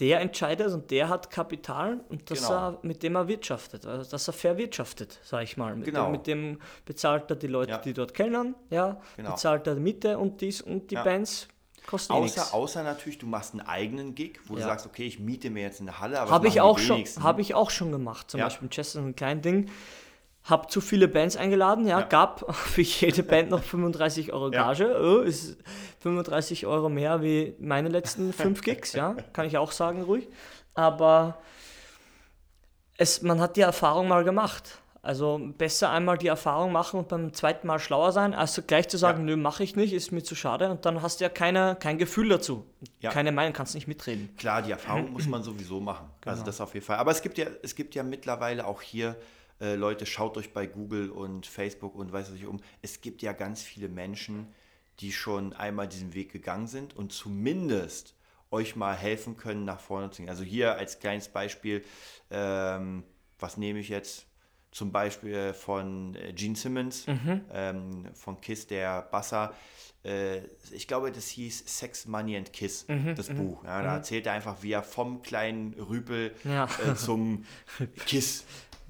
der 0.01 0.21
entscheidet 0.21 0.73
und 0.73 0.91
der 0.91 1.09
hat 1.09 1.31
Kapital 1.31 2.01
und 2.09 2.31
das 2.31 2.41
Genau. 2.47 2.71
er, 2.71 2.79
mit 2.83 3.03
dem 3.03 3.15
er 3.17 3.29
wirtschaftet, 3.29 3.85
also 3.87 4.11
dass 4.11 4.27
er 4.29 4.33
verwirtschaftet, 4.33 5.19
sag 5.23 5.43
ich 5.43 5.57
mal. 5.57 5.77
Mit, 5.77 5.85
Genau. 5.87 6.05
dem, 6.07 6.13
mit 6.13 6.27
dem 6.27 6.59
bezahlt 6.87 7.31
er 7.31 7.37
die 7.37 7.47
Leute, 7.47 7.73
Ja. 7.73 7.79
die 7.79 7.93
dort 7.93 8.15
kennen, 8.15 8.55
ja, 8.71 9.01
Genau. 9.17 9.31
bezahlt 9.33 9.67
er 9.67 9.75
die 9.75 9.81
Miete 9.81 10.19
und 10.19 10.41
dies 10.41 10.63
und 10.63 10.91
die 10.91 10.95
Ja. 10.97 11.05
Bands 11.05 11.49
kosten 11.87 12.13
eh 12.13 12.17
Außer, 12.17 12.25
nichts. 12.41 12.53
außer 12.55 12.83
natürlich, 12.83 13.19
du 13.19 13.27
machst 13.27 13.53
einen 13.53 13.63
eigenen 13.67 14.15
Gig, 14.15 14.41
wo 14.47 14.55
du 14.55 14.61
Ja. 14.61 14.67
sagst, 14.67 14.87
okay, 14.87 15.05
ich 15.07 15.19
miete 15.19 15.51
mir 15.51 15.63
jetzt 15.63 15.81
eine 15.81 15.99
Halle, 16.01 16.21
aber 16.21 16.31
Habe 16.31 16.49
ich, 16.49 16.61
auch 16.61 16.79
schon, 16.79 16.97
wenigsten. 16.97 17.23
hab 17.23 17.39
ich 17.39 17.55
auch 17.55 17.71
schon 17.71 17.91
gemacht. 17.93 18.31
Zum. 18.31 18.41
Beispiel 18.41 18.67
in 18.67 18.71
Chester 18.71 19.01
ein 19.01 19.15
kleines 19.17 19.43
Ding. 19.43 19.71
Hab 20.45 20.71
zu 20.71 20.81
viele 20.81 21.07
Bands 21.07 21.37
eingeladen, 21.37 21.87
ja, 21.87 22.01
Ja. 22.01 22.07
gab 22.07 22.55
für 22.55 22.81
jede 22.83 23.23
Band 23.23 23.51
noch 23.51 23.63
35 23.63 24.33
Euro 24.33 24.51
Ja. 24.53 24.69
Gage. 24.69 24.97
Oh, 25.01 25.21
ist 25.21 25.59
35 26.01 26.67
Euro 26.67 26.89
mehr 26.89 27.23
wie 27.23 27.55
meine 27.59 27.89
letzten 27.89 28.33
fünf 28.35 28.63
Gigs, 28.63 28.93
ja, 28.95 29.15
kann 29.33 29.47
ich 29.47 29.59
auch 29.59 29.73
sagen, 29.73 30.03
ruhig. 30.03 30.29
Aber 30.75 31.39
es, 32.97 33.23
man 33.23 33.41
hat 33.41 33.57
die 33.57 33.61
Erfahrung 33.63 34.09
mal 34.09 34.25
gemacht. 34.25 34.79
Also 35.03 35.41
besser 35.57 35.89
einmal 35.91 36.19
die 36.19 36.27
Erfahrung 36.27 36.73
machen 36.73 37.01
und 37.01 37.09
beim 37.09 37.33
zweiten 37.33 37.67
Mal 37.67 37.79
schlauer 37.79 38.13
sein, 38.13 38.35
als 38.35 38.63
gleich 38.67 38.87
zu 38.89 38.99
sagen, 38.99 39.21
Ja. 39.21 39.25
nö, 39.35 39.37
mache 39.39 39.63
ich 39.63 39.75
nicht, 39.75 39.95
ist 39.95 40.13
mir 40.13 40.23
zu 40.23 40.35
schade. 40.35 40.71
Und 40.71 40.85
dann 40.85 41.01
hast 41.01 41.21
du 41.21 41.25
ja 41.25 41.31
keine, 41.31 41.75
kein 41.81 41.97
Gefühl 41.97 42.29
dazu. 42.29 42.67
Ja. 43.01 43.11
Keine 43.11 43.33
Meinung, 43.33 43.55
kannst 43.55 43.75
nicht 43.75 43.89
mitreden. 43.89 44.35
Klar, 44.37 44.61
die 44.61 44.73
Erfahrung 44.73 45.11
muss 45.13 45.27
man 45.27 45.43
sowieso 45.43 45.81
machen. 45.81 46.07
Genau. 46.21 46.33
Also 46.33 46.45
das 46.45 46.61
auf 46.61 46.75
jeden 46.75 46.85
Fall. 46.85 46.99
Aber 46.99 47.11
es 47.13 47.23
gibt 47.23 47.39
ja, 47.39 47.47
es 47.63 47.75
gibt 47.75 47.95
ja 47.95 48.03
mittlerweile 48.03 48.67
auch 48.67 48.83
hier, 48.83 49.17
äh, 49.61 49.75
Leute, 49.75 50.07
schaut 50.07 50.37
euch 50.37 50.53
bei 50.53 50.67
Google 50.67 51.11
und 51.11 51.47
Facebook 51.47 51.95
und 51.95 52.13
weiß 52.13 52.31
was 52.31 52.37
ich 52.37 52.47
um. 52.47 52.61
Es 52.83 53.01
gibt 53.01 53.23
ja 53.23 53.33
ganz 53.33 53.63
viele 53.63 53.89
Menschen, 53.89 54.47
die 55.01 55.13
schon 55.13 55.53
einmal 55.53 55.89
diesen 55.89 56.15
Weg 56.15 56.31
gegangen 56.33 56.67
sind 56.67 56.95
und 56.97 57.13
zumindest 57.13 58.15
euch 58.51 58.75
mal 58.77 58.95
helfen 58.97 59.37
können, 59.37 59.65
nach 59.65 59.81
vorne 59.81 60.11
zu 60.11 60.23
gehen. 60.23 60.29
Also 60.29 60.43
hier 60.43 60.75
als 60.77 60.99
kleines 60.99 61.29
Beispiel, 61.29 61.85
ähm, 62.31 63.05
was 63.39 63.57
nehme 63.57 63.79
ich 63.79 63.89
jetzt? 63.89 64.27
Zum 64.73 64.93
Beispiel 64.93 65.53
von 65.53 66.15
äh, 66.15 66.33
Gene 66.33 66.55
Simmons, 66.57 67.05
ähm, 67.53 68.05
von 68.15 68.41
Kiss, 68.41 68.67
der 68.69 69.03
Basser. 69.03 69.53
Äh, 70.05 70.43
ich 70.71 70.87
glaube, 70.87 71.11
das 71.11 71.27
hieß 71.29 71.65
Sex, 71.79 72.07
Money 72.07 72.37
and 72.37 72.53
Kiss, 72.53 72.87
das 73.17 73.29
Buch. 73.31 73.65
Ja, 73.65 73.83
da 73.83 73.95
erzählt 73.97 74.27
er 74.27 74.35
einfach, 74.35 74.63
wie 74.63 74.73
er 74.73 74.83
vom 74.85 75.23
kleinen 75.23 75.75
Rüpel 75.75 76.33
Ja. 76.45 76.69
äh, 76.87 76.95
zum 76.95 77.45
Kiss 78.07 78.45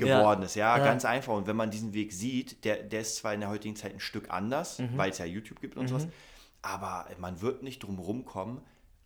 Ja. 0.07 0.21
geworden 0.21 0.43
ist. 0.43 0.55
Ja, 0.55 0.77
Ja. 0.79 0.85
ganz 0.85 1.05
einfach. 1.05 1.35
Und 1.35 1.47
wenn 1.47 1.57
man 1.57 1.71
diesen 1.71 1.93
Weg 1.95 2.13
sieht, 2.13 2.65
der, 2.65 2.83
der 2.83 3.01
ist 3.01 3.17
zwar 3.17 3.35
in 3.35 3.41
der 3.41 3.49
heutigen 3.49 3.77
Zeit 3.77 3.93
ein 3.95 4.01
Stück 4.01 4.31
anders, 4.31 4.79
Mhm. 4.79 4.97
weil 4.97 5.11
es 5.11 5.19
ja 5.19 5.25
YouTube 5.25 5.61
gibt 5.61 5.77
und 5.77 5.89
sowas, 5.89 6.07
aber 6.63 7.07
man 7.19 7.41
wird 7.41 7.63
nicht 7.63 7.83
drum 7.83 7.99
rumkommen, 7.99 8.61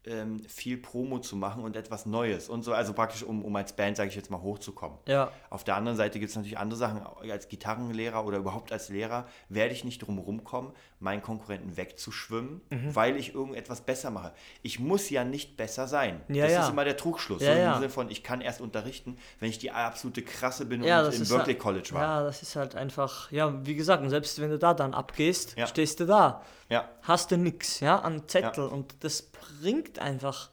ähm, 0.07 0.41
viel 0.49 0.77
Promo 0.77 1.19
zu 1.19 1.37
machen 1.37 1.63
und 1.63 1.77
etwas 1.77 2.07
Neues 2.07 2.49
und 2.49 2.63
so, 2.63 2.73
also 2.73 2.93
praktisch 2.93 3.23
um, 3.23 3.45
um 3.45 3.55
als 3.57 3.75
Band, 3.75 3.97
sage 3.97 4.09
ich 4.11 4.17
jetzt 4.17 4.31
mal, 4.31 4.41
hochzukommen. 4.43 4.99
Ja. 5.07 5.31
Auf 5.51 5.65
der 5.65 5.77
anderen 5.77 5.97
Seite 5.97 6.19
gibt 6.19 6.31
es 6.31 6.37
natürlich 6.37 6.59
andere 6.59 6.79
Sachen. 6.79 7.01
Als 7.31 7.49
Gitarrenlehrer 7.49 8.25
oder 8.25 8.39
überhaupt 8.39 8.73
als 8.73 8.89
Lehrer 8.89 9.27
werde 9.49 9.73
ich 9.73 9.85
nicht 9.85 9.99
drum 10.01 10.19
rumkommen, 10.19 10.73
meinen 11.01 11.23
Konkurrenten 11.23 11.77
wegzuschwimmen, 11.77 12.61
Mhm. 12.71 12.95
weil 12.95 13.17
ich 13.17 13.35
irgendetwas 13.35 13.81
besser 13.83 14.11
mache. 14.11 14.33
Ich 14.63 14.79
muss 14.79 15.11
ja 15.11 15.25
nicht 15.25 15.57
besser 15.57 15.87
sein. 15.87 16.21
Ja, 16.29 16.45
das 16.45 16.53
ja. 16.53 16.63
ist 16.65 16.71
immer 16.71 16.85
der 16.85 16.97
Trugschluss. 16.97 17.43
Ja, 17.43 17.55
so. 17.55 17.61
Im 17.61 17.75
Sinne 17.75 17.91
von, 17.91 18.11
ich 18.11 18.23
kann 18.23 18.41
erst 18.41 18.61
unterrichten, 18.61 19.17
wenn 19.41 19.51
ich 19.51 19.59
die 19.59 19.71
absolute 19.71 20.23
Krasse 20.23 20.67
bin 20.67 20.83
und 20.83 20.87
im 20.89 20.91
Berkeley 21.29 21.55
halt, 21.55 21.59
College 21.59 21.91
war. 21.93 22.03
Ja, 22.03 22.23
das 22.25 22.43
ist 22.43 22.57
halt 22.57 22.75
einfach, 22.75 23.31
ja, 23.31 23.65
wie 23.67 23.75
gesagt, 23.75 24.09
selbst 24.11 24.41
wenn 24.41 24.51
du 24.51 24.59
da 24.59 24.75
dann 24.75 24.95
abgehst, 24.95 25.57
stehst 25.67 26.01
du 26.01 26.07
da, 26.07 26.43
Ja. 26.75 26.89
hast 27.03 27.31
du 27.31 27.37
nix, 27.39 27.81
ja, 27.81 27.99
an 27.99 28.29
Zettel 28.29 28.65
Ja. 28.65 28.71
und 28.71 28.95
das 29.01 29.23
bringt 29.23 29.99
einfach, 29.99 30.51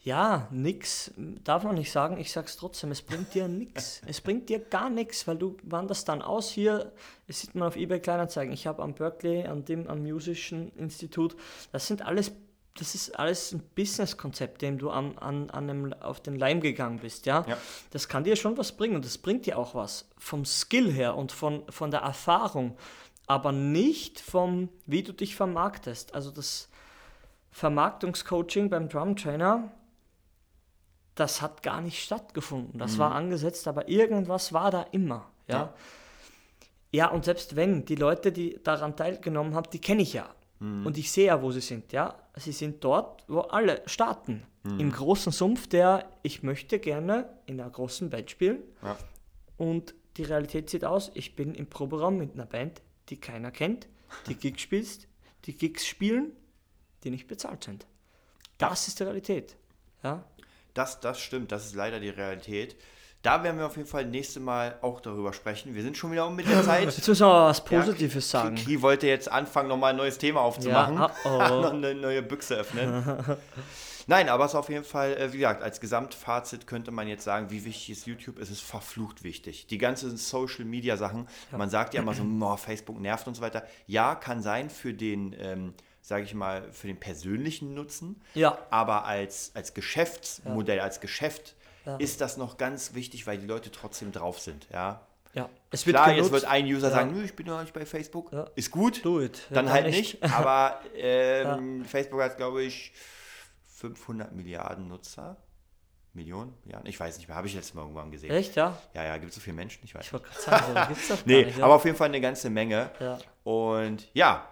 ja, 0.00 0.48
nix, 0.50 1.12
darf 1.16 1.64
man 1.64 1.76
nicht 1.76 1.90
sagen, 1.90 2.18
ich 2.18 2.30
sag's 2.30 2.56
trotzdem, 2.56 2.90
es 2.90 3.00
bringt 3.00 3.32
dir 3.34 3.48
nix, 3.48 4.02
es 4.06 4.20
bringt 4.20 4.48
dir 4.48 4.58
gar 4.58 4.90
nichts, 4.90 5.26
weil 5.26 5.38
du 5.38 5.56
wanderst 5.62 6.08
dann 6.08 6.20
aus 6.20 6.50
hier, 6.50 6.92
das 7.26 7.40
sieht 7.40 7.54
man 7.54 7.68
auf 7.68 7.76
eBay 7.76 8.00
Kleinanzeigen, 8.00 8.52
ich 8.52 8.66
habe 8.66 8.82
am 8.82 8.94
Berkeley, 8.94 9.46
an 9.46 9.64
dem, 9.64 9.88
am 9.88 10.02
Musischen 10.02 10.72
Institut, 10.76 11.36
das 11.72 11.86
sind 11.86 12.02
alles 12.02 12.32
das 12.76 12.96
ist 12.96 13.16
alles 13.16 13.52
ein 13.52 13.62
Businesskonzept, 13.76 14.60
dem 14.60 14.78
du 14.78 14.90
an, 14.90 15.16
an, 15.18 15.48
an 15.50 15.70
einem, 15.70 15.92
auf 15.92 16.20
den 16.20 16.36
Leim 16.36 16.60
gegangen 16.60 16.98
bist, 16.98 17.24
ja? 17.24 17.44
Ja. 17.46 17.56
Das 17.92 18.08
kann 18.08 18.24
dir 18.24 18.34
schon 18.34 18.56
was 18.58 18.72
bringen 18.72 18.96
und 18.96 19.04
das 19.04 19.16
bringt 19.16 19.46
dir 19.46 19.58
auch 19.58 19.76
was. 19.76 20.08
Vom 20.18 20.44
Skill 20.44 20.90
her 20.90 21.16
und 21.16 21.30
von, 21.30 21.62
von 21.70 21.92
der 21.92 22.00
Erfahrung, 22.00 22.76
aber 23.26 23.52
nicht 23.52 24.20
vom, 24.20 24.68
wie 24.86 25.02
du 25.02 25.12
dich 25.12 25.34
vermarktest. 25.34 26.14
Also 26.14 26.30
das 26.30 26.68
Vermarktungscoaching 27.50 28.68
beim 28.70 28.88
Drum 28.88 29.16
Trainer, 29.16 29.72
das 31.14 31.40
hat 31.40 31.62
gar 31.62 31.80
nicht 31.80 32.02
stattgefunden. 32.02 32.78
Das 32.78 32.98
war 32.98 33.14
angesetzt, 33.14 33.68
aber 33.68 33.88
irgendwas 33.88 34.52
war 34.52 34.70
da 34.70 34.82
immer, 34.92 35.30
ja? 35.46 35.56
Ja. 35.56 35.74
Ja, 36.92 37.08
und 37.08 37.24
selbst 37.24 37.56
wenn, 37.56 37.84
die 37.84 37.96
Leute, 37.96 38.30
die 38.30 38.60
daran 38.62 38.94
teilgenommen 38.94 39.56
haben, 39.56 39.68
die 39.72 39.80
kenne 39.80 40.02
ich 40.02 40.12
ja. 40.12 40.32
Und 40.60 40.96
ich 40.96 41.10
sehe 41.10 41.26
ja, 41.26 41.42
wo 41.42 41.50
sie 41.50 41.60
sind, 41.60 41.92
ja. 41.92 42.14
Sie 42.36 42.52
sind 42.52 42.84
dort, 42.84 43.24
wo 43.28 43.40
alle 43.40 43.82
starten. 43.86 44.46
Im 44.78 44.92
großen 44.92 45.30
Sumpf, 45.30 45.66
der 45.66 46.08
ich 46.22 46.42
möchte 46.42 46.78
gerne 46.78 47.28
in 47.46 47.60
einer 47.60 47.68
großen 47.68 48.08
Band 48.08 48.30
spielen. 48.30 48.62
Ja. 48.82 48.96
Und 49.58 49.94
die 50.16 50.22
Realität 50.22 50.70
sieht 50.70 50.84
aus, 50.84 51.10
ich 51.14 51.36
bin 51.36 51.54
im 51.54 51.66
Proberaum 51.66 52.16
mit 52.16 52.32
einer 52.34 52.46
Band, 52.46 52.80
die 53.08 53.20
keiner 53.20 53.50
kennt, 53.50 53.86
die 54.28 54.34
Gigs 54.34 54.62
spielst, 54.62 55.06
die 55.44 55.54
Gigs 55.54 55.86
spielen, 55.86 56.32
die 57.02 57.10
nicht 57.10 57.26
bezahlt 57.26 57.64
sind. 57.64 57.86
Das 58.58 58.88
ist 58.88 58.98
die 59.00 59.04
Realität. 59.04 59.56
Ja, 60.02 60.24
Das, 60.74 61.00
das 61.00 61.20
stimmt, 61.20 61.52
das 61.52 61.66
ist 61.66 61.74
leider 61.74 62.00
die 62.00 62.08
Realität. 62.10 62.76
Da 63.22 63.42
werden 63.42 63.58
wir 63.58 63.66
auf 63.66 63.76
jeden 63.76 63.88
Fall 63.88 64.04
nächste 64.04 64.38
Mal 64.38 64.78
auch 64.82 65.00
darüber 65.00 65.32
sprechen. 65.32 65.74
Wir 65.74 65.82
sind 65.82 65.96
schon 65.96 66.12
wieder 66.12 66.26
um 66.26 66.36
mit 66.36 66.46
der 66.46 66.62
Zeit. 66.64 66.84
Jetzt 66.84 67.08
müssen 67.08 67.22
wir 67.22 67.26
aber 67.26 67.48
was 67.48 67.64
Positives 67.64 68.30
Ja, 68.32 68.40
sagen. 68.42 68.56
Kri 68.56 68.82
wollte 68.82 69.06
jetzt 69.06 69.30
anfangen, 69.30 69.68
nochmal 69.70 69.90
ein 69.90 69.96
neues 69.96 70.18
Thema 70.18 70.40
aufzumachen. 70.42 70.96
Ja, 70.96 71.10
oh, 71.24 71.28
oh. 71.28 71.60
Noch 71.62 71.72
eine 71.72 71.94
neue 71.94 72.22
Büchse 72.22 72.56
öffnen. 72.56 73.02
Nein, 74.06 74.28
aber 74.28 74.44
es 74.44 74.52
ist 74.52 74.56
auf 74.56 74.68
jeden 74.68 74.84
Fall, 74.84 75.14
äh, 75.16 75.32
wie 75.32 75.38
gesagt, 75.38 75.62
als 75.62 75.80
Gesamtfazit 75.80 76.66
könnte 76.66 76.90
man 76.90 77.08
jetzt 77.08 77.24
sagen, 77.24 77.50
wie 77.50 77.64
wichtig 77.64 77.90
ist 77.90 78.06
YouTube? 78.06 78.38
Es 78.38 78.50
ist 78.50 78.60
verflucht 78.62 79.22
wichtig. 79.24 79.66
Die 79.66 79.78
ganzen 79.78 80.16
Social 80.16 80.64
Media 80.64 80.96
Sachen, 80.96 81.28
man 81.50 81.70
sagt 81.70 81.94
ja 81.94 82.02
immer 82.02 82.14
so, 82.14 82.22
oh, 82.40 82.56
Facebook 82.56 83.00
nervt 83.00 83.26
und 83.26 83.34
so 83.34 83.42
weiter. 83.42 83.66
Ja, 83.86 84.14
kann 84.14 84.42
sein 84.42 84.70
für 84.70 84.92
den, 84.94 85.34
ähm, 85.38 85.74
sage 86.02 86.24
ich 86.24 86.34
mal, 86.34 86.70
für 86.72 86.86
den 86.86 87.00
persönlichen 87.00 87.74
Nutzen. 87.74 88.20
Ja. 88.34 88.58
Aber 88.70 89.04
als, 89.06 89.52
als 89.54 89.72
Geschäftsmodell, 89.74 90.80
als 90.80 91.00
Geschäft 91.00 91.54
Ja. 91.86 91.96
ist 91.96 92.20
das 92.20 92.36
noch 92.36 92.56
ganz 92.58 92.94
wichtig, 92.94 93.26
weil 93.26 93.38
die 93.38 93.46
Leute 93.46 93.70
trotzdem 93.70 94.12
drauf 94.12 94.38
sind. 94.40 94.66
Ja. 94.72 95.00
Ja, 95.34 95.48
es 95.72 95.84
wird 95.84 95.96
Klar, 95.96 96.10
genutzt. 96.10 96.30
jetzt 96.30 96.42
wird 96.42 96.44
ein 96.52 96.64
User 96.66 96.88
Ja. 96.90 96.94
sagen, 96.94 97.12
Nö, 97.12 97.24
ich 97.24 97.34
bin 97.34 97.46
doch 97.46 97.60
nicht 97.60 97.72
bei 97.74 97.84
Facebook. 97.84 98.32
Ja. 98.32 98.46
Ist 98.54 98.70
gut. 98.70 99.04
Do 99.04 99.20
it. 99.20 99.38
Ja, 99.50 99.54
Dann 99.56 99.64
dann 99.66 99.74
halt 99.74 99.86
nicht. 99.86 100.22
nicht. 100.22 100.32
Aber 100.34 100.80
ähm, 100.96 101.84
Facebook 101.84 102.20
hat, 102.22 102.36
glaube 102.36 102.62
ich, 102.62 102.92
500 103.84 104.32
Milliarden 104.32 104.88
Nutzer. 104.88 105.36
Millionen? 106.12 106.54
Ja, 106.66 106.80
ich 106.84 106.98
weiß 107.00 107.18
nicht 107.18 107.26
mehr. 107.26 107.36
Habe 107.36 107.48
ich 107.48 107.54
letztes 107.54 107.74
Mal 107.74 107.82
irgendwann 107.82 108.10
gesehen. 108.12 108.30
Echt, 108.30 108.54
ja? 108.54 108.78
Ja, 108.94 109.02
ja, 109.04 109.16
gibt 109.16 109.30
es 109.30 109.34
so 109.34 109.40
viele 109.40 109.56
Menschen? 109.56 109.80
Ich 109.84 109.94
weiß 109.96 110.06
Ich 110.06 110.12
nicht. 110.12 110.22
wollte 110.22 110.28
gerade 110.40 110.64
sagen, 110.64 110.80
so 110.80 110.88
gibt's 110.94 111.08
doch 111.08 111.16
gar 111.26 111.26
Nee, 111.26 111.44
nicht. 111.46 111.58
Ja. 111.58 111.64
aber 111.64 111.74
auf 111.74 111.84
jeden 111.84 111.96
Fall 111.96 112.08
eine 112.08 112.20
ganze 112.20 112.50
Menge. 112.50 112.90
Ja. 113.00 113.18
Und 113.42 114.08
ja, 114.14 114.48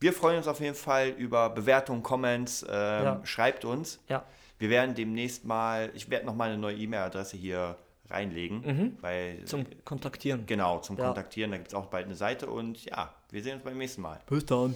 wir 0.00 0.12
freuen 0.14 0.38
uns 0.38 0.48
auf 0.48 0.58
jeden 0.60 0.74
Fall 0.74 1.08
über 1.10 1.50
Bewertungen, 1.50 2.02
Comments. 2.02 2.62
Ähm, 2.68 3.04
Ja. 3.04 3.20
Schreibt 3.24 3.64
uns. 3.64 4.00
ja. 4.08 4.24
Wir 4.58 4.70
werden 4.70 4.94
demnächst 4.94 5.44
mal, 5.44 5.90
ich 5.92 6.08
werde 6.08 6.24
noch 6.24 6.34
mal 6.36 6.48
eine 6.48 6.56
neue 6.58 6.76
E-Mail-Adresse 6.76 7.36
hier 7.36 7.76
reinlegen. 8.08 8.96
Weil, 9.02 9.34
Mhm. 9.40 9.46
Zum 9.46 9.66
Kontaktieren. 9.84 10.46
genau, 10.46 10.78
zum 10.78 10.96
Ja. 10.96 11.06
Kontaktieren. 11.06 11.50
Da 11.50 11.56
gibt 11.58 11.68
es 11.68 11.74
auch 11.74 11.86
bald 11.86 12.06
eine 12.06 12.14
Seite. 12.14 12.46
Und 12.48 12.84
ja, 12.84 13.12
wir 13.30 13.42
sehen 13.42 13.56
uns 13.56 13.64
beim 13.64 13.76
nächsten 13.76 14.00
Mal. 14.02 14.20
Bis 14.28 14.46
dann. 14.46 14.74